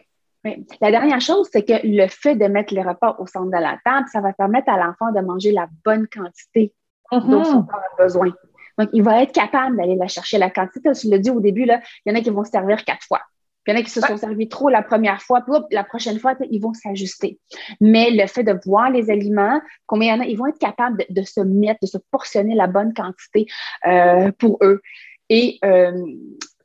Oui. 0.46 0.68
La 0.82 0.92
dernière 0.92 1.22
chose, 1.22 1.48
c'est 1.54 1.64
que 1.64 1.74
le 1.84 2.06
fait 2.08 2.36
de 2.36 2.46
mettre 2.48 2.74
les 2.74 2.82
repas 2.82 3.16
au 3.18 3.26
centre 3.28 3.46
de 3.46 3.52
la 3.52 3.78
table, 3.86 4.08
ça 4.12 4.20
va 4.20 4.34
permettre 4.34 4.70
à 4.70 4.78
l'enfant 4.78 5.14
de 5.14 5.22
manger 5.22 5.54
la 5.54 5.68
bonne 5.86 6.06
quantité 6.08 6.74
mm-hmm. 7.14 7.30
dont 7.30 7.44
son 7.46 7.64
corps 7.64 7.80
a 7.98 8.04
besoin. 8.04 8.34
Donc, 8.78 8.90
il 8.92 9.04
va 9.04 9.22
être 9.22 9.32
capable 9.32 9.78
d'aller 9.78 9.96
la 9.96 10.08
chercher. 10.08 10.38
La 10.38 10.50
quantité, 10.50 10.92
tu 10.92 11.10
l'as 11.10 11.20
dit 11.20 11.30
au 11.30 11.40
début, 11.40 11.64
là, 11.64 11.80
il 12.06 12.12
y 12.12 12.16
en 12.16 12.20
a 12.20 12.22
qui 12.22 12.30
vont 12.30 12.44
se 12.44 12.52
servir 12.52 12.84
quatre 12.84 13.06
fois. 13.06 13.22
Puis 13.64 13.72
il 13.72 13.76
y 13.76 13.78
en 13.78 13.82
a 13.82 13.84
qui 13.84 13.92
se 13.92 14.02
sont 14.02 14.18
servis 14.18 14.50
trop 14.50 14.70
la 14.70 14.82
première 14.82 15.22
fois, 15.22 15.42
puis 15.42 15.54
la 15.72 15.84
prochaine 15.84 16.20
fois, 16.20 16.36
ils 16.50 16.60
vont 16.60 16.74
s'ajuster. 16.74 17.40
Mais 17.80 18.12
le 18.12 18.28
fait 18.28 18.44
de 18.44 18.58
voir 18.66 18.90
les 18.90 19.10
aliments, 19.10 19.62
combien 19.86 20.16
il 20.16 20.18
y 20.18 20.22
en 20.22 20.24
a, 20.24 20.28
ils 20.28 20.38
vont 20.38 20.48
être 20.48 20.60
capables 20.60 21.04
de, 21.10 21.22
se 21.24 21.40
mettre, 21.40 21.80
de 21.82 21.88
se 21.88 21.98
portionner 22.12 22.56
la 22.56 22.68
bonne 22.68 22.94
quantité 22.94 23.46
euh, 23.88 24.32
pour 24.38 24.58
eux. 24.62 24.82
Et 25.30 25.60
euh, 25.64 25.92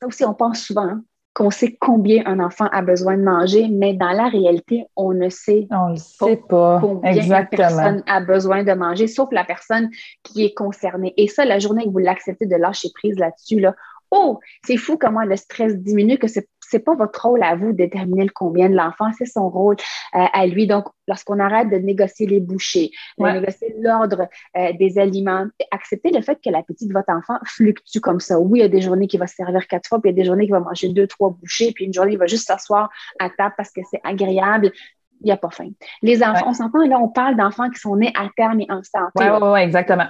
ça 0.00 0.06
aussi, 0.06 0.24
on 0.24 0.34
pense 0.34 0.60
souvent 0.60 0.82
hein, 0.82 1.02
qu'on 1.34 1.50
sait 1.50 1.76
combien 1.80 2.26
un 2.26 2.40
enfant 2.40 2.66
a 2.72 2.82
besoin 2.82 3.16
de 3.16 3.22
manger, 3.22 3.68
mais 3.70 3.94
dans 3.94 4.10
la 4.10 4.28
réalité, 4.28 4.86
on 4.96 5.12
ne 5.12 5.28
sait, 5.28 5.68
on 5.70 5.94
sait 5.94 6.42
pas 6.48 6.78
combien 6.80 7.12
Exactement. 7.12 7.36
la 7.38 7.46
personne 7.46 8.02
a 8.08 8.20
besoin 8.20 8.64
de 8.64 8.72
manger, 8.72 9.06
sauf 9.06 9.28
la 9.30 9.44
personne 9.44 9.88
qui 10.24 10.44
est 10.44 10.54
concernée. 10.54 11.14
Et 11.16 11.28
ça, 11.28 11.44
la 11.44 11.60
journée 11.60 11.84
que 11.84 11.90
vous 11.90 11.98
l'acceptez 11.98 12.46
de 12.46 12.56
lâcher 12.56 12.88
prise 12.92 13.16
là-dessus, 13.18 13.60
là, 13.60 13.76
oh, 14.10 14.40
c'est 14.66 14.76
fou 14.76 14.96
comment 14.98 15.22
le 15.22 15.36
stress 15.36 15.76
diminue, 15.76 16.18
que 16.18 16.26
c'est 16.26 16.48
c'est 16.70 16.80
pas 16.80 16.94
votre 16.94 17.26
rôle 17.26 17.42
à 17.42 17.56
vous 17.56 17.72
de 17.72 17.76
déterminer 17.76 18.24
le 18.24 18.30
combien 18.34 18.68
de 18.68 18.74
l'enfant, 18.74 19.10
c'est 19.16 19.26
son 19.26 19.48
rôle 19.48 19.76
euh, 20.14 20.24
à 20.32 20.46
lui. 20.46 20.66
Donc, 20.66 20.86
lorsqu'on 21.06 21.38
arrête 21.38 21.70
de 21.70 21.76
négocier 21.76 22.26
les 22.26 22.40
bouchées, 22.40 22.90
de 23.18 23.26
négocier 23.26 23.74
l'ordre 23.80 24.28
euh, 24.56 24.72
des 24.78 24.98
aliments, 24.98 25.46
accepter 25.70 26.10
le 26.10 26.20
fait 26.20 26.38
que 26.44 26.50
l'appétit 26.50 26.86
de 26.86 26.92
votre 26.92 27.10
enfant 27.10 27.38
fluctue 27.44 28.00
comme 28.00 28.20
ça. 28.20 28.38
Oui, 28.38 28.60
il 28.60 28.62
y 28.62 28.64
a 28.64 28.68
des 28.68 28.80
journées 28.80 29.06
qui 29.06 29.16
va 29.16 29.26
se 29.26 29.34
servir 29.34 29.66
quatre 29.66 29.88
fois, 29.88 30.00
puis 30.00 30.10
il 30.10 30.16
y 30.16 30.18
a 30.18 30.22
des 30.22 30.26
journées 30.26 30.46
qui 30.46 30.52
va 30.52 30.60
manger 30.60 30.88
deux, 30.88 31.06
trois 31.06 31.30
bouchées, 31.30 31.72
puis 31.72 31.86
une 31.86 31.94
journée, 31.94 32.12
il 32.12 32.18
va 32.18 32.26
juste 32.26 32.46
s'asseoir 32.46 32.90
à 33.18 33.30
table 33.30 33.54
parce 33.56 33.70
que 33.70 33.80
c'est 33.90 34.00
agréable 34.04 34.72
il 35.20 35.26
n'y 35.26 35.32
a 35.32 35.36
pas 35.36 35.50
faim. 35.50 35.70
Les 36.02 36.22
enfants, 36.22 36.48
on 36.48 36.54
s'entend, 36.54 36.86
là, 36.86 36.98
on 36.98 37.08
parle 37.08 37.36
d'enfants 37.36 37.68
qui 37.70 37.80
sont 37.80 37.96
nés 37.96 38.12
à 38.16 38.28
terme 38.36 38.60
et 38.60 38.66
en 38.70 38.82
santé. 38.82 39.12
Oui, 39.16 39.26
oui, 39.40 39.48
ouais, 39.48 39.64
exactement. 39.64 40.04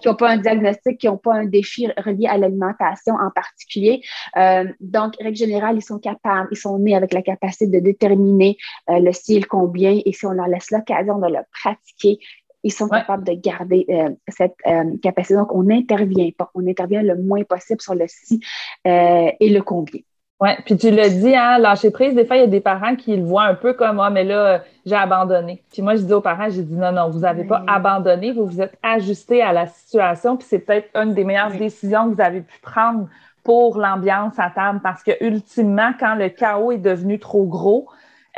Qui 0.00 0.08
n'ont 0.08 0.14
pas 0.14 0.30
un 0.30 0.36
diagnostic, 0.36 0.98
qui 0.98 1.06
n'ont 1.06 1.16
pas 1.16 1.34
un 1.34 1.46
défi 1.46 1.88
relié 1.96 2.26
à 2.26 2.38
l'alimentation 2.38 3.14
en 3.14 3.30
particulier. 3.30 4.02
Euh, 4.36 4.64
donc, 4.80 5.14
règle 5.20 5.36
générale, 5.36 5.76
ils 5.76 5.82
sont 5.82 5.98
capables, 5.98 6.48
ils 6.50 6.56
sont 6.56 6.78
nés 6.78 6.94
avec 6.94 7.12
la 7.12 7.22
capacité 7.22 7.66
de 7.66 7.80
déterminer 7.80 8.56
euh, 8.90 8.98
le 9.00 9.12
style, 9.12 9.46
combien, 9.46 9.98
et 10.04 10.12
si 10.12 10.26
on 10.26 10.32
leur 10.32 10.48
laisse 10.48 10.70
l'occasion 10.70 11.18
de 11.18 11.26
le 11.26 11.40
pratiquer, 11.52 12.18
ils 12.64 12.72
sont 12.72 12.88
capables 12.88 13.24
de 13.24 13.32
garder 13.32 13.84
euh, 13.88 14.10
cette 14.28 14.54
capacité. 15.02 15.34
Donc, 15.34 15.52
on 15.52 15.64
n'intervient 15.64 16.30
pas. 16.38 16.50
On 16.54 16.64
intervient 16.68 17.02
le 17.02 17.16
moins 17.16 17.42
possible 17.42 17.80
sur 17.80 17.96
le 17.96 18.04
si 18.06 18.40
et 18.84 19.48
le 19.48 19.60
combien. 19.62 20.00
Oui, 20.42 20.48
puis 20.64 20.76
tu 20.76 20.90
l'as 20.90 21.08
dit, 21.08 21.36
hein, 21.36 21.58
lâcher 21.58 21.92
prise, 21.92 22.16
des 22.16 22.24
fois, 22.24 22.34
il 22.34 22.40
y 22.40 22.42
a 22.42 22.48
des 22.48 22.60
parents 22.60 22.96
qui 22.96 23.16
le 23.16 23.22
voient 23.22 23.44
un 23.44 23.54
peu 23.54 23.74
comme 23.74 24.00
Ah, 24.00 24.10
mais 24.10 24.24
là, 24.24 24.62
j'ai 24.84 24.96
abandonné. 24.96 25.62
Puis 25.72 25.82
moi, 25.82 25.94
je 25.94 26.02
dis 26.02 26.12
aux 26.12 26.20
parents, 26.20 26.50
j'ai 26.50 26.64
dit 26.64 26.74
non, 26.74 26.90
non, 26.90 27.10
vous 27.10 27.20
n'avez 27.20 27.44
pas 27.44 27.62
abandonné, 27.68 28.32
vous 28.32 28.46
vous 28.46 28.60
êtes 28.60 28.76
ajusté 28.82 29.40
à 29.40 29.52
la 29.52 29.68
situation, 29.68 30.36
puis 30.36 30.44
c'est 30.50 30.58
peut-être 30.58 30.88
une 30.96 31.14
des 31.14 31.22
meilleures 31.22 31.52
décisions 31.52 32.10
que 32.10 32.16
vous 32.16 32.20
avez 32.20 32.40
pu 32.40 32.58
prendre 32.60 33.06
pour 33.44 33.78
l'ambiance 33.78 34.36
à 34.38 34.50
table 34.50 34.80
parce 34.82 35.04
que 35.04 35.12
ultimement, 35.24 35.92
quand 36.00 36.16
le 36.16 36.28
chaos 36.28 36.72
est 36.72 36.78
devenu 36.78 37.20
trop 37.20 37.44
gros, 37.44 37.86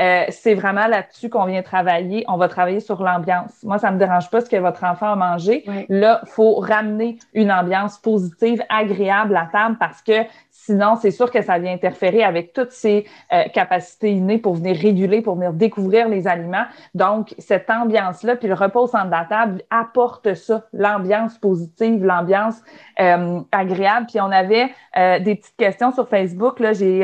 euh, 0.01 0.25
c'est 0.29 0.55
vraiment 0.55 0.89
là-dessus 0.89 1.31
qu'on 1.31 1.45
vient 1.45 1.63
travailler. 1.63 2.25
On 2.29 2.37
va 2.37 2.49
travailler 2.49 2.81
sur 2.81 3.03
l'ambiance. 3.03 3.53
Moi, 3.63 3.79
ça 3.79 3.91
me 3.91 3.99
dérange 3.99 4.29
pas 4.29 4.41
ce 4.41 4.51
que 4.51 4.57
votre 4.57 4.83
enfant 4.85 5.13
a 5.13 5.17
mangé. 5.17 5.65
Là, 5.89 6.21
faut 6.27 6.57
ramener 6.57 7.19
une 7.33 7.53
ambiance 7.53 7.99
positive, 7.99 8.63
agréable 8.69 9.37
à 9.37 9.49
table 9.51 9.77
parce 9.79 10.03
que 10.03 10.23
Sinon, 10.67 10.97
c'est 10.97 11.11
sûr 11.11 11.31
que 11.31 11.43
ça 11.43 11.59
vient 11.59 11.75
interférer 11.75 12.25
avec 12.25 12.55
toutes 12.55 12.71
ces 12.71 13.05
euh, 13.35 13.43
capacités 13.53 14.13
innées 14.13 14.39
pour 14.39 14.55
venir 14.55 14.75
réguler, 14.75 15.21
pour 15.21 15.35
venir 15.35 15.53
découvrir 15.53 16.09
les 16.09 16.27
aliments. 16.27 16.65
Donc, 16.95 17.35
cette 17.39 17.69
ambiance-là, 17.69 18.37
puis 18.37 18.49
le 18.49 18.55
repos 18.55 18.85
au 18.85 18.87
centre 18.87 19.07
de 19.07 19.11
la 19.11 19.27
table 19.29 19.61
apporte 19.69 20.33
ça, 20.33 20.65
l'ambiance 20.73 21.37
positive, 21.37 22.03
l'ambiance 22.03 22.63
euh, 22.99 23.41
agréable. 23.53 24.07
Puis 24.09 24.23
on 24.23 24.31
avait 24.31 24.71
euh, 24.97 25.19
des 25.19 25.35
petites 25.35 25.57
questions 25.59 25.93
sur 25.93 26.09
Facebook. 26.09 26.59
Là, 26.61 26.73
j'ai 26.73 26.95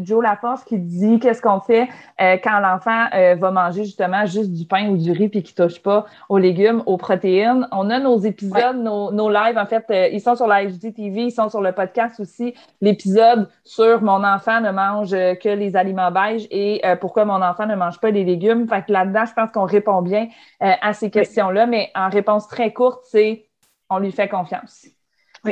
Joe 0.00 0.22
Laforce 0.22 0.64
qui 0.64 0.78
dit 0.78 1.18
qu'est-ce 1.18 1.42
qu'on 1.42 1.60
fait 1.60 1.88
quand 2.18 2.60
l'enfant 2.60 3.08
va 3.38 3.50
manger 3.50 3.84
justement 3.84 4.24
juste 4.24 4.52
du 4.52 4.64
pain 4.64 4.88
ou 4.88 4.96
du 4.96 5.12
riz 5.12 5.28
puis 5.28 5.42
qui 5.42 5.54
touche 5.54 5.82
pas 5.82 6.06
aux 6.28 6.38
légumes, 6.38 6.82
aux 6.86 6.96
protéines? 6.96 7.68
On 7.72 7.90
a 7.90 7.98
nos 7.98 8.18
épisodes, 8.18 8.76
nos, 8.76 9.12
nos 9.12 9.28
lives. 9.28 9.58
En 9.58 9.66
fait, 9.66 9.84
ils 10.12 10.20
sont 10.20 10.34
sur 10.34 10.46
la 10.46 10.64
HDTV, 10.64 11.24
ils 11.24 11.30
sont 11.30 11.50
sur 11.50 11.60
le 11.60 11.72
podcast 11.72 12.20
aussi 12.20 12.54
l'épisode 12.86 13.48
sur 13.64 14.00
mon 14.02 14.22
enfant 14.24 14.60
ne 14.60 14.70
mange 14.70 15.10
que 15.10 15.48
les 15.48 15.76
aliments 15.76 16.10
beiges 16.12 16.46
et 16.50 16.80
euh, 16.86 16.96
pourquoi 16.96 17.24
mon 17.24 17.42
enfant 17.42 17.66
ne 17.66 17.74
mange 17.74 18.00
pas 18.00 18.10
les 18.10 18.24
légumes. 18.24 18.68
Fait 18.68 18.84
que 18.84 18.92
là-dedans, 18.92 19.24
je 19.26 19.32
pense 19.34 19.50
qu'on 19.50 19.64
répond 19.64 20.02
bien 20.02 20.28
euh, 20.62 20.72
à 20.80 20.92
ces 20.92 21.10
questions-là, 21.10 21.66
mais 21.66 21.90
en 21.94 22.08
réponse 22.08 22.46
très 22.48 22.72
courte, 22.72 23.04
c'est 23.10 23.48
on 23.90 23.98
lui 23.98 24.12
fait 24.12 24.28
confiance. 24.28 24.86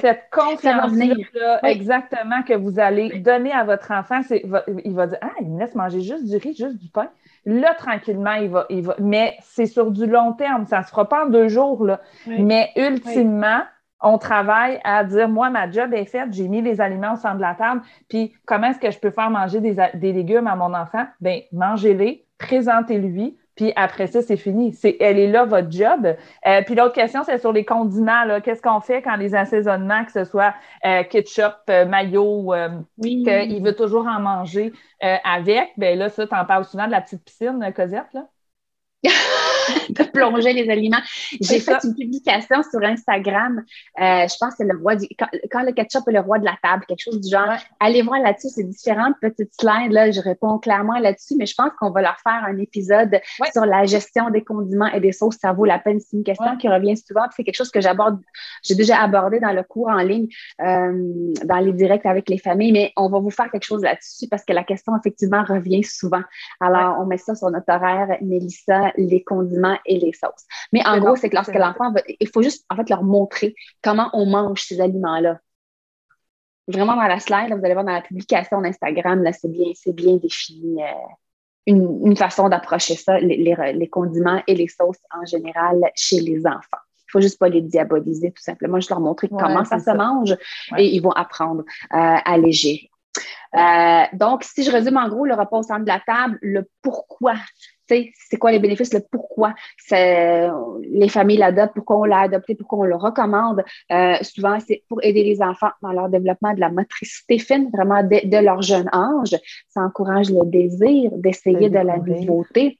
Cette 0.00 0.24
confiance-là, 0.32 1.60
exactement, 1.62 2.42
que 2.42 2.54
vous 2.54 2.80
allez 2.80 3.20
donner 3.20 3.52
à 3.52 3.62
votre 3.62 3.92
enfant, 3.92 4.22
c'est, 4.26 4.42
il 4.84 4.92
va 4.92 5.06
dire 5.06 5.18
Ah, 5.20 5.30
il 5.40 5.50
me 5.50 5.60
laisse 5.60 5.74
manger 5.76 6.00
juste 6.00 6.24
du 6.24 6.36
riz, 6.36 6.54
juste 6.56 6.78
du 6.78 6.88
pain. 6.88 7.08
Là, 7.46 7.74
tranquillement, 7.74 8.32
il 8.32 8.48
va, 8.48 8.66
il 8.70 8.82
va. 8.82 8.96
Mais 8.98 9.36
c'est 9.42 9.66
sur 9.66 9.92
du 9.92 10.06
long 10.06 10.32
terme, 10.32 10.66
ça 10.66 10.80
ne 10.80 10.84
se 10.84 10.88
fera 10.88 11.08
pas 11.08 11.26
en 11.26 11.28
deux 11.28 11.48
jours. 11.48 11.84
Là. 11.84 12.00
Mais 12.26 12.70
ultimement, 12.74 13.60
on 14.04 14.18
travaille 14.18 14.78
à 14.84 15.02
dire, 15.02 15.28
moi, 15.28 15.50
ma 15.50 15.68
job 15.70 15.92
est 15.94 16.04
faite, 16.04 16.28
j'ai 16.32 16.46
mis 16.46 16.60
les 16.60 16.80
aliments 16.80 17.14
au 17.14 17.16
centre 17.16 17.36
de 17.36 17.40
la 17.40 17.54
table, 17.54 17.80
puis 18.08 18.34
comment 18.44 18.68
est-ce 18.68 18.78
que 18.78 18.90
je 18.90 18.98
peux 18.98 19.10
faire 19.10 19.30
manger 19.30 19.60
des, 19.60 20.12
légumes 20.12 20.46
à 20.46 20.54
mon 20.54 20.74
enfant? 20.74 21.06
Bien, 21.20 21.40
mangez-les, 21.52 22.26
présentez-lui, 22.38 23.38
puis 23.56 23.72
après 23.76 24.06
ça, 24.06 24.20
c'est 24.20 24.36
fini. 24.36 24.72
C'est, 24.72 24.96
elle 25.00 25.18
est 25.18 25.28
là, 25.28 25.44
votre 25.44 25.70
job. 25.70 26.06
Euh, 26.46 26.62
puis 26.66 26.74
l'autre 26.74 26.92
question, 26.92 27.22
c'est 27.24 27.38
sur 27.38 27.52
les 27.52 27.64
condiments. 27.64 28.40
Qu'est-ce 28.42 28.60
qu'on 28.60 28.80
fait 28.80 29.00
quand 29.00 29.16
les 29.16 29.34
assaisonnements, 29.34 30.04
que 30.04 30.12
ce 30.12 30.24
soit 30.24 30.54
euh, 30.84 31.04
ketchup, 31.04 31.54
euh, 31.70 31.86
mayo, 31.86 32.52
qu'il 33.00 33.62
veut 33.62 33.76
toujours 33.76 34.06
en 34.06 34.20
manger 34.20 34.72
avec? 35.00 35.70
Bien 35.78 35.94
là, 35.94 36.08
ça, 36.10 36.26
tu 36.26 36.34
en 36.34 36.44
parles 36.44 36.64
souvent 36.64 36.86
de 36.86 36.92
la 36.92 37.00
petite 37.00 37.24
piscine, 37.24 37.72
Cosette, 37.74 38.12
là? 38.12 38.26
de 39.90 40.02
plonger 40.04 40.52
les 40.52 40.68
aliments. 40.70 41.00
J'ai 41.40 41.60
fait 41.60 41.76
une 41.84 41.94
publication 41.94 42.62
sur 42.70 42.82
Instagram. 42.82 43.62
Euh, 44.00 44.26
je 44.28 44.36
pense 44.38 44.50
que 44.50 44.56
c'est 44.58 44.64
le 44.64 44.78
roi 44.78 44.96
du. 44.96 45.06
Quand, 45.18 45.62
le 45.62 45.72
ketchup 45.72 46.08
est 46.08 46.12
le 46.12 46.20
roi 46.20 46.38
de 46.38 46.44
la 46.44 46.56
table, 46.62 46.84
quelque 46.86 47.02
chose 47.02 47.20
du 47.20 47.30
genre. 47.30 47.56
Allez 47.80 48.02
voir 48.02 48.20
là-dessus, 48.20 48.48
c'est 48.48 48.64
différentes 48.64 49.14
petites 49.20 49.52
slides. 49.58 49.92
Là, 49.92 50.10
je 50.10 50.20
réponds 50.20 50.58
clairement 50.58 50.98
là-dessus, 50.98 51.34
mais 51.38 51.46
je 51.46 51.54
pense 51.54 51.70
qu'on 51.78 51.90
va 51.90 52.02
leur 52.02 52.16
faire 52.22 52.44
un 52.46 52.58
épisode 52.58 53.20
sur 53.52 53.64
la 53.64 53.84
gestion 53.84 54.30
des 54.30 54.42
condiments 54.42 54.92
et 54.92 55.00
des 55.00 55.12
sauces. 55.12 55.36
Ça 55.40 55.52
vaut 55.52 55.64
la 55.64 55.78
peine. 55.78 56.00
C'est 56.00 56.16
une 56.16 56.24
question 56.24 56.56
qui 56.56 56.68
revient 56.68 56.96
souvent. 56.96 57.22
C'est 57.34 57.44
quelque 57.44 57.56
chose 57.56 57.70
que 57.70 57.80
j'aborde, 57.80 58.20
j'ai 58.62 58.74
déjà 58.74 59.00
abordé 59.00 59.40
dans 59.40 59.52
le 59.52 59.62
cours 59.62 59.88
en 59.88 60.02
ligne, 60.02 60.28
euh, 60.60 61.32
dans 61.44 61.58
les 61.58 61.72
directs 61.72 62.06
avec 62.06 62.28
les 62.28 62.38
familles, 62.38 62.72
mais 62.72 62.92
on 62.96 63.08
va 63.08 63.18
vous 63.18 63.30
faire 63.30 63.50
quelque 63.50 63.64
chose 63.64 63.82
là-dessus 63.82 64.28
parce 64.28 64.44
que 64.44 64.52
la 64.52 64.64
question, 64.64 64.92
effectivement, 64.96 65.44
revient 65.44 65.82
souvent. 65.82 66.22
Alors, 66.60 66.98
on 67.00 67.06
met 67.06 67.18
ça 67.18 67.34
sur 67.34 67.50
notre 67.50 67.72
horaire, 67.72 68.18
Mélissa, 68.20 68.92
les 68.96 69.22
condiments 69.22 69.53
et 69.86 69.98
les 69.98 70.12
sauces. 70.12 70.46
Mais 70.72 70.86
en 70.86 70.98
gros, 70.98 71.16
c'est 71.16 71.30
que 71.30 71.36
lorsque 71.36 71.54
l'enfant 71.54 71.92
va, 71.92 72.00
il 72.20 72.28
faut 72.28 72.42
juste 72.42 72.64
en 72.70 72.76
fait 72.76 72.88
leur 72.90 73.02
montrer 73.02 73.54
comment 73.82 74.10
on 74.12 74.26
mange 74.26 74.62
ces 74.62 74.80
aliments-là. 74.80 75.38
Vraiment 76.66 76.96
dans 76.96 77.02
la 77.02 77.20
slide, 77.20 77.52
vous 77.52 77.64
allez 77.64 77.74
voir 77.74 77.84
dans 77.84 77.92
la 77.92 78.00
publication 78.00 78.60
d'Instagram, 78.60 79.22
là, 79.22 79.32
c'est 79.32 79.50
bien, 79.50 79.72
c'est 79.74 79.94
bien 79.94 80.16
défini. 80.16 80.82
Euh, 80.82 80.86
une, 81.66 82.16
façon 82.16 82.48
d'approcher 82.48 82.94
ça, 82.94 83.18
les, 83.18 83.88
condiments 83.90 84.42
et 84.46 84.54
les 84.54 84.68
sauces 84.68 85.00
en 85.10 85.24
général 85.24 85.80
chez 85.94 86.20
les 86.20 86.46
enfants. 86.46 86.82
Il 87.08 87.10
faut 87.10 87.20
juste 87.20 87.38
pas 87.38 87.48
les 87.48 87.62
diaboliser, 87.62 88.32
tout 88.32 88.42
simplement. 88.42 88.80
Je 88.80 88.88
leur 88.88 89.00
montrer 89.00 89.28
comment 89.28 89.64
ça, 89.64 89.78
se 89.78 89.90
mange 89.90 90.36
et 90.76 90.94
ils 90.94 91.00
vont 91.00 91.12
apprendre 91.12 91.62
euh, 91.62 91.96
à 92.24 92.38
les 92.38 92.52
gérer. 92.52 92.90
Euh, 93.54 94.02
donc, 94.12 94.42
si 94.42 94.64
je 94.64 94.70
résume 94.70 94.96
en 94.96 95.08
gros 95.08 95.24
le 95.24 95.34
repas 95.34 95.58
au 95.58 95.62
centre 95.62 95.84
de 95.84 95.88
la 95.88 96.00
table, 96.00 96.38
le 96.42 96.68
pourquoi 96.82 97.34
c'est 97.86 98.36
quoi 98.38 98.52
les 98.52 98.58
bénéfices, 98.58 98.92
le 98.92 99.00
pourquoi 99.10 99.54
les 99.90 101.08
familles 101.08 101.38
l'adoptent, 101.38 101.74
pourquoi 101.74 101.98
on 101.98 102.04
l'a 102.04 102.20
adopté, 102.20 102.54
pourquoi 102.54 102.80
on 102.80 102.84
le 102.84 102.96
recommande. 102.96 103.62
Euh, 103.92 104.14
souvent, 104.22 104.58
c'est 104.60 104.82
pour 104.88 105.02
aider 105.02 105.24
les 105.24 105.42
enfants 105.42 105.70
dans 105.82 105.92
leur 105.92 106.08
développement 106.08 106.54
de 106.54 106.60
la 106.60 106.70
motricité 106.70 107.38
fine, 107.38 107.70
vraiment 107.72 108.02
de 108.02 108.44
leur 108.44 108.62
jeune 108.62 108.88
âge. 108.92 109.36
Ça 109.68 109.80
encourage 109.80 110.30
le 110.30 110.44
désir 110.44 111.10
d'essayer 111.14 111.68
de 111.68 111.78
la 111.78 111.98
nouveauté. 111.98 112.78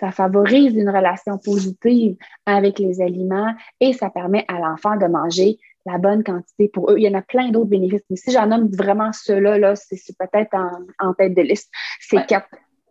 Ça 0.00 0.10
favorise 0.10 0.74
une 0.74 0.90
relation 0.90 1.38
positive 1.38 2.16
avec 2.46 2.78
les 2.78 3.00
aliments 3.00 3.54
et 3.80 3.92
ça 3.92 4.10
permet 4.10 4.44
à 4.48 4.58
l'enfant 4.58 4.96
de 4.96 5.06
manger 5.06 5.58
la 5.86 5.98
bonne 5.98 6.24
quantité 6.24 6.68
pour 6.68 6.90
eux. 6.90 6.96
Il 6.98 7.04
y 7.04 7.08
en 7.08 7.18
a 7.18 7.22
plein 7.22 7.50
d'autres 7.50 7.70
bénéfices. 7.70 8.02
Mais 8.10 8.16
si 8.16 8.32
j'en 8.32 8.46
nomme 8.46 8.68
vraiment 8.70 9.12
ceux-là, 9.12 9.58
-là, 9.58 9.74
c'est 9.76 10.16
peut-être 10.18 10.54
en, 10.98 11.14
tête 11.14 11.34
de 11.34 11.42
liste. 11.42 11.70
C'est 12.00 12.26
quatre 12.26 12.48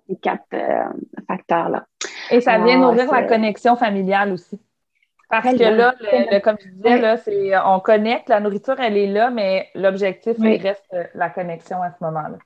ces 0.08 0.16
quatre 0.18 0.44
euh, 0.54 0.86
facteurs-là. 1.28 1.86
Et 2.32 2.42
ça 2.42 2.60
vient 2.60 2.80
nourrir 2.80 3.12
la 3.12 3.24
connexion 3.24 3.76
familiale 3.76 4.32
aussi. 4.32 4.60
Parce 5.30 5.56
que 5.56 5.64
là, 5.64 5.96
comme 6.42 6.58
je 6.60 6.70
disais, 6.70 7.00
là, 7.00 7.18
c'est, 7.18 7.58
on 7.66 7.80
connecte, 7.80 8.30
la 8.30 8.40
nourriture, 8.40 8.80
elle 8.80 8.98
est 8.98 9.08
là, 9.08 9.32
mais 9.32 9.70
l'objectif, 9.74 10.36
il 10.40 10.62
reste 10.62 10.96
la 11.16 11.30
connexion 11.30 11.82
à 11.82 11.90
ce 11.92 12.04
moment-là. 12.04 12.38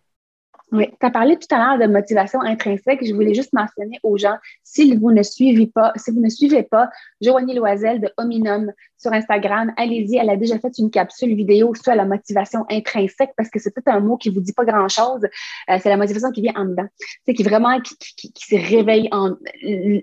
Oui, 0.73 0.89
tu 0.99 1.05
as 1.05 1.11
parlé 1.11 1.37
tout 1.37 1.47
à 1.55 1.57
l'heure 1.57 1.87
de 1.87 1.91
motivation 1.91 2.41
intrinsèque. 2.41 2.99
Je 3.05 3.13
voulais 3.13 3.33
juste 3.33 3.53
mentionner 3.53 3.99
aux 4.03 4.17
gens, 4.17 4.35
si 4.63 4.93
vous 4.97 5.11
ne 5.13 5.23
suivez 5.23 5.67
pas, 5.67 5.93
si 5.95 6.11
vous 6.11 6.19
ne 6.19 6.27
suivez 6.27 6.63
pas 6.63 6.89
Joanie 7.21 7.55
Loisel 7.55 8.01
de 8.01 8.11
Hominum 8.17 8.73
sur 8.97 9.13
Instagram, 9.13 9.71
allez-y. 9.77 10.17
Elle 10.17 10.29
a 10.29 10.35
déjà 10.35 10.59
fait 10.59 10.77
une 10.77 10.91
capsule 10.91 11.35
vidéo 11.35 11.73
sur 11.73 11.95
la 11.95 12.03
motivation 12.03 12.65
intrinsèque 12.69 13.31
parce 13.37 13.49
que 13.49 13.59
c'est 13.59 13.73
peut-être 13.73 13.87
un 13.87 14.01
mot 14.01 14.17
qui 14.17 14.29
vous 14.29 14.41
dit 14.41 14.51
pas 14.51 14.65
grand-chose. 14.65 15.23
Euh, 15.69 15.77
c'est 15.81 15.89
la 15.89 15.97
motivation 15.97 16.31
qui 16.31 16.41
vient 16.41 16.55
en 16.57 16.65
dedans. 16.65 16.87
C'est 17.25 17.33
qui 17.33 17.43
vraiment 17.43 17.79
qui, 17.79 18.33
se 18.35 18.55
réveille 18.55 19.07
en 19.13 19.35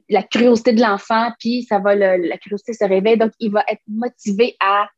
la 0.09 0.23
curiosité 0.23 0.73
de 0.73 0.81
l'enfant, 0.81 1.31
puis 1.39 1.65
ça 1.65 1.79
va 1.79 1.95
la 1.95 2.39
curiosité 2.39 2.73
se 2.73 2.85
réveille, 2.85 3.19
donc 3.19 3.33
il 3.39 3.53
va 3.53 3.65
être 3.69 3.83
motivé 3.87 4.57
à 4.61 4.89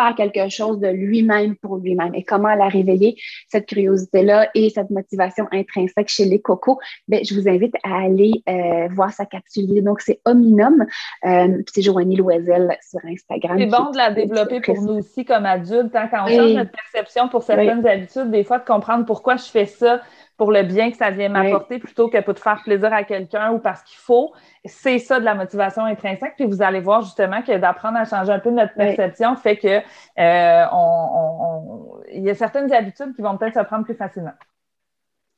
faire 0.00 0.14
quelque 0.14 0.48
chose 0.48 0.78
de 0.80 0.88
lui-même 0.88 1.56
pour 1.56 1.76
lui-même. 1.76 2.14
Et 2.14 2.24
comment 2.24 2.54
la 2.54 2.68
réveiller, 2.68 3.16
cette 3.48 3.66
curiosité-là 3.66 4.50
et 4.54 4.70
cette 4.70 4.90
motivation 4.90 5.46
intrinsèque 5.52 6.08
chez 6.08 6.24
les 6.24 6.40
cocos? 6.40 6.78
Bien, 7.08 7.20
je 7.22 7.34
vous 7.34 7.48
invite 7.48 7.74
à 7.82 8.04
aller 8.04 8.32
euh, 8.48 8.88
voir 8.94 9.12
sa 9.12 9.26
capsule. 9.26 9.82
Donc, 9.82 10.00
c'est 10.00 10.20
Hominum. 10.24 10.86
Euh, 11.24 11.62
c'est 11.72 11.82
Joanie 11.82 12.16
Loisel 12.16 12.76
sur 12.88 13.00
Instagram. 13.04 13.58
C'est 13.58 13.66
bon 13.66 13.90
de 13.90 13.96
la 13.96 14.10
développer 14.10 14.60
pour 14.60 14.80
nous 14.82 14.98
aussi 14.98 15.24
comme 15.24 15.46
adultes. 15.46 15.94
Hein, 15.94 16.08
quand 16.10 16.24
on 16.24 16.28
change 16.28 16.52
notre 16.52 16.70
perception 16.70 17.28
pour 17.28 17.42
certaines 17.42 17.86
habitudes, 17.86 18.30
des 18.30 18.44
fois, 18.44 18.58
de 18.58 18.64
comprendre 18.64 19.04
pourquoi 19.04 19.36
je 19.36 19.44
fais 19.44 19.66
ça, 19.66 20.00
pour 20.40 20.52
le 20.52 20.62
bien 20.62 20.90
que 20.90 20.96
ça 20.96 21.10
vient 21.10 21.28
m'apporter 21.28 21.78
plutôt 21.78 22.08
que 22.08 22.18
pour 22.22 22.32
te 22.32 22.40
faire 22.40 22.62
plaisir 22.64 22.90
à 22.94 23.04
quelqu'un 23.04 23.50
ou 23.52 23.58
parce 23.58 23.82
qu'il 23.82 23.98
faut. 23.98 24.32
C'est 24.64 24.98
ça 24.98 25.20
de 25.20 25.24
la 25.26 25.34
motivation 25.34 25.84
intrinsèque. 25.84 26.32
Puis 26.36 26.46
vous 26.46 26.62
allez 26.62 26.80
voir 26.80 27.02
justement 27.02 27.42
que 27.42 27.58
d'apprendre 27.58 27.98
à 27.98 28.06
changer 28.06 28.32
un 28.32 28.38
peu 28.38 28.48
notre 28.48 28.72
perception 28.72 29.36
fait 29.36 29.58
que 29.58 29.82
euh, 30.18 30.66
on, 30.72 32.00
il 32.10 32.22
y 32.22 32.30
a 32.30 32.34
certaines 32.34 32.72
habitudes 32.72 33.14
qui 33.14 33.20
vont 33.20 33.36
peut-être 33.36 33.52
se 33.52 33.64
prendre 33.64 33.84
plus 33.84 33.94
facilement. 33.94 34.32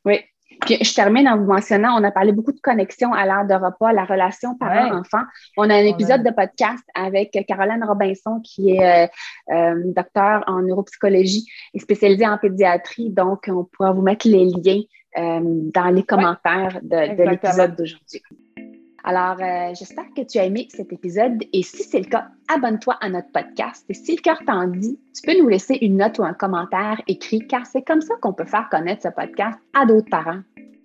Oui, 0.04 0.24
puis 0.64 0.78
je 0.82 0.94
termine 0.94 1.28
en 1.28 1.36
vous 1.36 1.44
mentionnant, 1.44 1.98
on 1.98 2.04
a 2.04 2.10
parlé 2.10 2.32
beaucoup 2.32 2.52
de 2.52 2.60
connexion 2.60 3.12
à 3.12 3.26
l'heure 3.26 3.46
de 3.46 3.54
repas, 3.54 3.92
la 3.92 4.04
relation 4.04 4.56
parent-enfant. 4.56 5.22
On 5.56 5.68
a 5.70 5.74
un 5.74 5.84
épisode 5.84 6.22
de 6.22 6.30
podcast 6.30 6.84
avec 6.94 7.36
Caroline 7.46 7.84
Robinson, 7.84 8.40
qui 8.40 8.76
est 8.76 9.04
euh, 9.04 9.06
euh, 9.54 9.82
docteur 9.86 10.44
en 10.46 10.62
neuropsychologie 10.62 11.46
et 11.74 11.78
spécialisée 11.78 12.26
en 12.26 12.38
pédiatrie. 12.38 13.10
Donc, 13.10 13.48
on 13.48 13.64
pourra 13.64 13.92
vous 13.92 14.02
mettre 14.02 14.28
les 14.28 14.46
liens 14.46 14.82
euh, 15.18 15.40
dans 15.42 15.90
les 15.90 16.02
commentaires 16.02 16.78
de 16.82 17.28
l'épisode 17.28 17.76
d'aujourd'hui. 17.76 18.22
Alors, 19.04 19.36
euh, 19.40 19.74
j'espère 19.74 20.04
que 20.16 20.22
tu 20.22 20.38
as 20.38 20.44
aimé 20.44 20.68
cet 20.70 20.92
épisode 20.92 21.42
et 21.52 21.62
si 21.62 21.82
c'est 21.82 21.98
le 21.98 22.04
cas, 22.04 22.28
abonne-toi 22.48 22.96
à 23.00 23.08
notre 23.08 23.30
podcast. 23.32 23.84
Et 23.88 23.94
si 23.94 24.14
le 24.14 24.22
cœur 24.22 24.38
t'en 24.46 24.68
dit, 24.68 24.98
tu 25.14 25.22
peux 25.22 25.36
nous 25.40 25.48
laisser 25.48 25.76
une 25.80 25.96
note 25.96 26.18
ou 26.18 26.24
un 26.24 26.34
commentaire 26.34 27.00
écrit 27.08 27.44
car 27.46 27.66
c'est 27.66 27.82
comme 27.82 28.00
ça 28.00 28.14
qu'on 28.20 28.32
peut 28.32 28.44
faire 28.44 28.68
connaître 28.70 29.02
ce 29.02 29.08
podcast 29.08 29.58
à 29.74 29.86
d'autres 29.86 30.08
parents, 30.08 30.40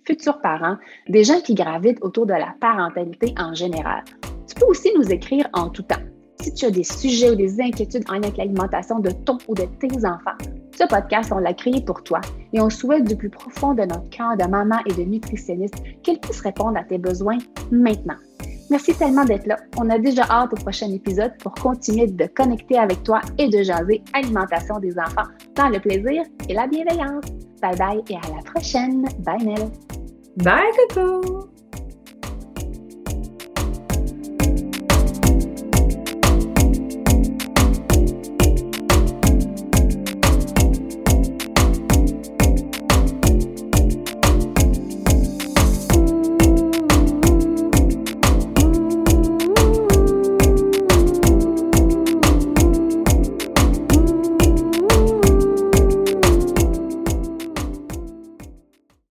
futurs 0.08 0.40
parents, 0.40 0.76
des 1.08 1.22
gens 1.22 1.40
qui 1.42 1.54
gravitent 1.54 1.98
autour 2.00 2.24
de 2.24 2.32
la 2.32 2.54
parentalité 2.60 3.34
en 3.38 3.52
général. 3.52 4.02
Tu 4.46 4.54
peux 4.54 4.66
aussi 4.66 4.90
nous 4.96 5.10
écrire 5.12 5.46
en 5.52 5.68
tout 5.68 5.82
temps. 5.82 6.00
Si 6.40 6.54
tu 6.54 6.64
as 6.64 6.70
des 6.70 6.84
sujets 6.84 7.30
ou 7.30 7.34
des 7.34 7.60
inquiétudes 7.60 8.04
en 8.08 8.14
lien 8.14 8.22
avec 8.22 8.38
l'alimentation 8.38 9.00
de 9.00 9.10
ton 9.10 9.36
ou 9.48 9.54
de 9.54 9.64
tes 9.80 10.06
enfants, 10.06 10.38
ce 10.78 10.84
podcast, 10.86 11.30
on 11.34 11.38
l'a 11.38 11.52
créé 11.52 11.82
pour 11.82 12.02
toi 12.02 12.20
et 12.54 12.60
on 12.60 12.70
souhaite 12.70 13.04
du 13.04 13.16
plus 13.16 13.28
profond 13.28 13.74
de 13.74 13.82
notre 13.82 14.08
cœur 14.08 14.36
de 14.36 14.46
maman 14.46 14.78
et 14.86 14.94
de 14.94 15.02
nutritionniste 15.02 15.74
qu'elle 16.02 16.20
puisse 16.20 16.40
répondre 16.40 16.78
à 16.78 16.84
tes 16.84 16.98
besoins 16.98 17.38
maintenant. 17.70 18.16
Merci 18.70 18.94
tellement 18.94 19.24
d'être 19.24 19.46
là. 19.46 19.56
On 19.78 19.88
a 19.90 19.98
déjà 19.98 20.24
hâte 20.28 20.52
au 20.52 20.56
prochain 20.56 20.90
épisode 20.92 21.32
pour 21.38 21.54
continuer 21.54 22.06
de 22.06 22.26
connecter 22.26 22.78
avec 22.78 23.02
toi 23.02 23.20
et 23.38 23.48
de 23.48 23.62
jaser 23.62 24.02
alimentation 24.12 24.78
des 24.78 24.98
enfants 24.98 25.28
dans 25.54 25.68
le 25.68 25.80
plaisir 25.80 26.22
et 26.48 26.54
la 26.54 26.66
bienveillance. 26.66 27.24
Bye 27.62 27.76
bye 27.76 28.02
et 28.08 28.16
à 28.16 28.36
la 28.36 28.42
prochaine. 28.42 29.04
Bye 29.20 29.44
Nell. 29.44 29.70
Bye 30.36 30.70
Coco. 30.94 31.57